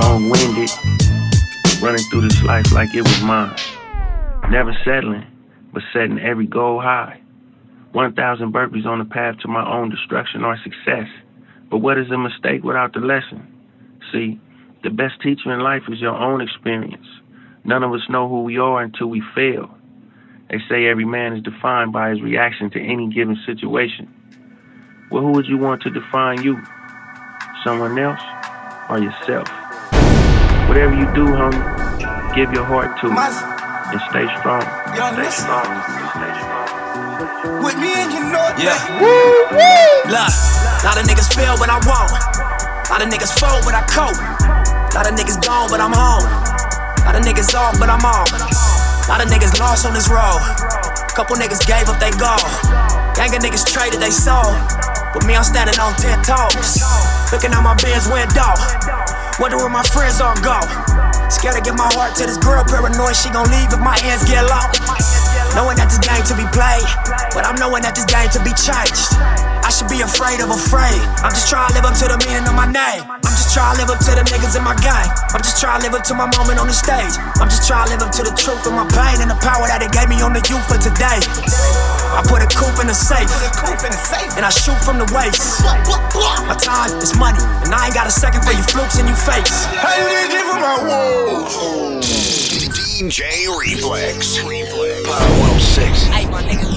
Long 0.00 0.30
winded, 0.30 0.70
running 1.82 2.04
through 2.10 2.22
this 2.22 2.42
life 2.42 2.72
like 2.72 2.94
it 2.94 3.02
was 3.02 3.22
mine. 3.22 3.56
Never 4.50 4.72
settling, 4.84 5.26
but 5.72 5.82
setting 5.92 6.18
every 6.18 6.46
goal 6.46 6.80
high. 6.80 7.20
1,000 7.92 8.52
burpees 8.52 8.86
on 8.86 8.98
the 8.98 9.04
path 9.04 9.38
to 9.38 9.48
my 9.48 9.68
own 9.68 9.90
destruction 9.90 10.44
or 10.44 10.56
success. 10.62 11.08
But 11.70 11.78
what 11.78 11.98
is 11.98 12.10
a 12.10 12.18
mistake 12.18 12.62
without 12.62 12.92
the 12.92 13.00
lesson? 13.00 13.46
See, 14.12 14.40
the 14.82 14.90
best 14.90 15.20
teacher 15.22 15.52
in 15.52 15.60
life 15.60 15.82
is 15.88 16.00
your 16.00 16.16
own 16.16 16.40
experience. 16.40 17.06
None 17.64 17.82
of 17.82 17.92
us 17.92 18.02
know 18.08 18.28
who 18.28 18.42
we 18.42 18.58
are 18.58 18.82
until 18.82 19.08
we 19.08 19.22
fail. 19.34 19.70
They 20.50 20.58
say 20.68 20.86
every 20.86 21.04
man 21.04 21.34
is 21.34 21.42
defined 21.42 21.92
by 21.92 22.10
his 22.10 22.20
reaction 22.22 22.70
to 22.70 22.80
any 22.80 23.08
given 23.08 23.38
situation. 23.46 24.08
Well, 25.10 25.22
who 25.22 25.32
would 25.32 25.46
you 25.46 25.58
want 25.58 25.82
to 25.82 25.90
define 25.90 26.42
you? 26.42 26.60
Someone 27.64 27.98
else 27.98 28.20
or 28.88 28.98
yourself? 28.98 29.48
Whatever 30.68 30.94
you 30.94 31.06
do, 31.14 31.26
homie, 31.26 32.34
give 32.34 32.52
your 32.52 32.64
heart 32.64 32.98
to 33.00 33.06
it 33.06 33.18
and 33.90 34.00
stay 34.08 34.26
strong. 34.38 34.62
Stay 34.62 35.30
strong. 35.30 35.66
Stay 36.14 36.32
strong. 36.40 37.62
With 37.62 37.76
me 37.76 37.92
and 37.94 38.10
you 38.12 38.22
know 38.32 38.46
Yeah. 38.56 38.78
Woo, 38.98 39.06
woo. 39.50 40.10
Look, 40.10 40.32
lot 40.82 40.96
of 40.96 41.04
niggas 41.06 41.30
fail 41.34 41.58
when 41.58 41.70
I 41.70 41.78
won't. 41.84 42.10
Lot 42.90 43.02
of 43.02 43.08
niggas 43.10 43.30
fold 43.38 43.66
when 43.66 43.74
I 43.74 43.82
cope. 43.86 44.18
Lot 44.94 45.06
of 45.06 45.14
niggas 45.14 45.44
gone, 45.44 45.70
but 45.70 45.80
I'm 45.80 45.92
home. 45.92 46.39
Lot 47.10 47.18
of 47.18 47.26
niggas 47.26 47.58
off, 47.58 47.74
but 47.82 47.90
I'm 47.90 48.06
on. 48.06 48.22
A 48.30 49.10
Lot 49.10 49.18
of 49.18 49.26
niggas 49.26 49.58
lost 49.58 49.82
on 49.82 49.90
this 49.98 50.06
road. 50.06 50.38
Couple 51.18 51.34
niggas 51.34 51.58
gave 51.66 51.90
up 51.90 51.98
they 51.98 52.14
goal. 52.14 52.38
Gang 53.18 53.34
of 53.34 53.42
niggas 53.42 53.66
traded 53.66 53.98
they 53.98 54.14
soul. 54.14 54.54
But 55.10 55.26
me, 55.26 55.34
I'm 55.34 55.42
standing 55.42 55.74
on 55.82 55.90
ten 55.98 56.22
toes. 56.22 56.78
Looking 57.34 57.50
out 57.50 57.66
my 57.66 57.74
Benz 57.82 58.06
window. 58.06 58.54
Wonder 59.42 59.58
where 59.58 59.74
my 59.74 59.82
friends 59.90 60.22
all 60.22 60.38
go. 60.38 60.54
Scared 61.26 61.58
to 61.58 61.62
give 61.66 61.74
my 61.74 61.90
heart 61.98 62.14
to 62.22 62.30
this 62.30 62.38
girl, 62.38 62.62
paranoid 62.62 63.18
she 63.18 63.26
gon' 63.34 63.50
leave 63.50 63.74
if 63.74 63.82
my 63.82 63.98
hands 63.98 64.22
get 64.30 64.46
low. 64.46 64.70
Knowing 65.58 65.82
that 65.82 65.90
this 65.90 65.98
game 65.98 66.22
to 66.30 66.38
be 66.38 66.46
played, 66.54 66.86
but 67.34 67.42
I'm 67.42 67.58
knowing 67.58 67.82
that 67.82 67.98
this 67.98 68.06
game 68.06 68.30
to 68.30 68.40
be 68.46 68.54
changed. 68.54 69.18
I 69.66 69.74
should 69.74 69.90
be 69.90 70.06
afraid 70.06 70.38
of 70.46 70.54
afraid. 70.54 71.02
I'm 71.26 71.34
just 71.34 71.50
trying 71.50 71.74
to 71.74 71.74
live 71.74 71.90
up 71.90 71.98
to 71.98 72.06
the 72.06 72.22
meaning 72.22 72.46
of 72.46 72.54
my 72.54 72.70
name. 72.70 73.02
I'm 73.50 73.58
just 73.58 73.66
trying 73.66 73.74
to 73.74 73.82
live 73.82 73.90
up 73.90 73.98
to 74.06 74.14
the 74.14 74.22
niggas 74.30 74.54
in 74.54 74.62
my 74.62 74.78
gang. 74.78 75.10
I'm 75.34 75.42
just 75.42 75.58
trying 75.58 75.82
to 75.82 75.90
live 75.90 75.98
up 75.98 76.06
to 76.06 76.14
my 76.14 76.30
moment 76.38 76.62
on 76.62 76.70
the 76.70 76.72
stage. 76.72 77.18
I'm 77.42 77.50
just 77.50 77.66
trying 77.66 77.90
to 77.90 77.98
live 77.98 78.06
up 78.06 78.14
to 78.14 78.22
the 78.22 78.30
truth 78.38 78.62
of 78.62 78.78
my 78.78 78.86
pain 78.94 79.18
and 79.18 79.26
the 79.26 79.34
power 79.42 79.66
that 79.66 79.82
it 79.82 79.90
gave 79.90 80.06
me 80.06 80.22
on 80.22 80.30
the 80.30 80.38
youth 80.46 80.62
for 80.70 80.78
today. 80.78 81.18
I 82.14 82.22
put 82.30 82.46
a 82.46 82.48
coupe 82.54 82.78
in 82.78 82.86
the 82.86 82.94
safe, 82.94 83.26
and 84.38 84.46
I 84.46 84.54
shoot 84.54 84.78
from 84.86 85.02
the 85.02 85.08
waist. 85.10 85.66
My 86.46 86.54
time 86.62 86.94
is 87.02 87.18
money, 87.18 87.42
and 87.66 87.74
I 87.74 87.90
ain't 87.90 87.94
got 87.98 88.06
a 88.06 88.14
second 88.14 88.46
for 88.46 88.54
you 88.54 88.62
flukes 88.70 89.02
in 89.02 89.10
your 89.10 89.18
face. 89.18 89.66
Hey, 89.82 89.98
nigga, 89.98 90.46
for 90.46 90.58
my 90.62 90.76
wall. 90.86 91.98
DJ 92.06 93.50
Reflex. 93.50 94.38
Power 94.46 95.58
106. 95.58 96.06
Hey, 96.06 96.30
my 96.30 96.38
nigga. 96.46 96.70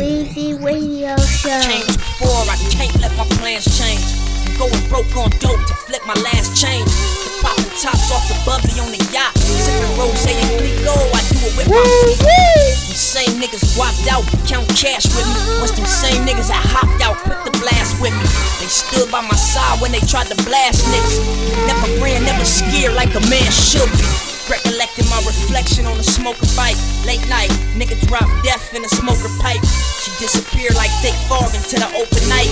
Weezy 0.00 0.56
Radio 0.64 1.12
Show. 1.28 1.60
Change 1.60 1.92
before 1.92 2.48
I 2.48 2.56
can't 2.72 2.96
let 3.04 3.12
my 3.20 3.28
plans 3.36 3.68
change. 3.76 4.27
Going 4.58 4.74
broke 4.90 5.14
on 5.14 5.30
dope 5.38 5.62
to 5.70 5.74
flip 5.86 6.02
my 6.02 6.18
last 6.18 6.50
change. 6.58 6.90
To 6.90 7.30
popping 7.38 7.70
tops 7.78 8.10
off 8.10 8.26
the 8.26 8.34
bubbly 8.42 8.74
on 8.82 8.90
the 8.90 8.98
yacht. 9.14 9.38
Sipping 9.38 9.94
rose 9.94 10.26
and 10.26 10.34
Clicquot, 10.58 11.14
I 11.14 11.22
do 11.30 11.38
it 11.46 11.54
with 11.54 11.68
my 11.70 11.86
feet. 12.02 12.18
Them 12.18 12.98
same 12.98 13.34
niggas 13.38 13.78
walked 13.78 14.10
out, 14.10 14.26
count 14.50 14.66
cash 14.74 15.06
with 15.14 15.22
me. 15.30 15.62
Once 15.62 15.78
them 15.78 15.86
same 15.86 16.26
niggas 16.26 16.50
that 16.50 16.58
hopped 16.58 16.98
out, 17.06 17.22
quick 17.22 17.38
the 17.46 17.54
blast 17.62 18.02
with 18.02 18.10
me. 18.10 18.26
They 18.58 18.66
stood 18.66 19.06
by 19.14 19.22
my 19.22 19.38
side 19.38 19.78
when 19.78 19.94
they 19.94 20.02
tried 20.02 20.26
to 20.26 20.38
blast 20.42 20.82
niggas. 20.90 21.22
Never 21.70 22.02
ran, 22.02 22.26
never 22.26 22.42
scared 22.42 22.98
like 22.98 23.14
a 23.14 23.22
man 23.30 23.46
should 23.54 23.86
be. 23.94 24.02
Recollecting 24.50 25.04
my 25.12 25.20
reflection 25.28 25.84
on 25.84 26.00
a 26.00 26.02
smoker 26.02 26.48
bike. 26.56 26.80
Late 27.06 27.22
night, 27.28 27.52
nigga 27.76 27.94
dropped 28.08 28.32
death 28.42 28.74
in 28.74 28.82
a 28.82 28.88
smoker 28.88 29.28
pipe. 29.38 29.60
She 30.02 30.10
disappeared 30.18 30.74
like 30.74 30.90
thick 31.04 31.12
fog 31.28 31.52
into 31.52 31.76
the 31.76 31.86
open 31.94 32.24
night. 32.32 32.48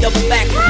Double 0.00 0.24
back 0.26 0.48
with 0.48 0.64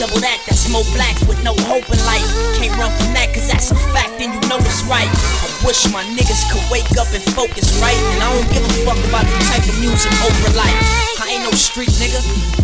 double 0.00 0.16
that, 0.24 0.40
that's 0.48 0.64
smoke 0.64 0.88
black 0.96 1.12
with 1.28 1.36
no 1.44 1.52
hope 1.68 1.84
in 1.92 2.00
life. 2.08 2.24
Can't 2.56 2.72
run 2.80 2.88
from 2.96 3.12
that, 3.12 3.28
cause 3.36 3.44
that's 3.44 3.68
a 3.68 3.76
fact, 3.92 4.16
and 4.16 4.32
you 4.32 4.40
know 4.48 4.56
it's 4.56 4.80
right. 4.88 5.04
I 5.04 5.46
wish 5.60 5.84
my 5.92 6.00
niggas 6.16 6.48
could 6.48 6.64
wake 6.72 6.88
up 6.96 7.12
and 7.12 7.20
focus 7.36 7.68
right. 7.84 8.00
And 8.16 8.24
I 8.24 8.32
don't 8.32 8.48
give 8.48 8.64
a 8.64 8.72
fuck 8.88 8.96
about 9.04 9.28
the 9.28 9.36
type 9.52 9.60
of 9.60 9.76
music 9.76 10.08
over 10.24 10.56
life. 10.56 10.72
I 11.20 11.36
ain't 11.36 11.44
no 11.44 11.52
street 11.52 11.92
nigga. 12.00 12.16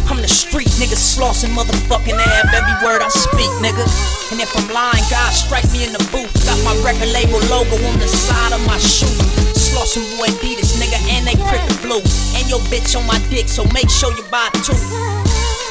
I'm 0.08 0.24
the 0.24 0.32
street 0.32 0.72
nigga, 0.80 0.96
Slauson 0.96 1.52
motherfucking 1.52 2.16
ab 2.16 2.56
every 2.56 2.76
word 2.80 3.04
I 3.04 3.12
speak, 3.12 3.52
nigga. 3.60 3.84
And 4.32 4.40
if 4.40 4.48
I'm 4.56 4.72
lying, 4.72 5.04
God 5.12 5.28
strike 5.36 5.68
me 5.76 5.84
in 5.84 5.92
the 5.92 6.00
booth. 6.08 6.32
Got 6.48 6.56
my 6.64 6.72
record 6.80 7.12
label 7.12 7.36
logo 7.52 7.76
on 7.76 8.00
the 8.00 8.08
side 8.08 8.56
of 8.56 8.64
my 8.64 8.80
shoe. 8.80 9.12
Slauson 9.52 10.08
boy 10.16 10.32
Adidas, 10.40 10.80
nigga, 10.80 10.96
and 11.12 11.28
they 11.28 11.36
cricket 11.36 11.76
blue. 11.84 12.00
And 12.32 12.48
your 12.48 12.64
bitch 12.72 12.96
on 12.96 13.04
my 13.04 13.20
dick, 13.28 13.52
so 13.52 13.68
make 13.76 13.92
sure 13.92 14.08
you 14.16 14.24
buy 14.32 14.48
two. 14.64 14.80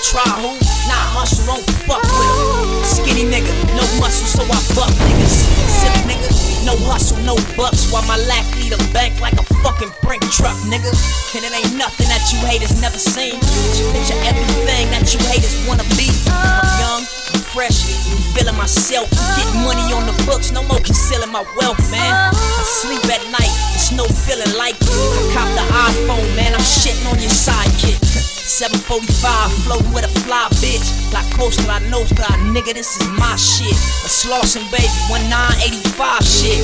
Try 0.05 0.29
who? 0.37 0.74
Hustle, 1.15 1.45
don't 1.45 1.65
fuck 1.87 2.03
with 2.03 2.83
it. 2.83 2.85
Skinny 2.85 3.25
nigga, 3.25 3.51
no 3.75 3.83
muscle, 3.99 4.27
so 4.27 4.43
I 4.43 4.59
buck 4.75 4.91
niggas. 5.07 5.35
Sick 5.67 5.95
nigga, 6.05 6.29
no 6.65 6.75
hustle, 6.85 7.17
no 7.23 7.35
bucks. 7.57 7.91
While 7.91 8.05
my 8.05 8.17
lack 8.27 8.45
lead 8.59 8.73
a 8.73 8.81
bank 8.93 9.19
like 9.19 9.35
a 9.39 9.45
fucking 9.63 9.91
brink 10.03 10.23
truck, 10.31 10.55
nigga. 10.69 10.91
And 11.35 11.43
it 11.43 11.51
ain't 11.51 11.75
nothing 11.75 12.07
that 12.07 12.23
you 12.31 12.39
haters 12.47 12.79
never 12.79 12.97
seen. 12.97 13.39
Just 13.39 13.91
picture 13.91 14.19
everything 14.23 14.91
that 14.91 15.11
you 15.11 15.19
haters 15.27 15.55
wanna 15.67 15.87
be. 15.99 16.07
I'm 16.31 16.63
young, 16.79 17.03
I'm 17.33 17.43
fresh, 17.51 17.83
I'm 18.11 18.21
feeling 18.35 18.55
myself. 18.55 19.09
Getting 19.35 19.63
money 19.63 19.83
on 19.91 20.05
the 20.07 20.15
books, 20.23 20.51
no 20.51 20.63
more 20.63 20.79
concealing 20.79 21.31
my 21.31 21.43
wealth, 21.57 21.79
man. 21.91 22.13
I 22.31 22.63
sleep 22.63 23.03
at 23.11 23.23
night, 23.31 23.53
it's 23.75 23.91
no 23.91 24.05
feeling 24.05 24.51
like 24.55 24.75
it. 24.79 24.91
I 24.91 25.21
cop 25.33 25.49
the 25.55 25.65
iPhone, 25.91 26.27
man, 26.35 26.53
I'm 26.53 26.63
shitting 26.63 27.03
on 27.11 27.19
your 27.19 27.33
sidekick. 27.33 27.99
745 28.45 29.51
floating 29.65 29.91
with 29.91 30.05
a 30.05 30.13
fly 30.21 30.47
bitch. 30.61 30.84
Like 31.13 31.27
coastal, 31.33 31.69
I 31.71 31.79
know 31.89 32.03
God, 32.15 32.37
nigga, 32.51 32.73
this 32.73 32.97
is 32.97 33.07
my 33.17 33.35
shit. 33.35 33.75
A 34.03 34.09
Slauson 34.09 34.65
baby, 34.71 34.89
1985 35.07 36.23
shit. 36.23 36.59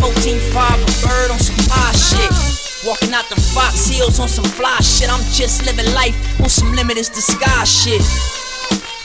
14.5 0.00 0.52
a 0.52 0.88
bird 1.06 1.30
on 1.30 1.38
some 1.38 1.56
high 1.70 1.96
shit. 1.96 2.30
Walking 2.84 3.14
out 3.14 3.24
the 3.32 3.40
Fox 3.56 3.88
Hills 3.88 4.20
on 4.20 4.28
some 4.28 4.44
fly 4.44 4.76
shit. 4.80 5.08
I'm 5.08 5.24
just 5.32 5.64
living 5.64 5.88
life 5.94 6.14
on 6.40 6.48
some 6.48 6.72
limitless 6.72 7.08
disguise 7.08 7.70
shit. 7.70 8.02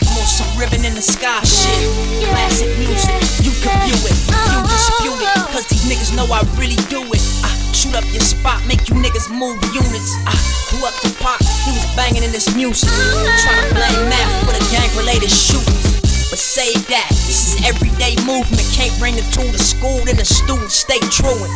I'm 0.04 0.18
on 0.20 0.28
some 0.28 0.52
ribbon 0.60 0.84
in 0.84 0.94
the 0.96 1.02
sky 1.02 1.40
shit. 1.48 1.80
Classic 2.28 2.68
music, 2.78 3.16
you 3.40 3.56
can 3.64 3.72
view 3.88 3.96
it. 4.04 4.18
You 4.52 4.60
dispute 4.68 5.22
it, 5.24 5.48
cause 5.56 5.66
these 5.72 5.88
niggas 5.88 6.16
know 6.16 6.28
I 6.28 6.44
really 6.60 6.80
do 6.92 7.04
it. 7.14 7.39
Shoot 7.80 7.96
up 7.96 8.04
your 8.12 8.20
spot, 8.20 8.60
make 8.68 8.92
you 8.92 8.96
niggas 9.00 9.32
move 9.32 9.56
units. 9.72 10.12
I 10.28 10.36
blew 10.68 10.84
up 10.84 10.92
the 11.00 11.16
pot, 11.24 11.40
he 11.64 11.72
was 11.72 11.88
banging 11.96 12.28
in 12.28 12.32
this 12.36 12.52
music. 12.54 12.92
Try 12.92 13.56
to 13.56 13.72
blame 13.72 14.04
math 14.12 14.28
for 14.44 14.52
the 14.52 14.60
gang 14.68 14.92
related 15.00 15.32
shootings. 15.32 15.96
But 16.28 16.44
save 16.44 16.76
that, 16.92 17.08
this 17.24 17.56
is 17.56 17.64
everyday 17.64 18.20
movement. 18.28 18.68
Can't 18.76 18.92
bring 19.00 19.16
the 19.16 19.24
tool 19.32 19.48
to 19.48 19.58
school, 19.58 20.04
then 20.04 20.20
the 20.20 20.28
students 20.28 20.76
stay 20.76 21.00
truant. 21.08 21.48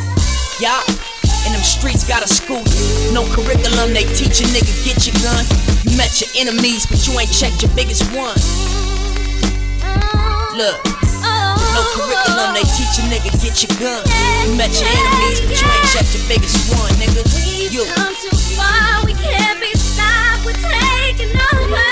Yeah, 0.64 0.80
and 1.44 1.52
them 1.52 1.60
streets 1.60 2.08
got 2.08 2.24
a 2.24 2.30
school. 2.32 2.64
No 3.12 3.28
curriculum, 3.36 3.92
they 3.92 4.08
teach 4.16 4.40
a 4.40 4.48
nigga 4.48 4.72
get 4.88 5.04
your 5.04 5.20
gun. 5.20 5.44
You 5.84 5.92
met 6.00 6.24
your 6.24 6.32
enemies, 6.40 6.88
but 6.88 7.04
you 7.04 7.20
ain't 7.20 7.36
checked 7.36 7.68
your 7.68 7.72
biggest 7.76 8.08
one. 8.16 8.40
Look, 10.56 10.80
no 11.84 11.92
curriculum, 12.00 12.56
they 12.56 12.64
teach 12.64 12.96
a 13.00 13.04
nigga 13.12 13.32
get 13.44 13.60
your 13.60 13.74
gun. 13.80 14.04
You 14.48 14.56
met 14.56 14.72
your 14.80 14.88
enemies, 14.88 15.40
but 15.44 15.52
you 15.60 15.68
ain't 15.68 15.88
checked 15.92 16.16
your 16.16 16.24
biggest 16.32 16.72
one, 16.72 16.92
nigga. 16.96 17.22
You. 17.72 17.84
Come 17.96 18.16
too 18.16 18.38
far, 18.56 19.04
we 19.06 19.14
can't 19.14 19.60
be 19.60 19.74
stopped. 19.76 20.46
We're 20.46 20.54
taking 20.54 21.34
over. 21.34 21.88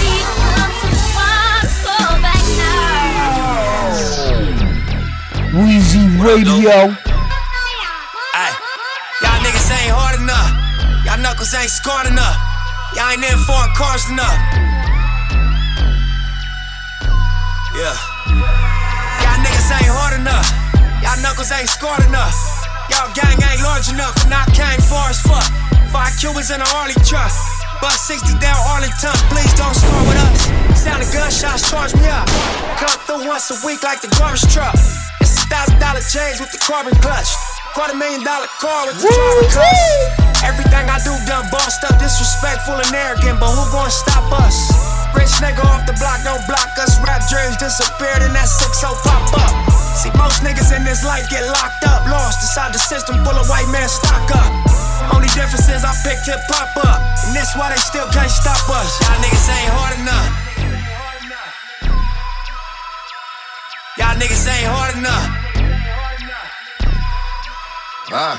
We've 0.00 0.30
come 0.42 0.72
too 0.82 0.96
far 1.14 1.62
to 1.62 1.68
go 1.84 1.98
back 2.24 2.44
now. 2.58 3.92
Weezy 5.54 6.04
Radio. 6.18 6.96
Ay, 8.34 8.52
y'all 9.22 9.40
niggas 9.44 9.70
ain't 9.70 9.92
hard 9.94 10.18
enough. 10.18 10.50
Y'all 11.04 11.20
knuckles 11.20 11.54
ain't 11.54 11.70
scarred 11.70 12.06
enough. 12.06 12.36
Y'all 12.96 13.10
ain't 13.10 13.22
in 13.22 13.38
foreign 13.44 13.70
cars 13.76 14.08
enough. 14.10 14.38
Yeah. 17.76 18.13
Ain't 19.80 19.90
hard 19.90 20.14
enough. 20.14 20.46
Y'all 21.02 21.18
knuckles 21.20 21.50
ain't 21.50 21.68
scored 21.68 22.02
enough. 22.06 22.34
Y'all 22.92 23.10
gang 23.16 23.34
ain't 23.42 23.62
large 23.64 23.90
enough, 23.90 24.14
and 24.24 24.32
I 24.34 24.44
came 24.54 24.80
far 24.86 25.10
as 25.10 25.18
fuck. 25.20 25.44
Five 25.90 26.14
Cubans 26.20 26.50
in 26.50 26.60
a 26.60 26.68
Harley 26.70 26.94
truck. 27.02 27.32
Bust 27.82 28.06
60 28.06 28.38
down 28.38 28.56
Arlington, 28.70 29.12
please 29.28 29.50
don't 29.58 29.74
score 29.74 30.04
with 30.06 30.20
us. 30.30 30.46
Sounding 30.78 31.10
gunshots, 31.10 31.68
charge 31.68 31.92
me 31.98 32.06
up. 32.06 32.28
Come 32.78 32.96
through 33.04 33.26
once 33.26 33.50
a 33.50 33.58
week 33.66 33.82
like 33.82 34.00
the 34.00 34.08
garbage 34.14 34.46
truck. 34.52 34.74
It's 35.20 35.36
a 35.42 35.46
thousand 35.50 35.80
dollar 35.82 36.00
change 36.00 36.38
with 36.38 36.52
the 36.52 36.60
carbon 36.62 36.94
clutch. 37.02 37.34
Quarter 37.74 37.98
million 37.98 38.22
dollar 38.22 38.46
car 38.62 38.86
with 38.86 39.02
the 39.02 39.10
carbon 39.10 39.48
clutch. 39.50 39.82
Everything 40.46 40.86
I 40.86 41.02
do 41.02 41.12
done 41.26 41.50
bossed 41.50 41.82
up, 41.84 41.98
disrespectful 41.98 42.78
and 42.78 42.94
arrogant, 42.94 43.40
but 43.40 43.50
who 43.50 43.64
gonna 43.72 43.90
stop 43.90 44.28
us? 44.38 44.93
Rich 45.14 45.38
nigga 45.40 45.62
off 45.64 45.86
the 45.86 45.94
block, 45.96 46.20
don't 46.26 46.42
block 46.46 46.74
us. 46.82 46.98
Rap 47.00 47.22
dreams 47.30 47.56
disappeared 47.56 48.22
and 48.26 48.34
that 48.34 48.50
6 48.50 48.82
pop 49.06 49.22
up. 49.38 49.54
See, 49.94 50.10
most 50.18 50.42
niggas 50.42 50.74
in 50.74 50.82
this 50.84 51.06
life 51.06 51.30
get 51.30 51.46
locked 51.46 51.86
up, 51.86 52.04
lost 52.10 52.42
inside 52.42 52.74
the 52.74 52.82
system, 52.82 53.22
full 53.24 53.38
of 53.38 53.48
white 53.48 53.68
man 53.70 53.88
stock 53.88 54.26
up. 54.34 54.50
Only 55.14 55.28
difference 55.32 55.70
is 55.70 55.84
I 55.84 55.94
picked 56.02 56.26
hip 56.26 56.42
hop 56.50 56.74
up, 56.82 57.00
and 57.26 57.36
that's 57.36 57.54
why 57.56 57.70
they 57.70 57.80
still 57.80 58.10
can't 58.10 58.30
stop 58.30 58.58
us. 58.74 58.90
Y'all 59.00 59.18
niggas 59.22 59.46
ain't 59.48 59.70
hard 59.70 59.94
enough. 60.02 60.30
Y'all 63.96 64.16
niggas 64.18 64.44
ain't 64.50 64.66
hard 64.66 64.96
enough. 64.98 65.44
Ah. 68.10 68.36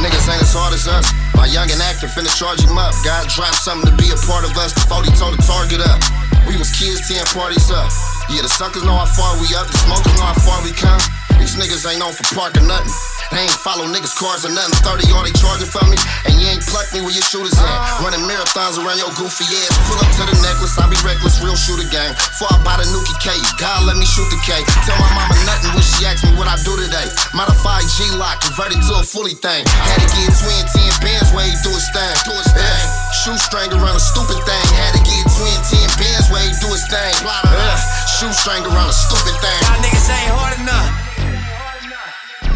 Niggas 0.00 0.28
ain't 0.28 0.42
as 0.42 0.52
hard 0.52 0.74
as 0.74 0.86
us. 0.86 1.25
My 1.36 1.46
youngin' 1.46 1.78
actor 1.84 2.08
finna 2.08 2.32
charge 2.32 2.64
him 2.64 2.80
up. 2.80 2.96
God 3.04 3.28
dropped 3.28 3.60
something 3.60 3.84
to 3.84 3.96
be 4.00 4.08
a 4.08 4.16
part 4.24 4.48
of 4.48 4.56
us 4.56 4.72
before 4.72 5.04
he 5.04 5.12
told 5.20 5.36
the 5.36 5.42
target 5.44 5.84
up. 5.84 6.00
We 6.48 6.56
was 6.56 6.72
kids, 6.72 7.04
10 7.12 7.20
parties 7.36 7.70
up. 7.70 7.92
Yeah, 8.32 8.42
the 8.42 8.48
suckers 8.48 8.82
know 8.82 8.96
how 8.96 9.06
far 9.06 9.36
we 9.36 9.52
up, 9.54 9.68
the 9.68 9.78
smokers 9.84 10.16
know 10.16 10.26
how 10.26 10.38
far 10.40 10.64
we 10.64 10.72
come. 10.72 10.98
These 11.46 11.62
niggas 11.62 11.86
ain't 11.86 12.02
known 12.02 12.10
for 12.10 12.26
parking 12.34 12.66
nothing. 12.66 12.90
They 13.30 13.46
ain't 13.46 13.54
follow 13.62 13.86
niggas' 13.86 14.18
cars 14.18 14.42
or 14.42 14.50
nothing. 14.50 14.74
30 14.82 15.14
all 15.14 15.22
they 15.22 15.30
charging 15.30 15.70
for 15.70 15.86
me, 15.86 15.94
and 16.26 16.34
you 16.42 16.50
ain't 16.50 16.58
plucked 16.66 16.90
me 16.90 16.98
where 17.06 17.14
your 17.14 17.22
shooters 17.22 17.54
at. 17.54 18.02
Running 18.02 18.26
marathons 18.26 18.82
around 18.82 18.98
your 18.98 19.14
goofy 19.14 19.46
ass. 19.62 19.70
Pull 19.86 19.94
up 19.94 20.10
to 20.18 20.26
the 20.26 20.34
necklace, 20.42 20.74
I 20.74 20.90
be 20.90 20.98
reckless, 21.06 21.38
real 21.38 21.54
shooter 21.54 21.86
gang. 21.86 22.10
Before 22.18 22.50
I 22.50 22.58
buy 22.66 22.82
the 22.82 22.86
Nuki 22.90 23.14
K, 23.22 23.30
God 23.62 23.86
let 23.86 23.94
me 23.94 24.02
shoot 24.02 24.26
the 24.26 24.42
K. 24.42 24.58
Tell 24.90 24.98
my 24.98 25.06
mama 25.14 25.38
nothing 25.46 25.70
when 25.70 25.86
she 25.86 26.02
ask 26.02 26.26
me 26.26 26.34
what 26.34 26.50
I 26.50 26.58
do 26.66 26.74
today. 26.82 27.06
Modified 27.30 27.86
G 27.94 28.10
lock, 28.18 28.42
converted 28.42 28.82
to 28.82 28.98
a 28.98 29.06
fully 29.06 29.38
thing. 29.38 29.62
Had 29.70 30.02
to 30.02 30.10
get 30.18 30.34
twin 30.42 30.66
10 30.66 30.98
bands 30.98 31.30
where 31.30 31.46
he 31.46 31.54
do 31.62 31.70
his 31.70 31.86
thing. 31.94 32.14
Do 32.26 32.34
his 32.34 32.50
thing. 32.58 32.78
Shoestring 33.22 33.70
around 33.70 33.94
a 33.94 34.02
stupid 34.02 34.42
thing. 34.42 34.66
Had 34.74 34.98
to 34.98 35.02
get 35.06 35.22
twin 35.30 35.58
10 35.62 35.94
bands 35.94 36.26
where 36.26 36.42
he 36.42 36.50
do 36.58 36.74
his 36.74 36.82
thing. 36.90 37.14
Uh, 37.22 37.78
shoestring 38.18 38.66
around 38.66 38.90
a 38.90 38.96
stupid 38.98 39.38
thing. 39.38 39.60
Y'all 39.62 39.78
niggas 39.78 40.10
ain't 40.10 40.34
hard 40.34 40.58
enough. 40.58 41.05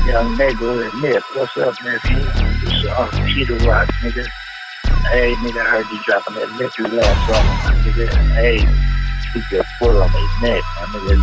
Young 0.07 0.37
neighborhood 0.37 0.93
Nip, 1.03 1.23
what's 1.35 1.57
up, 1.59 1.75
nephew? 1.85 2.17
It's 2.17 2.87
uh, 2.87 3.11
Peter 3.27 3.55
Rock, 3.69 3.87
nigga. 4.01 4.27
Hey, 5.11 5.35
nigga, 5.35 5.61
I 5.61 5.69
heard 5.69 5.87
you 5.93 6.01
dropping 6.05 6.35
that 6.35 6.51
Nicky 6.59 6.83
last 6.97 7.21
song, 7.29 7.75
nigga. 7.85 8.09
Hey, 8.35 8.59
keep 9.33 9.51
your 9.53 9.65
foot 9.79 9.97
on 9.97 10.11
his 10.11 10.43
neck, 10.43 10.65
my 10.77 10.87
nigga. 10.87 11.23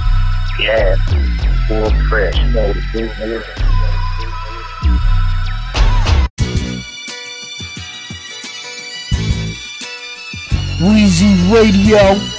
Yeah, 0.59 0.95
full 1.67 2.07
fresh, 2.07 2.37
you 2.37 2.51
know 2.51 2.73
do, 2.73 3.09
nigga. 3.09 3.43
Weezy 10.79 11.51
Radio. 11.51 12.36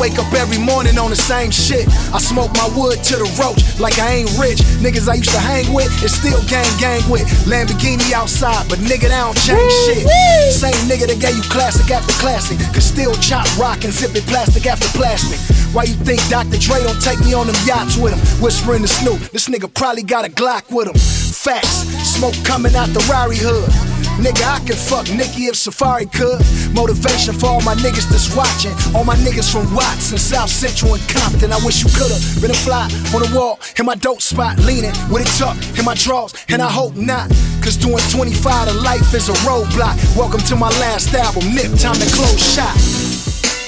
Wake 0.00 0.18
up 0.18 0.32
every 0.32 0.56
morning 0.56 0.96
on 0.96 1.10
the 1.10 1.20
same 1.20 1.52
shit. 1.52 1.84
I 2.10 2.18
smoke 2.18 2.50
my 2.56 2.66
wood 2.72 3.04
to 3.04 3.14
the 3.20 3.28
roach 3.36 3.60
like 3.78 4.00
I 4.00 4.24
ain't 4.24 4.32
rich. 4.40 4.64
Niggas 4.80 5.06
I 5.06 5.20
used 5.20 5.30
to 5.36 5.38
hang 5.38 5.68
with 5.76 5.92
and 6.00 6.10
still 6.10 6.40
gang 6.48 6.66
gang 6.80 7.04
with. 7.12 7.28
Lamborghini 7.44 8.10
outside, 8.16 8.64
but 8.72 8.80
nigga, 8.80 9.12
they 9.12 9.20
don't 9.20 9.36
change 9.36 9.72
shit. 9.84 10.08
Same 10.56 10.80
nigga 10.88 11.04
that 11.12 11.20
gave 11.20 11.36
you 11.36 11.44
classic 11.52 11.92
after 11.92 12.16
classic. 12.16 12.56
Could 12.72 12.82
still 12.82 13.12
chop 13.20 13.44
rock 13.60 13.84
and 13.84 13.92
zip 13.92 14.16
it 14.16 14.24
plastic 14.24 14.64
after 14.64 14.88
plastic. 14.96 15.38
Why 15.76 15.84
you 15.84 15.94
think 15.94 16.18
Dr. 16.32 16.56
Dre 16.56 16.82
don't 16.82 17.00
take 17.04 17.20
me 17.20 17.36
on 17.36 17.46
them 17.46 17.56
yachts 17.68 18.00
with 18.00 18.16
him? 18.16 18.20
Whispering 18.42 18.82
to 18.82 18.88
Snoop, 18.88 19.20
this 19.30 19.48
nigga 19.48 19.72
probably 19.72 20.02
got 20.02 20.24
a 20.24 20.30
Glock 20.32 20.72
with 20.72 20.88
him. 20.88 20.96
Facts, 20.96 21.84
smoke 22.16 22.34
coming 22.42 22.74
out 22.74 22.88
the 22.88 23.04
Rari 23.06 23.36
hood. 23.38 23.99
Nigga, 24.20 24.44
I 24.44 24.60
could 24.68 24.76
fuck 24.76 25.08
Nicki 25.08 25.48
if 25.48 25.56
Safaree 25.56 26.04
could. 26.12 26.44
Motivation 26.76 27.32
for 27.32 27.46
all 27.56 27.64
my 27.64 27.72
niggas 27.80 28.04
that's 28.12 28.28
watching. 28.36 28.76
All 28.92 29.02
my 29.02 29.16
niggas 29.16 29.48
from 29.48 29.64
Watts 29.74 30.12
and 30.12 30.20
South 30.20 30.50
Central 30.50 30.92
and 30.92 31.04
Compton. 31.08 31.52
I 31.52 31.58
wish 31.64 31.80
you 31.80 31.88
could've 31.96 32.20
been 32.36 32.52
a 32.52 32.60
fly 32.60 32.84
on 33.16 33.24
the 33.24 33.32
wall 33.32 33.58
in 33.80 33.86
my 33.86 33.94
dope 33.96 34.20
spot, 34.20 34.58
leaning 34.60 34.92
with 35.08 35.24
it 35.24 35.32
tucked 35.40 35.64
in 35.78 35.86
my 35.88 35.94
drawers, 35.96 36.36
and 36.52 36.60
I 36.60 36.68
hope 36.68 36.96
not. 36.96 37.32
Cause 37.64 37.80
doing 37.80 38.04
25 38.12 38.68
to 38.68 38.74
life 38.84 39.08
is 39.16 39.32
a 39.32 39.36
roadblock. 39.48 39.96
Welcome 40.12 40.44
to 40.52 40.56
my 40.56 40.68
last 40.84 41.14
album, 41.16 41.56
Nip, 41.56 41.72
time 41.80 41.96
to 41.96 42.08
close 42.12 42.44
shop. 42.44 42.76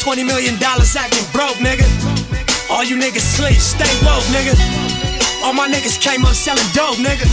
20 0.05 0.21
million 0.21 0.61
dollars 0.61 0.93
acting 0.97 1.25
broke, 1.33 1.57
nigga. 1.65 1.89
All 2.69 2.85
you 2.85 3.01
niggas 3.01 3.25
sleep, 3.25 3.57
stay 3.57 3.89
woke, 4.05 4.25
nigga. 4.29 4.53
All 5.41 5.57
my 5.57 5.65
niggas 5.65 5.97
came 5.97 6.29
up 6.29 6.37
selling 6.37 6.69
dope, 6.77 7.01
nigga. 7.01 7.25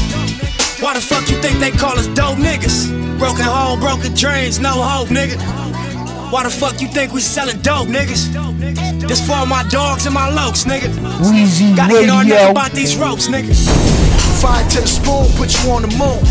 Why 0.80 0.93
the 0.93 1.01
fuck 1.01 1.28
you 1.28 1.36
think 1.41 1.59
they 1.59 1.72
call 1.72 1.99
us 1.99 2.07
dope 2.15 2.39
niggas? 2.39 3.09
Broken 3.20 3.43
home, 3.43 3.80
broken 3.82 4.13
dreams, 4.13 4.59
no 4.59 4.72
hope, 4.72 5.09
nigga. 5.09 5.36
Why 6.32 6.43
the 6.43 6.49
fuck 6.49 6.80
you 6.80 6.88
think 6.88 7.11
we 7.11 7.20
selling 7.20 7.59
dope, 7.59 7.88
niggas? 7.88 8.32
This 9.07 9.20
for 9.28 9.34
all 9.34 9.45
my 9.45 9.63
dogs 9.67 10.05
and 10.05 10.15
my 10.15 10.30
lokes, 10.32 10.63
nigga. 10.65 10.88
Weezy 11.20 11.76
Gotta 11.76 11.93
get 11.99 12.09
our 12.09 12.24
Radio. 12.24 12.36
neck 12.36 12.51
about 12.51 12.72
these 12.72 12.95
ropes, 12.95 13.28
nigga. 13.28 13.51
Fire 14.41 14.63
to 14.70 14.82
the 14.82 14.88
spoon, 14.88 15.28
put 15.36 15.51
you 15.51 15.70
on 15.72 15.82
the 15.82 15.91
moon. 15.99 16.24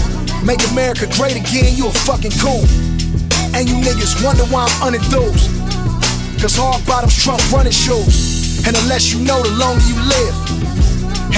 Make 0.47 0.65
America 0.71 1.07
great 1.19 1.37
again, 1.37 1.77
you 1.77 1.89
a 1.89 1.93
fucking 2.09 2.33
coon. 2.41 2.65
And 3.53 3.69
you 3.69 3.77
niggas 3.85 4.25
wonder 4.25 4.45
why 4.49 4.65
I'm 4.81 4.95
unenthused. 4.95 5.53
Cause 6.41 6.57
hard 6.57 6.81
bottoms 6.87 7.15
trump 7.23 7.43
running 7.53 7.73
shoes. 7.73 8.65
And 8.67 8.75
unless 8.77 9.13
you 9.13 9.21
know, 9.27 9.43
the 9.43 9.51
longer 9.61 9.85
you 9.85 9.99
live. 10.09 10.88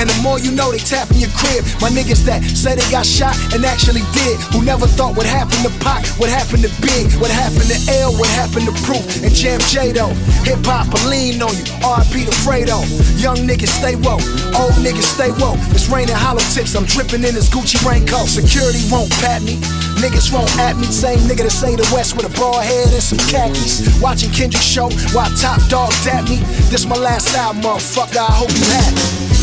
And 0.00 0.08
the 0.08 0.16
more 0.24 0.40
you 0.40 0.48
know, 0.48 0.72
they 0.72 0.80
tap 0.80 1.12
in 1.12 1.20
your 1.20 1.28
crib. 1.36 1.60
My 1.84 1.92
niggas 1.92 2.24
that 2.24 2.40
say 2.56 2.72
they 2.72 2.88
got 2.88 3.04
shot 3.04 3.36
and 3.52 3.60
actually 3.68 4.00
did. 4.16 4.40
Who 4.56 4.64
never 4.64 4.88
thought 4.88 5.12
what 5.12 5.28
happened 5.28 5.60
to 5.68 5.72
Pac, 5.84 6.08
what 6.16 6.32
happened 6.32 6.64
to 6.64 6.72
Big, 6.80 7.12
what 7.20 7.28
happened 7.28 7.68
to 7.68 7.76
L, 8.00 8.16
what 8.16 8.32
happened 8.32 8.64
to 8.64 8.74
Proof, 8.88 9.04
and 9.20 9.28
Jam 9.28 9.60
J 9.68 9.92
though. 9.92 10.16
Hip 10.48 10.64
hop 10.64 10.88
will 10.88 11.12
lean 11.12 11.36
on 11.44 11.52
you. 11.52 11.68
RIP 11.84 12.24
to 12.24 12.34
Fredo. 12.40 12.80
Young 13.20 13.44
niggas 13.44 13.68
stay 13.76 13.92
woke. 14.00 14.24
Old 14.56 14.72
niggas 14.80 15.04
stay 15.04 15.36
woke. 15.36 15.60
It's 15.76 15.92
raining 15.92 16.16
hollow 16.16 16.40
tips. 16.56 16.72
I'm 16.72 16.88
dripping 16.88 17.20
in 17.20 17.36
this 17.36 17.52
Gucci 17.52 17.76
raincoat. 17.84 18.24
Security 18.24 18.80
won't 18.88 19.12
pat 19.20 19.44
me. 19.44 19.60
Niggas 20.00 20.32
won't 20.32 20.48
at 20.56 20.80
me. 20.80 20.88
Same 20.88 21.20
nigga 21.28 21.44
that 21.44 21.52
say 21.52 21.76
the 21.76 21.84
West 21.92 22.16
with 22.16 22.24
a 22.24 22.32
bald 22.40 22.64
head 22.64 22.88
and 22.88 23.04
some 23.04 23.20
khakis. 23.28 23.84
Watching 24.00 24.32
Kendrick 24.32 24.64
show 24.64 24.88
while 25.12 25.28
Top 25.36 25.60
Dawg 25.68 25.92
tap 26.00 26.24
me. 26.24 26.40
This 26.72 26.88
my 26.88 26.96
last 26.96 27.36
album, 27.36 27.60
motherfucker. 27.60 28.16
I 28.16 28.32
hope 28.32 28.48
you 28.48 28.64
happy. 28.64 29.39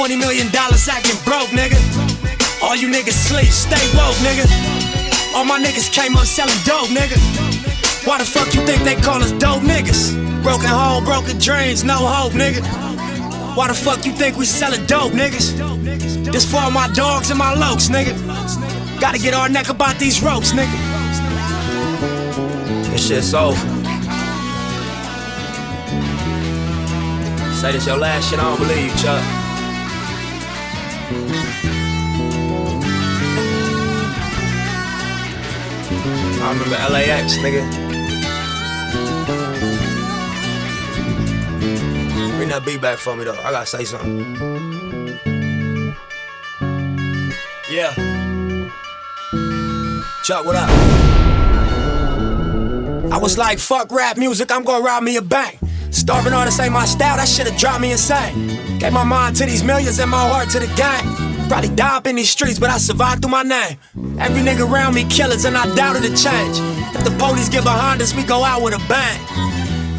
20 0.00 0.16
million 0.16 0.50
dollars 0.50 0.88
acting 0.88 1.20
broke, 1.26 1.50
nigga. 1.52 1.76
All 2.62 2.74
you 2.74 2.88
niggas 2.88 3.12
sleep, 3.12 3.52
stay 3.52 3.84
woke, 3.94 4.16
nigga. 4.24 4.48
All 5.36 5.44
my 5.44 5.60
niggas 5.60 5.92
came 5.92 6.16
up 6.16 6.24
selling 6.24 6.56
dope, 6.64 6.88
nigga. 6.88 7.20
Why 8.06 8.16
the 8.16 8.24
fuck 8.24 8.54
you 8.54 8.64
think 8.64 8.82
they 8.82 8.94
call 8.94 9.22
us 9.22 9.30
dope 9.32 9.60
niggas? 9.60 10.16
Broken 10.42 10.68
home, 10.68 11.04
broken 11.04 11.36
dreams, 11.36 11.84
no 11.84 11.96
hope, 11.96 12.32
nigga. 12.32 12.64
Why 13.54 13.68
the 13.68 13.74
fuck 13.74 14.06
you 14.06 14.12
think 14.12 14.38
we 14.38 14.46
selling 14.46 14.86
dope, 14.86 15.12
niggas? 15.12 15.52
This 16.32 16.50
for 16.50 16.56
all 16.56 16.70
my 16.70 16.88
dogs 16.94 17.28
and 17.28 17.38
my 17.38 17.54
lokes, 17.54 17.90
nigga. 17.90 18.16
Gotta 19.02 19.18
get 19.18 19.34
our 19.34 19.50
neck 19.50 19.68
about 19.68 19.98
these 19.98 20.22
ropes, 20.22 20.52
nigga. 20.52 20.78
This 22.90 23.06
shit's 23.06 23.34
over. 23.34 23.54
Say 27.52 27.72
this 27.72 27.86
your 27.86 27.98
last 27.98 28.30
shit, 28.30 28.38
I 28.38 28.44
don't 28.44 28.58
believe 28.58 28.90
you, 28.90 28.96
Chuck. 28.96 29.39
I 36.42 36.52
remember 36.52 36.76
LAX, 36.92 37.36
nigga. 37.38 37.62
Bring 42.36 42.48
that 42.48 42.64
beat 42.64 42.80
back 42.80 42.98
for 42.98 43.16
me 43.16 43.24
though. 43.24 43.34
I 43.34 43.50
gotta 43.50 43.66
say 43.66 43.84
something. 43.84 44.36
Yeah. 47.70 47.92
Chuck, 50.24 50.44
what 50.44 50.54
up? 50.54 50.70
I 53.12 53.18
was 53.20 53.36
like, 53.36 53.58
fuck 53.58 53.90
rap 53.90 54.16
music, 54.16 54.52
I'm 54.52 54.62
gonna 54.62 54.84
rob 54.84 55.02
me 55.02 55.16
a 55.16 55.22
bank. 55.22 55.58
Starving 55.90 56.32
artists 56.32 56.60
ain't 56.60 56.72
my 56.72 56.84
style, 56.84 57.16
that 57.16 57.28
shit'll 57.28 57.56
drive 57.56 57.80
me 57.80 57.90
insane. 57.92 58.49
Gave 58.80 58.94
my 58.94 59.04
mind 59.04 59.36
to 59.36 59.44
these 59.44 59.62
millions 59.62 59.98
and 59.98 60.10
my 60.10 60.26
heart 60.26 60.48
to 60.50 60.58
the 60.58 60.66
game. 60.72 61.48
Probably 61.50 61.68
die 61.68 61.96
up 61.98 62.06
in 62.06 62.16
these 62.16 62.30
streets, 62.30 62.58
but 62.58 62.70
I 62.70 62.78
survived 62.78 63.20
through 63.20 63.30
my 63.30 63.42
name. 63.42 63.76
Every 64.18 64.40
nigga 64.40 64.64
around 64.66 64.94
me 64.94 65.04
killers, 65.04 65.44
and 65.44 65.54
I 65.54 65.72
doubted 65.74 66.02
a 66.04 66.16
change. 66.16 66.56
If 66.96 67.04
the 67.04 67.14
police 67.18 67.50
get 67.50 67.62
behind 67.62 68.00
us, 68.00 68.14
we 68.14 68.22
go 68.22 68.42
out 68.42 68.62
with 68.62 68.72
a 68.72 68.78
bang. 68.88 69.20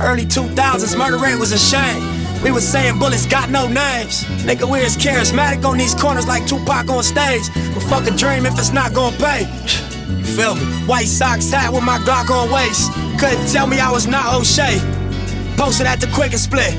Early 0.01 0.25
2000s, 0.25 0.97
murder 0.97 1.17
rate 1.17 1.37
was 1.37 1.51
a 1.51 1.59
shame. 1.59 2.01
We 2.41 2.49
was 2.49 2.67
saying 2.67 2.97
bullets 2.97 3.27
got 3.27 3.51
no 3.51 3.67
names. 3.67 4.23
Nigga, 4.49 4.67
we 4.67 4.81
as 4.81 4.97
charismatic 4.97 5.63
on 5.63 5.77
these 5.77 5.93
corners 5.93 6.27
like 6.27 6.47
Tupac 6.47 6.89
on 6.89 7.03
stage. 7.03 7.53
But 7.75 7.83
fuck 7.83 8.07
a 8.07 8.11
dream 8.17 8.47
if 8.47 8.57
it's 8.57 8.73
not 8.73 8.95
gonna 8.95 9.15
pay. 9.17 9.41
You 10.09 10.25
feel 10.25 10.55
me? 10.55 10.65
White 10.89 11.07
socks 11.07 11.51
hat 11.51 11.71
with 11.71 11.83
my 11.83 11.99
Glock 11.99 12.31
on 12.31 12.49
waist. 12.49 12.91
Couldn't 13.19 13.45
tell 13.53 13.67
me 13.67 13.79
I 13.79 13.91
was 13.91 14.07
not 14.07 14.33
O'Shea. 14.33 14.79
Posted 15.55 15.85
at 15.85 15.99
the 15.99 16.07
quick 16.15 16.31
and 16.31 16.41
split. 16.41 16.73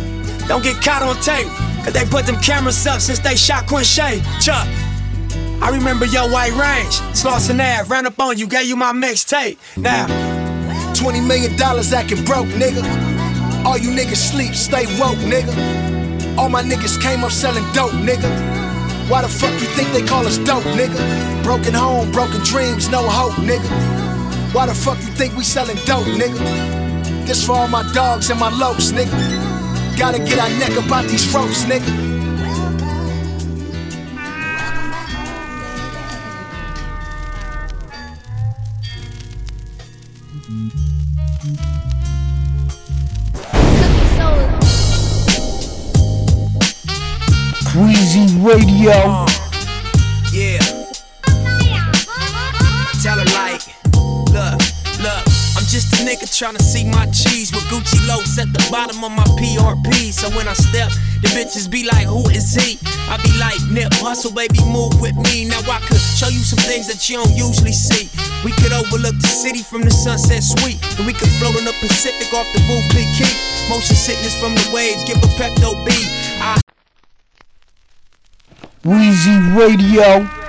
Don't 0.48 0.64
get 0.64 0.82
caught 0.82 1.02
on 1.02 1.14
tape. 1.22 1.46
Cause 1.84 1.92
they 1.92 2.04
put 2.04 2.26
them 2.26 2.36
cameras 2.40 2.86
up 2.86 3.00
since 3.00 3.18
they 3.18 3.36
shot 3.36 3.66
Quincy. 3.66 4.22
Chuck. 4.40 4.66
I 5.62 5.70
remember 5.70 6.06
your 6.06 6.28
white 6.30 6.52
range. 6.52 6.98
Slauson 7.14 7.60
Ave, 7.60 7.88
ran 7.88 8.06
up 8.06 8.18
on 8.18 8.38
you, 8.38 8.46
gave 8.46 8.66
you 8.66 8.76
my 8.76 8.92
mixtape. 8.92 9.58
Now, 9.76 10.06
$20 10.94 11.26
million 11.26 11.54
acting 11.60 12.24
broke, 12.24 12.48
nigga. 12.48 12.82
All 13.64 13.78
you 13.78 13.90
niggas 13.90 14.16
sleep, 14.16 14.54
stay 14.54 14.86
woke, 14.98 15.18
nigga. 15.18 16.36
All 16.36 16.48
my 16.48 16.62
niggas 16.62 17.00
came 17.00 17.22
up 17.22 17.30
selling 17.30 17.64
dope, 17.72 17.92
nigga. 17.92 18.28
Why 19.08 19.22
the 19.22 19.28
fuck 19.28 19.52
you 19.60 19.68
think 19.76 19.92
they 19.92 20.02
call 20.02 20.26
us 20.26 20.38
dope, 20.38 20.64
nigga? 20.64 21.42
Broken 21.44 21.74
home, 21.74 22.10
broken 22.10 22.40
dreams, 22.42 22.88
no 22.88 23.02
hope, 23.08 23.34
nigga. 23.34 24.54
Why 24.54 24.66
the 24.66 24.74
fuck 24.74 24.98
you 24.98 25.12
think 25.14 25.36
we 25.36 25.44
selling 25.44 25.76
dope, 25.84 26.06
nigga? 26.06 26.38
This 27.26 27.46
for 27.46 27.52
all 27.52 27.68
my 27.68 27.82
dogs 27.92 28.30
and 28.30 28.40
my 28.40 28.50
lokes, 28.50 28.92
nigga. 28.92 29.51
Gotta 29.98 30.18
get 30.18 30.38
our 30.38 30.48
neck 30.58 30.84
about 30.84 31.04
these 31.04 31.32
ropes, 31.32 31.64
nigga. 31.64 32.12
Weezy 47.74 48.44
Radio. 48.44 49.41
Nigga 56.42 56.52
tryna 56.52 56.62
see 56.62 56.84
my 56.84 57.06
cheese 57.06 57.52
with 57.52 57.62
Gucci 57.64 58.06
loafs 58.08 58.38
at 58.38 58.52
the 58.52 58.68
bottom 58.70 59.04
of 59.04 59.12
my 59.12 59.24
PRP. 59.38 60.12
So 60.12 60.28
when 60.36 60.48
I 60.48 60.54
step, 60.54 60.90
the 61.20 61.28
bitches 61.28 61.70
be 61.70 61.84
like, 61.84 62.06
who 62.06 62.28
is 62.30 62.54
he? 62.54 62.78
I 63.08 63.16
be 63.22 63.32
like, 63.38 63.60
nip, 63.70 63.92
hustle, 63.94 64.32
baby, 64.32 64.58
move 64.64 65.00
with 65.00 65.14
me. 65.16 65.44
Now 65.44 65.60
I 65.70 65.80
could 65.86 66.00
show 66.00 66.28
you 66.28 66.42
some 66.42 66.58
things 66.58 66.86
that 66.88 67.08
you 67.08 67.16
don't 67.16 67.36
usually 67.36 67.72
see. 67.72 68.10
We 68.44 68.52
could 68.52 68.72
overlook 68.72 69.14
the 69.18 69.28
city 69.28 69.62
from 69.62 69.82
the 69.82 69.90
sunset 69.90 70.42
suite. 70.42 70.82
And 70.98 71.06
we 71.06 71.12
could 71.12 71.30
float 71.38 71.56
in 71.58 71.64
the 71.64 71.74
Pacific 71.80 72.32
off 72.34 72.46
the 72.52 72.60
Booth 72.66 72.88
Big 72.90 73.08
Key. 73.14 73.30
Motion 73.68 73.96
sickness 73.96 74.38
from 74.40 74.54
the 74.54 74.70
waves, 74.74 75.04
give 75.04 75.18
a 75.18 75.30
Pepto 75.38 75.78
B. 75.86 75.92
I 76.40 76.60
Weezy 78.84 79.38
Radio. 79.54 80.41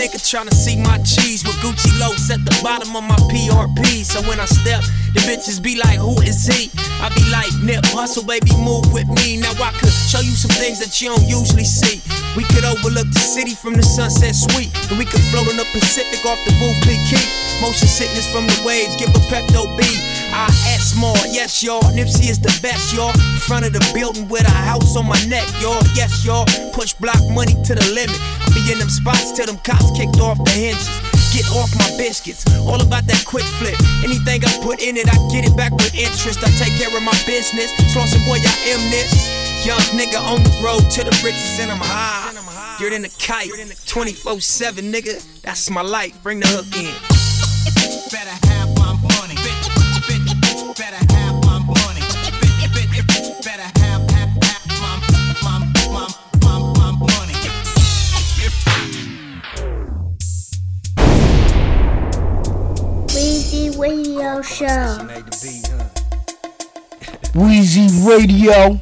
Nigga 0.00 0.16
tryna 0.16 0.54
see 0.54 0.76
my 0.76 0.96
cheese 1.04 1.44
with 1.44 1.56
Gucci 1.56 1.92
loafs 2.00 2.30
at 2.30 2.42
the 2.46 2.58
bottom 2.62 2.96
of 2.96 3.04
my 3.04 3.16
PRP. 3.28 4.02
So 4.02 4.22
when 4.26 4.40
I 4.40 4.46
step, 4.46 4.82
the 5.14 5.20
bitches 5.26 5.62
be 5.62 5.76
like, 5.76 5.98
who 5.98 6.14
is 6.22 6.46
he? 6.46 6.70
I 7.02 7.10
be 7.14 7.24
like, 7.30 7.50
nip, 7.62 7.84
hustle, 7.90 8.22
baby, 8.22 8.50
move 8.62 8.92
with 8.92 9.08
me. 9.08 9.36
Now 9.40 9.52
I 9.58 9.72
could 9.74 9.92
show 9.92 10.20
you 10.20 10.34
some 10.36 10.54
things 10.54 10.78
that 10.78 11.00
you 11.00 11.10
don't 11.10 11.26
usually 11.26 11.66
see. 11.66 11.98
We 12.36 12.44
could 12.46 12.64
overlook 12.64 13.10
the 13.10 13.24
city 13.24 13.54
from 13.54 13.74
the 13.74 13.82
sunset 13.82 14.34
suite. 14.34 14.70
And 14.90 14.98
we 14.98 15.04
could 15.04 15.22
float 15.32 15.50
in 15.50 15.56
the 15.56 15.66
Pacific 15.74 16.22
off 16.26 16.38
the 16.46 16.54
Booth 16.62 16.78
Big 16.86 17.00
Key. 17.10 17.22
Motion 17.58 17.88
sickness 17.88 18.24
from 18.30 18.46
the 18.46 18.58
waves, 18.64 18.96
give 18.96 19.10
a 19.10 19.22
Pepto 19.26 19.66
B. 19.76 19.84
I 20.32 20.46
ask 20.72 20.96
more, 20.96 21.18
yes, 21.28 21.62
y'all. 21.62 21.82
Nipsey 21.92 22.30
is 22.30 22.38
the 22.38 22.54
best, 22.62 22.94
y'all. 22.94 23.10
In 23.10 23.40
front 23.42 23.66
of 23.66 23.72
the 23.72 23.82
building 23.92 24.28
with 24.28 24.46
a 24.46 24.56
house 24.64 24.96
on 24.96 25.06
my 25.06 25.18
neck, 25.26 25.46
y'all. 25.60 25.82
Yes, 25.94 26.24
y'all. 26.24 26.46
Push 26.72 26.94
block 26.94 27.20
money 27.34 27.54
to 27.66 27.74
the 27.74 27.86
limit. 27.92 28.16
I 28.16 28.48
be 28.54 28.72
in 28.72 28.78
them 28.78 28.88
spots 28.88 29.32
till 29.32 29.46
them 29.46 29.58
cops 29.58 29.90
kicked 29.98 30.20
off 30.20 30.38
the 30.44 30.50
hinges. 30.50 31.19
Get 31.32 31.46
off 31.54 31.70
my 31.78 31.86
biscuits, 31.96 32.44
all 32.66 32.80
about 32.82 33.06
that 33.06 33.24
quick 33.24 33.44
flip. 33.62 33.78
Anything 34.02 34.44
I 34.44 34.50
put 34.62 34.82
in 34.82 34.96
it, 34.96 35.06
I 35.08 35.16
get 35.30 35.46
it 35.46 35.56
back 35.56 35.72
with 35.72 35.94
interest. 35.94 36.42
I 36.42 36.50
take 36.58 36.74
care 36.76 36.90
of 36.94 37.02
my 37.02 37.14
business. 37.24 37.70
Slauson 37.94 38.24
boy, 38.26 38.38
I 38.42 38.54
am 38.74 38.82
this. 38.90 39.30
Young 39.64 39.80
nigga 39.94 40.18
on 40.20 40.42
the 40.42 40.50
road 40.64 40.90
to 40.90 41.04
the 41.04 41.14
riches 41.22 41.60
and 41.60 41.70
I'm 41.70 41.78
high. 41.80 42.34
You're 42.80 42.92
in 42.92 43.04
a 43.04 43.08
kite, 43.10 43.50
24 43.86 44.40
7, 44.40 44.84
nigga. 44.92 45.42
That's 45.42 45.70
my 45.70 45.82
life. 45.82 46.20
Bring 46.22 46.40
the 46.40 46.48
hook 46.48 46.66
in. 46.76 46.90
Better 48.10 48.46
have 48.48 48.59
Show. 64.60 64.66
Weezy 67.32 67.88
Radio. 68.06 68.78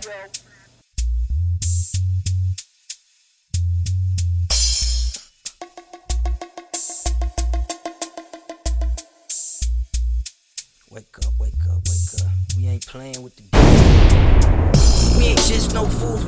Wake 10.91 11.17
up, 11.19 11.33
wake 11.39 11.53
up, 11.71 11.81
wake 11.87 12.23
up. 12.25 12.33
We 12.57 12.67
ain't 12.67 12.85
playing 12.85 13.23
with 13.23 13.37
the 13.37 13.45
We 15.17 15.27
ain't 15.27 15.39
just 15.47 15.75
no 15.75 15.87
fools 15.87 16.25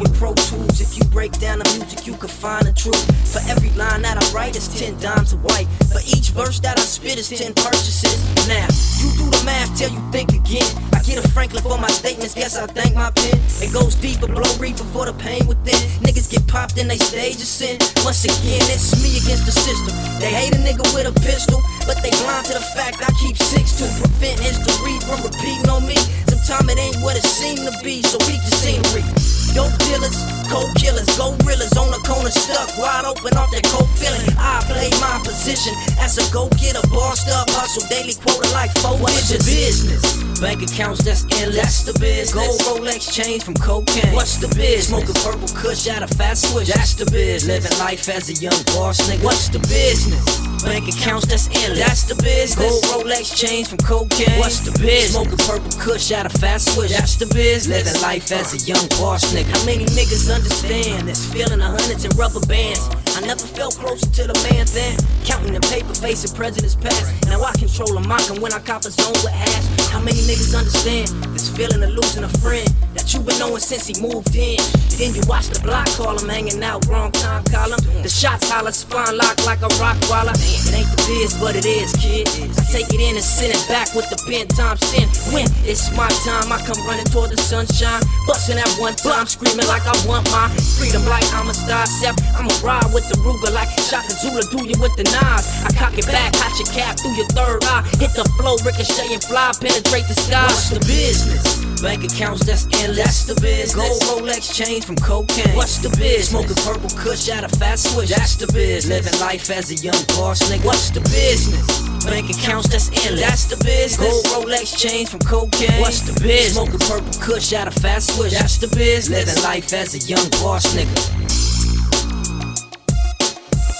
break 1.20 1.36
down 1.36 1.58
the 1.58 1.68
music, 1.76 2.06
you 2.08 2.16
can 2.16 2.32
find 2.32 2.64
the 2.64 2.72
truth. 2.72 3.04
For 3.28 3.44
every 3.52 3.68
line 3.76 4.00
that 4.08 4.16
I 4.16 4.24
write 4.32 4.56
is 4.56 4.72
10 4.72 5.04
dimes 5.04 5.36
of 5.36 5.44
white. 5.44 5.68
For 5.92 6.00
each 6.16 6.32
verse 6.32 6.64
that 6.64 6.80
I 6.80 6.84
spit 6.88 7.20
is 7.20 7.28
10 7.28 7.52
purchases. 7.60 8.16
Now, 8.48 8.64
you 8.96 9.12
do 9.20 9.28
the 9.28 9.44
math 9.44 9.68
till 9.76 9.92
you 9.92 10.00
think 10.16 10.32
again. 10.32 10.64
I 10.96 11.04
get 11.04 11.20
a 11.20 11.28
Franklin 11.36 11.60
for 11.60 11.76
my 11.76 11.92
statements, 11.92 12.32
guess 12.32 12.56
I 12.56 12.64
thank 12.72 12.96
my 12.96 13.12
pen. 13.12 13.36
It 13.60 13.68
goes 13.68 14.00
deeper, 14.00 14.32
blow 14.32 14.48
reefer 14.56 14.88
for 14.96 15.04
the 15.04 15.12
pain 15.12 15.44
within. 15.44 15.76
Niggas 16.00 16.32
get 16.32 16.48
popped 16.48 16.80
in 16.80 16.88
they 16.88 16.96
stage 16.96 17.36
of 17.36 17.50
sin. 17.52 17.76
Once 18.00 18.24
again, 18.24 18.64
it's 18.72 18.96
me 19.04 19.20
against 19.20 19.44
the 19.44 19.52
system. 19.52 19.92
They 20.24 20.32
hate 20.32 20.56
a 20.56 20.60
nigga 20.64 20.88
with 20.96 21.04
a 21.04 21.12
pistol, 21.20 21.60
but 21.84 22.00
they 22.00 22.16
blind 22.24 22.48
to 22.48 22.56
the 22.56 22.64
fact 22.72 23.04
I 23.04 23.12
keep 23.20 23.36
six 23.36 23.76
to 23.76 23.84
prevent 24.00 24.40
history 24.40 24.96
from 25.04 25.20
repeating 25.20 25.68
on 25.68 25.84
me. 25.84 26.00
Sometimes 26.32 26.72
it 26.72 26.80
ain't 26.80 27.04
what 27.04 27.20
it 27.20 27.28
seemed 27.28 27.60
to 27.68 27.76
be, 27.84 28.00
so 28.00 28.16
we 28.24 28.40
the 28.40 28.52
scenery. 28.56 29.39
Dope 29.54 29.76
dealers, 29.82 30.16
cold 30.48 30.70
killers, 30.76 31.10
gorillas 31.18 31.76
on 31.76 31.90
the 31.90 32.00
corner 32.06 32.30
stuck 32.30 32.70
wide 32.78 33.04
open 33.04 33.36
off 33.36 33.50
that 33.50 33.64
cold 33.64 33.88
feeling. 33.98 34.22
I 34.38 34.62
play 34.66 34.90
my 35.00 35.20
position 35.24 35.74
as 35.98 36.18
a 36.18 36.24
go 36.32 36.48
getter, 36.60 36.82
bossed 36.88 37.28
up, 37.28 37.50
hustle 37.50 37.86
daily 37.88 38.14
quota 38.14 38.48
like 38.52 38.70
four 38.78 38.96
What's 38.98 39.28
the 39.28 39.38
business? 39.42 40.02
Bank 40.40 40.62
accounts 40.62 41.04
that's 41.04 41.24
endless. 41.36 41.56
That's 41.56 41.82
the 41.84 41.92
business. 42.00 42.32
Gold 42.32 42.80
Rolex 42.80 43.12
chains 43.12 43.44
from 43.44 43.54
cocaine. 43.54 44.14
What's 44.14 44.38
the 44.38 44.48
business? 44.48 44.88
Smoking 44.88 45.20
purple 45.20 45.48
kush 45.52 45.86
out 45.88 46.02
of 46.02 46.10
fast 46.16 46.50
switch. 46.50 46.68
That's 46.68 46.94
the 46.94 47.04
business. 47.10 47.46
Living 47.46 47.78
life 47.78 48.08
as 48.08 48.30
a 48.30 48.34
young 48.40 48.56
boss 48.72 49.00
nigga. 49.04 49.22
What's 49.22 49.48
the 49.50 49.58
business? 49.68 50.24
Bank 50.64 50.88
accounts 50.88 51.26
that's 51.26 51.48
endless. 51.60 51.78
That's 51.78 52.04
the 52.04 52.16
business. 52.22 52.56
Gold 52.56 53.04
Rolex 53.04 53.36
chains 53.36 53.68
from 53.68 53.78
cocaine. 53.84 54.38
What's 54.38 54.60
the 54.60 54.72
business? 54.80 55.12
Smoking 55.12 55.40
purple 55.44 55.72
kush 55.78 56.12
out 56.12 56.24
of 56.24 56.32
fast 56.32 56.72
switch. 56.74 56.92
That's 56.92 57.16
the 57.16 57.26
business. 57.26 57.84
Living 57.84 58.00
life 58.00 58.32
as 58.32 58.56
a 58.56 58.58
young 58.64 58.88
boss 58.96 59.24
nigga. 59.34 59.39
How 59.46 59.64
many 59.64 59.84
niggas 59.86 60.32
understand 60.34 61.08
this 61.08 61.24
feeling 61.32 61.60
of 61.60 61.70
hundreds 61.72 62.04
and 62.04 62.16
rubber 62.16 62.40
bands? 62.40 62.80
I 63.16 63.20
never 63.20 63.46
felt 63.46 63.74
closer 63.74 64.06
to 64.06 64.22
the 64.26 64.36
man 64.50 64.66
than 64.74 64.96
Counting 65.24 65.52
the 65.52 65.60
paper, 65.60 65.94
facing 65.94 66.34
presidents 66.34 66.74
past. 66.74 67.06
Now 67.26 67.42
I 67.42 67.52
control 67.52 67.96
a 67.96 68.00
mock 68.00 68.28
and 68.30 68.40
when 68.40 68.52
I 68.52 68.58
cop 68.58 68.84
a 68.84 68.90
zone 68.90 69.12
with 69.22 69.30
hash. 69.30 69.88
How 69.90 70.00
many 70.00 70.18
niggas 70.26 70.56
understand 70.56 71.08
this 71.34 71.48
feeling 71.54 71.82
of 71.82 71.90
losing 71.90 72.24
a 72.24 72.28
friend 72.40 72.68
you've 73.14 73.26
been 73.26 73.38
knowing 73.38 73.60
since 73.60 73.86
he 73.86 73.94
moved 74.00 74.36
in. 74.36 74.60
Then 75.00 75.14
you 75.16 75.22
watch 75.26 75.48
the 75.48 75.58
block 75.64 75.88
call 75.96 76.14
him 76.14 76.28
hanging 76.28 76.62
out, 76.62 76.86
wrong 76.86 77.10
time 77.10 77.42
column. 77.48 77.80
The 78.04 78.08
shots 78.08 78.50
holler, 78.50 78.72
spine 78.72 79.16
lock 79.16 79.40
like 79.48 79.64
a 79.64 79.70
rock 79.80 79.96
waller. 80.12 80.36
It 80.36 80.74
ain't 80.76 80.86
the 80.92 81.00
biz, 81.08 81.34
but 81.40 81.56
it 81.56 81.64
is, 81.64 81.96
kid. 81.96 82.28
I 82.28 82.62
take 82.68 82.92
it 82.92 83.00
in 83.00 83.16
and 83.16 83.24
send 83.24 83.56
it 83.56 83.64
back 83.66 83.94
with 83.96 84.06
the 84.12 84.18
pen 84.28 84.46
times 84.52 84.84
10. 84.92 85.08
When 85.32 85.48
it's 85.64 85.88
my 85.96 86.08
time, 86.28 86.52
I 86.52 86.60
come 86.62 86.78
running 86.84 87.08
toward 87.08 87.32
the 87.32 87.40
sunshine. 87.40 88.04
Busting 88.28 88.60
at 88.60 88.70
one 88.76 88.94
time, 88.94 89.26
screaming 89.26 89.66
like 89.66 89.82
I 89.88 89.96
want 90.04 90.28
my 90.30 90.52
freedom, 90.76 91.02
like 91.08 91.26
I'm 91.34 91.48
a 91.48 91.56
star 91.56 91.86
step. 91.86 92.14
I'ma 92.36 92.52
ride 92.60 92.92
with 92.92 93.08
the 93.08 93.16
Ruger 93.24 93.50
like 93.50 93.72
Shaka 93.88 94.12
Zulu, 94.20 94.44
do 94.52 94.68
you 94.68 94.76
with 94.78 94.94
the 95.00 95.08
knives. 95.08 95.48
I 95.64 95.72
cock 95.72 95.96
it 95.96 96.06
back, 96.06 96.36
hot 96.36 96.52
your 96.60 96.68
cap 96.68 97.00
through 97.00 97.16
your 97.16 97.30
third 97.32 97.64
eye. 97.64 97.82
Hit 97.96 98.12
the 98.12 98.28
flow, 98.36 98.60
ricochet 98.60 99.08
and 99.08 99.22
fly, 99.24 99.56
penetrate 99.56 100.06
the 100.06 100.14
sky. 100.14 100.44
What's 100.44 100.68
the 100.68 100.80
business? 100.84 101.69
Bank 101.82 102.04
accounts 102.04 102.44
that's 102.44 102.64
endless. 102.82 102.98
That's 102.98 103.24
the 103.24 103.40
biz. 103.40 103.74
Gold 103.74 104.02
Rolex 104.02 104.54
chains 104.54 104.84
from 104.84 104.96
cocaine. 104.96 105.56
What's 105.56 105.78
the 105.78 105.88
biz? 105.96 106.28
Smoking 106.28 106.56
purple 106.56 106.90
kush 106.90 107.30
out 107.30 107.42
of 107.42 107.52
fast 107.52 107.94
switch. 107.94 108.10
That's 108.10 108.36
the 108.36 108.46
biz. 108.52 108.86
Living 108.88 109.18
life 109.18 109.48
as 109.48 109.70
a 109.70 109.74
young 109.76 110.02
boss 110.12 110.42
nigga. 110.50 110.64
What's 110.64 110.90
the 110.90 111.00
business? 111.00 111.64
Bank 112.04 112.28
accounts 112.28 112.68
that's 112.68 112.88
endless. 113.06 113.20
That's 113.20 113.44
the 113.48 113.56
business. 113.64 114.22
Gold 114.28 114.46
Rolex 114.48 114.76
chains 114.76 115.10
from 115.10 115.20
cocaine. 115.20 115.80
What's 115.80 116.00
the 116.00 116.12
biz? 116.20 116.52
Smoking 116.52 116.80
purple 116.80 117.16
kush 117.20 117.54
out 117.54 117.66
of 117.66 117.74
fast 117.74 118.14
switch. 118.14 118.32
That's 118.32 118.58
the 118.58 118.68
biz. 118.76 119.08
Living 119.08 119.42
life 119.42 119.72
as 119.72 119.94
a 119.94 119.98
young 120.04 120.28
boss 120.44 120.74
nigga. 120.76 121.00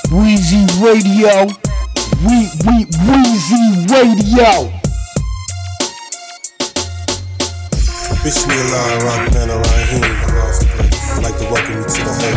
Weezy 0.09 0.65
Radio. 0.81 1.53
We 2.25 2.49
we 2.65 2.87
Weezy 3.05 3.89
Radio. 3.93 4.80
Bismillah 8.23 9.01
Rahman 9.01 9.49
Rahim. 9.49 10.05
I'd 10.05 11.23
like 11.23 11.39
to 11.39 11.45
welcome 11.45 11.77
you 11.77 11.85
to 11.85 12.05
the 12.05 12.13
home. 12.21 12.37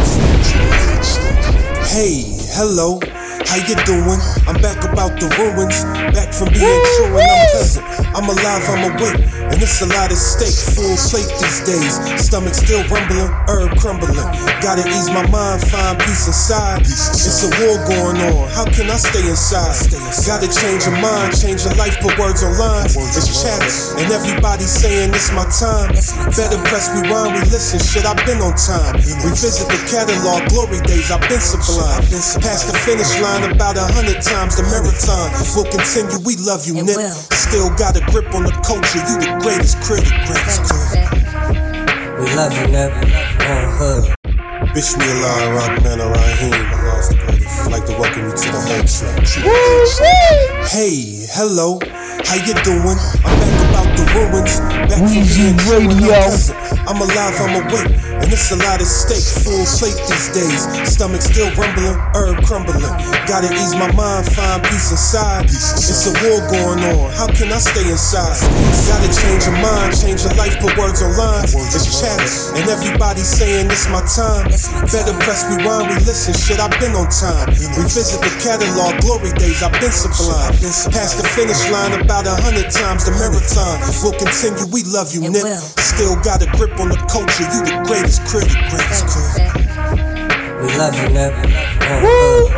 Hey, 1.84 2.24
hello. 2.56 3.02
How 3.50 3.60
you 3.68 3.76
doing? 3.84 4.22
I'm 4.48 4.58
back 4.62 4.80
about 4.86 5.20
the 5.20 5.28
ruins. 5.36 5.84
Back 6.16 6.32
from 6.34 6.50
being 6.54 6.84
true 6.96 7.18
and 7.18 7.28
I'm 7.28 7.46
pleasant. 7.52 7.86
I'm 8.16 8.28
alive, 8.30 8.64
I'm 8.70 8.84
awake. 8.96 9.20
And 9.52 9.58
it's 9.62 9.82
a 9.82 9.90
lot 9.90 10.10
of 10.10 10.18
steak, 10.18 10.54
full 10.54 10.96
plate 11.12 11.30
these 11.42 11.60
days. 11.68 11.94
Stomach 12.18 12.56
still 12.56 12.82
rumbling, 12.88 13.30
herb 13.52 13.76
crumbling. 13.78 14.16
Gotta 14.64 14.88
ease 14.88 15.10
my 15.12 15.26
mind, 15.28 15.60
find 15.68 16.00
peace 16.00 16.26
inside. 16.26 16.88
It's 16.88 17.44
a 17.44 17.50
war 17.60 17.78
going 17.90 18.22
on. 18.32 18.48
How 18.54 18.66
can 18.70 18.90
I 18.90 18.98
stay 18.98 19.26
inside? 19.28 19.76
Gotta 20.24 20.48
change 20.48 20.88
your 20.88 20.98
mind, 21.04 21.36
change 21.36 21.68
your 21.68 21.76
life, 21.76 22.00
put 22.00 22.18
words 22.18 22.42
online. 22.42 22.88
It's 22.88 23.28
chatter, 23.44 24.00
and 24.00 24.08
everybody 24.14 24.64
saying 24.64 25.12
it's 25.12 25.34
my 25.36 25.46
time. 25.52 25.92
Better 26.34 26.58
press 26.70 26.88
rewind, 26.96 27.36
we 27.36 27.42
listen. 27.52 27.82
Shit, 27.82 28.06
I've 28.08 28.20
been 28.26 28.40
on 28.40 28.56
time. 28.56 28.98
Revisit 29.22 29.68
the 29.68 29.80
catalog, 29.90 30.48
glory 30.50 30.80
days, 30.88 31.12
I've 31.12 31.22
been 31.28 31.42
sublime. 31.42 32.02
Past 32.42 32.70
the 32.70 32.78
finish 32.86 33.14
line 33.20 33.33
about 33.42 33.76
a 33.78 33.86
hundred 33.94 34.22
times. 34.22 34.56
The 34.56 34.64
marathon 34.64 35.34
We'll 35.56 35.66
continue. 35.66 36.22
We 36.26 36.36
love 36.38 36.66
you, 36.66 36.76
Nip. 36.76 37.00
Still 37.34 37.70
got 37.76 37.98
a 37.98 38.02
grip 38.12 38.34
on 38.34 38.44
the 38.44 38.54
culture. 38.62 39.02
You 39.02 39.18
the 39.18 39.40
greatest 39.42 39.82
critic, 39.82 40.14
greatest 40.30 40.62
critic. 40.70 41.10
We 42.20 42.30
love 42.38 42.54
you, 42.54 42.68
Nip. 42.70 42.94
On 43.50 43.66
hood. 43.78 44.23
Bismillah 44.74 45.54
Rahman 45.54 46.00
Rahim. 46.00 46.52
I'd 46.52 47.70
like 47.70 47.86
to 47.86 47.94
welcome 47.94 48.26
you 48.26 48.32
to 48.34 48.48
the 48.50 48.58
home 48.58 48.90
Hey, 50.66 51.30
hello. 51.30 51.78
How 52.26 52.42
you 52.42 52.58
doing? 52.66 52.98
I'm 53.22 53.38
back 53.38 53.70
about 53.70 53.90
the 53.94 54.06
ruins. 54.18 54.58
Back 54.90 54.98
from 54.98 55.14
being 55.30 55.54
and 55.62 56.66
I'm. 56.90 57.00
Alive, 57.00 57.38
I'm 57.38 57.56
awake. 57.62 57.94
And 58.24 58.32
it's 58.32 58.52
a 58.52 58.58
lot 58.58 58.82
of 58.82 58.88
steak, 58.88 59.22
full 59.44 59.66
plate 59.78 60.00
these 60.10 60.30
days. 60.34 60.66
Stomach 60.90 61.22
still 61.22 61.52
rumbling, 61.54 61.98
herb 62.16 62.42
crumbling. 62.44 62.82
Gotta 63.30 63.54
ease 63.54 63.76
my 63.76 63.92
mind, 63.94 64.26
find 64.32 64.64
peace 64.64 64.92
inside. 64.92 65.46
It's 65.46 66.08
a 66.08 66.14
war 66.26 66.42
going 66.50 66.82
on. 66.98 67.12
How 67.14 67.28
can 67.28 67.52
I 67.52 67.60
stay 67.60 67.86
inside? 67.90 68.40
Gotta 68.90 69.10
change 69.12 69.46
your 69.46 69.58
mind, 69.62 69.96
change 69.96 70.24
your 70.24 70.34
life, 70.34 70.58
put 70.60 70.78
words 70.78 71.02
online. 71.02 71.46
It's 71.46 71.88
chatter, 72.00 72.58
and 72.58 72.66
everybody 72.70 73.22
saying 73.22 73.68
it's 73.72 73.90
my 73.90 74.02
time. 74.08 74.52
Better 74.72 75.16
press 75.24 75.44
rewind, 75.50 75.90
we 75.90 75.96
listen. 76.06 76.34
Shit, 76.34 76.60
I've 76.60 76.72
been 76.80 76.96
on 76.96 77.10
time. 77.12 77.50
Revisit 77.76 78.22
the 78.24 78.32
catalog, 78.40 79.02
glory 79.02 79.32
days, 79.36 79.64
I've 79.64 79.76
been 79.82 79.92
sublime. 79.92 80.54
Past 80.94 81.20
the 81.20 81.26
finish 81.36 81.60
line 81.70 82.00
about 82.00 82.28
a 82.28 82.36
hundred 82.40 82.72
times. 82.72 83.04
The 83.04 83.12
marathon 83.18 83.82
will 84.04 84.16
continue. 84.16 84.70
We 84.72 84.84
love 84.88 85.12
you, 85.12 85.28
Nip. 85.28 85.44
Still 85.82 86.16
got 86.24 86.42
a 86.42 86.48
grip 86.56 86.80
on 86.80 86.90
the 86.90 87.00
culture. 87.12 87.44
You 87.44 87.60
the 87.68 87.84
greatest 87.84 88.24
critic, 88.24 88.56
greatest 88.72 89.04
critic. 89.12 89.52
We 90.64 90.70
love 90.80 90.96
you, 90.96 91.10
Nip. 91.12 91.34
On 91.36 92.00
hood. 92.00 92.54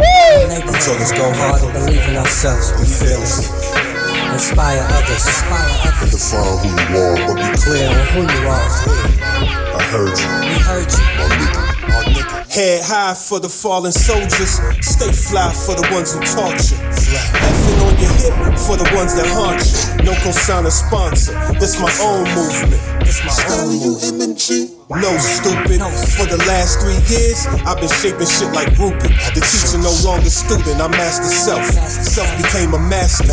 Until 0.69 0.95
it's 1.01 1.11
go 1.11 1.25
hard 1.33 1.63
and 1.63 1.73
believe 1.73 2.05
in 2.09 2.17
ourselves. 2.17 2.71
We 2.77 2.85
fearless. 2.85 3.94
Inspire 4.33 4.85
others. 4.89 5.25
Inspire 5.25 5.75
others. 5.87 6.11
Define 6.11 6.57
who 6.61 6.69
you 6.75 6.99
are, 6.99 7.17
but 7.27 7.35
be 7.35 7.57
Clear 7.57 7.89
on 7.89 8.07
who 8.13 8.21
you 8.21 8.41
are. 8.47 8.69
I 9.75 9.81
heard 9.91 10.15
you. 10.17 10.29
We 10.47 10.55
heard 10.63 10.89
you. 10.91 11.03
My 11.17 11.27
nigga. 11.35 11.61
My 11.87 12.03
nigga. 12.13 12.51
Head 12.51 12.83
high 12.83 13.13
for 13.13 13.39
the 13.39 13.49
fallen 13.49 13.91
soldiers. 13.91 14.59
Stay 14.79 15.11
fly 15.11 15.51
for 15.51 15.75
the 15.75 15.87
ones 15.91 16.13
who 16.13 16.21
you. 16.71 16.77
Effing 16.79 17.79
on 17.83 17.93
your 17.99 18.11
hip 18.21 18.59
for 18.59 18.77
the 18.77 18.89
ones 18.95 19.15
that 19.15 19.27
haunt 19.27 19.59
you. 19.59 20.05
No 20.05 20.13
cosigner 20.23 20.71
sponsor. 20.71 21.33
This 21.59 21.79
my 21.79 21.91
own 22.01 22.23
movement. 22.35 22.81
This 23.03 23.23
my 23.23 23.55
own 23.55 23.79
movement. 23.79 24.74
No 24.89 25.17
stupid. 25.17 25.81
For 26.13 26.29
the 26.29 26.37
last 26.45 26.77
three 26.77 27.01
years, 27.09 27.49
I've 27.65 27.81
been 27.81 27.89
shaping 27.89 28.29
shit 28.29 28.53
like 28.53 28.69
Rupert. 28.77 29.09
The 29.33 29.41
teacher 29.41 29.81
no 29.81 29.89
longer 30.05 30.29
student, 30.29 30.77
I 30.77 30.87
master 30.93 31.25
self. 31.25 31.65
Self 31.65 32.29
became 32.37 32.69
a 32.75 32.77
master. 32.77 33.25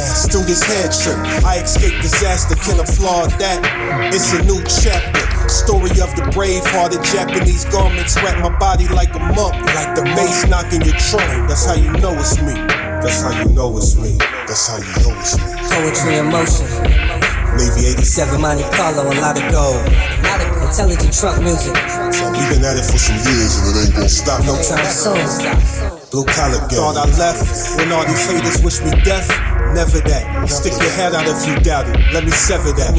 This 0.48 0.64
head 0.64 0.88
trip, 0.96 1.20
I 1.44 1.60
escaped 1.60 2.00
disaster. 2.00 2.56
Can 2.56 2.80
applaud 2.80 3.36
that. 3.36 3.60
It's 4.14 4.32
a 4.32 4.40
new 4.48 4.64
chapter. 4.64 5.20
Story 5.48 5.92
of 6.00 6.08
the 6.16 6.24
brave 6.32 6.64
hearted 6.72 7.04
Japanese 7.04 7.66
garments 7.66 8.16
wrap 8.16 8.40
my 8.40 8.56
body 8.56 8.88
like 8.88 9.14
a 9.14 9.20
monk. 9.20 9.52
Like 9.76 9.92
the 9.92 10.08
bass 10.16 10.48
knocking 10.48 10.80
your 10.80 10.96
trunk. 10.96 11.52
That's 11.52 11.66
how 11.68 11.76
you 11.76 11.92
know 12.00 12.16
it's 12.16 12.40
me. 12.40 12.56
That's 13.04 13.20
how 13.20 13.36
you 13.44 13.52
know 13.52 13.76
it's 13.76 13.94
me. 14.00 14.16
That's 14.48 14.72
how 14.72 14.80
you 14.80 14.92
know 15.04 15.12
it's 15.20 15.36
me. 15.36 15.52
Poetry 15.68 16.16
in 16.16 16.32
motion. 16.32 17.11
Navy 17.56 17.86
87 17.92 18.40
Monte 18.40 18.64
Carlo, 18.76 19.04
a 19.04 19.14
lot 19.20 19.36
of 19.36 19.50
gold. 19.52 19.76
A 19.86 20.22
lot 20.24 20.40
of 20.40 20.62
intelligent 20.62 21.12
truck 21.12 21.40
music. 21.42 21.74
We've 21.74 22.48
been 22.48 22.64
at 22.64 22.76
it 22.76 22.86
for 22.90 22.98
some 22.98 23.16
years 23.16 23.56
and 23.58 23.76
it 23.76 23.86
ain't 23.86 23.94
gonna 23.94 24.08
stop 24.08 24.44
no 24.44 24.56
time 24.62 24.86
soon. 24.86 26.01
Blue 26.12 26.24
collar 26.24 26.60
gang. 26.68 26.76
Thought 26.76 27.00
I 27.00 27.08
left 27.16 27.78
when 27.78 27.90
all 27.90 28.04
these 28.04 28.20
haters 28.28 28.62
wish 28.62 28.84
me 28.84 28.92
death. 29.02 29.32
Never 29.72 30.04
that. 30.04 30.44
Stick 30.44 30.76
your 30.76 30.92
head 30.92 31.16
out 31.16 31.24
if 31.24 31.48
you 31.48 31.56
doubt 31.64 31.88
it. 31.88 31.96
Let 32.12 32.28
me 32.28 32.30
sever 32.30 32.76
that. 32.76 32.92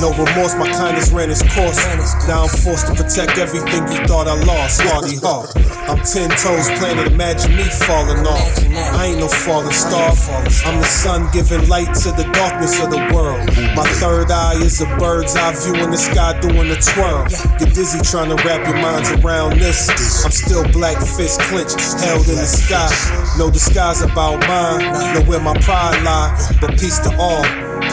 No 0.00 0.16
remorse, 0.16 0.56
my 0.56 0.72
kindness 0.72 1.12
ran 1.12 1.28
its 1.28 1.44
course. 1.52 1.76
Now 2.24 2.48
I'm 2.48 2.48
forced 2.48 2.88
to 2.88 2.96
protect 2.96 3.36
everything 3.36 3.84
you 3.92 4.00
thought 4.08 4.24
I 4.24 4.32
lost. 4.48 4.80
Hardy 4.80 5.20
heart. 5.20 5.52
I'm 5.84 6.00
ten 6.00 6.32
toes 6.40 6.72
planted. 6.80 7.12
Imagine 7.12 7.52
me 7.60 7.68
falling 7.84 8.24
off. 8.24 8.48
I 8.96 9.12
ain't 9.12 9.20
no 9.20 9.28
falling 9.28 9.76
star. 9.76 10.16
I'm 10.64 10.80
the 10.80 10.88
sun 10.88 11.28
giving 11.36 11.68
light 11.68 11.92
to 12.08 12.16
the 12.16 12.24
darkness 12.32 12.80
of 12.80 12.88
the 12.88 13.12
world. 13.12 13.44
My 13.76 13.84
third 14.00 14.32
eye 14.32 14.56
is 14.64 14.80
a 14.80 14.88
bird's 14.96 15.36
eye 15.36 15.52
view 15.52 15.76
in 15.84 15.90
the 15.92 16.00
sky 16.00 16.32
doing 16.40 16.72
a 16.72 16.80
twirl. 16.80 17.28
Get 17.60 17.76
dizzy 17.76 18.00
trying 18.00 18.32
to 18.32 18.40
wrap 18.40 18.64
your 18.64 18.80
minds 18.80 19.12
around 19.20 19.60
this. 19.60 19.92
I'm 20.24 20.32
still 20.32 20.64
black 20.72 20.96
fist 20.96 21.44
clenched, 21.52 21.76
held 22.00 22.24
in 22.24 22.40
the 22.46 22.56
sky. 22.56 23.34
No 23.38 23.50
disguise 23.50 24.02
about 24.02 24.38
mine. 24.46 24.86
Know 25.14 25.22
where 25.26 25.40
my 25.40 25.54
pride 25.60 26.02
lie, 26.04 26.30
but 26.60 26.78
peace 26.78 26.98
to 27.00 27.10
all. 27.18 27.42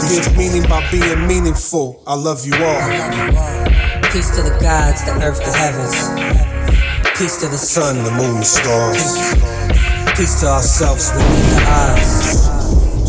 Give 0.10 0.38
meaning 0.38 0.64
by 0.70 0.86
being 0.92 1.28
meaningful. 1.28 2.02
I 2.06 2.16
love 2.16 2.46
you 2.46 2.54
all. 2.54 2.88
Peace 4.12 4.30
to 4.38 4.42
the 4.44 4.56
gods, 4.62 5.04
the 5.06 5.14
earth, 5.26 5.42
the 5.44 5.52
heavens. 5.52 5.98
Peace 7.18 7.42
to 7.42 7.48
the 7.48 7.58
sun, 7.58 8.04
the 8.04 8.12
moon, 8.12 8.40
the 8.40 8.46
stars. 8.46 9.34
Peace 10.18 10.40
to 10.42 10.48
ourselves 10.48 11.12
we 11.14 11.24
beneath 11.24 11.50
the 11.50 11.62
eyes. 11.66 12.14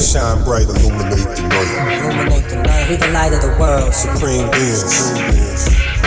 Shine 0.01 0.43
bright, 0.45 0.65
illuminate 0.65 1.29
the 1.37 1.45
night. 1.49 2.09
Illuminate 2.09 2.49
the 2.49 2.63
night. 2.63 2.89
We 2.89 2.97
the 2.97 3.09
light 3.13 3.33
of 3.33 3.43
the 3.43 3.57
world. 3.61 3.93
Supreme 3.93 4.51
beings. 4.51 5.13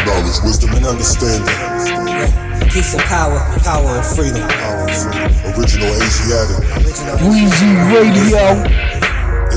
Knowledge, 0.05 0.41
wisdom, 0.43 0.73
and 0.73 0.85
understanding. 0.85 2.46
Peace 2.71 2.93
and 2.93 3.03
power. 3.03 3.39
Power 3.63 3.97
and 3.97 4.05
freedom. 4.05 4.47
Power 4.47 4.87
and 4.87 4.97
freedom. 5.01 5.59
Original 5.59 5.87
Asiatic. 6.03 6.63
Weezy 7.23 7.71
Radio. 7.93 8.43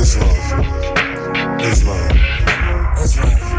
Islam. 0.01 0.37
Islam. 1.61 2.11
Islam. 3.03 3.51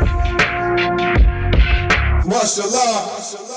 Mashallah. 2.25 3.50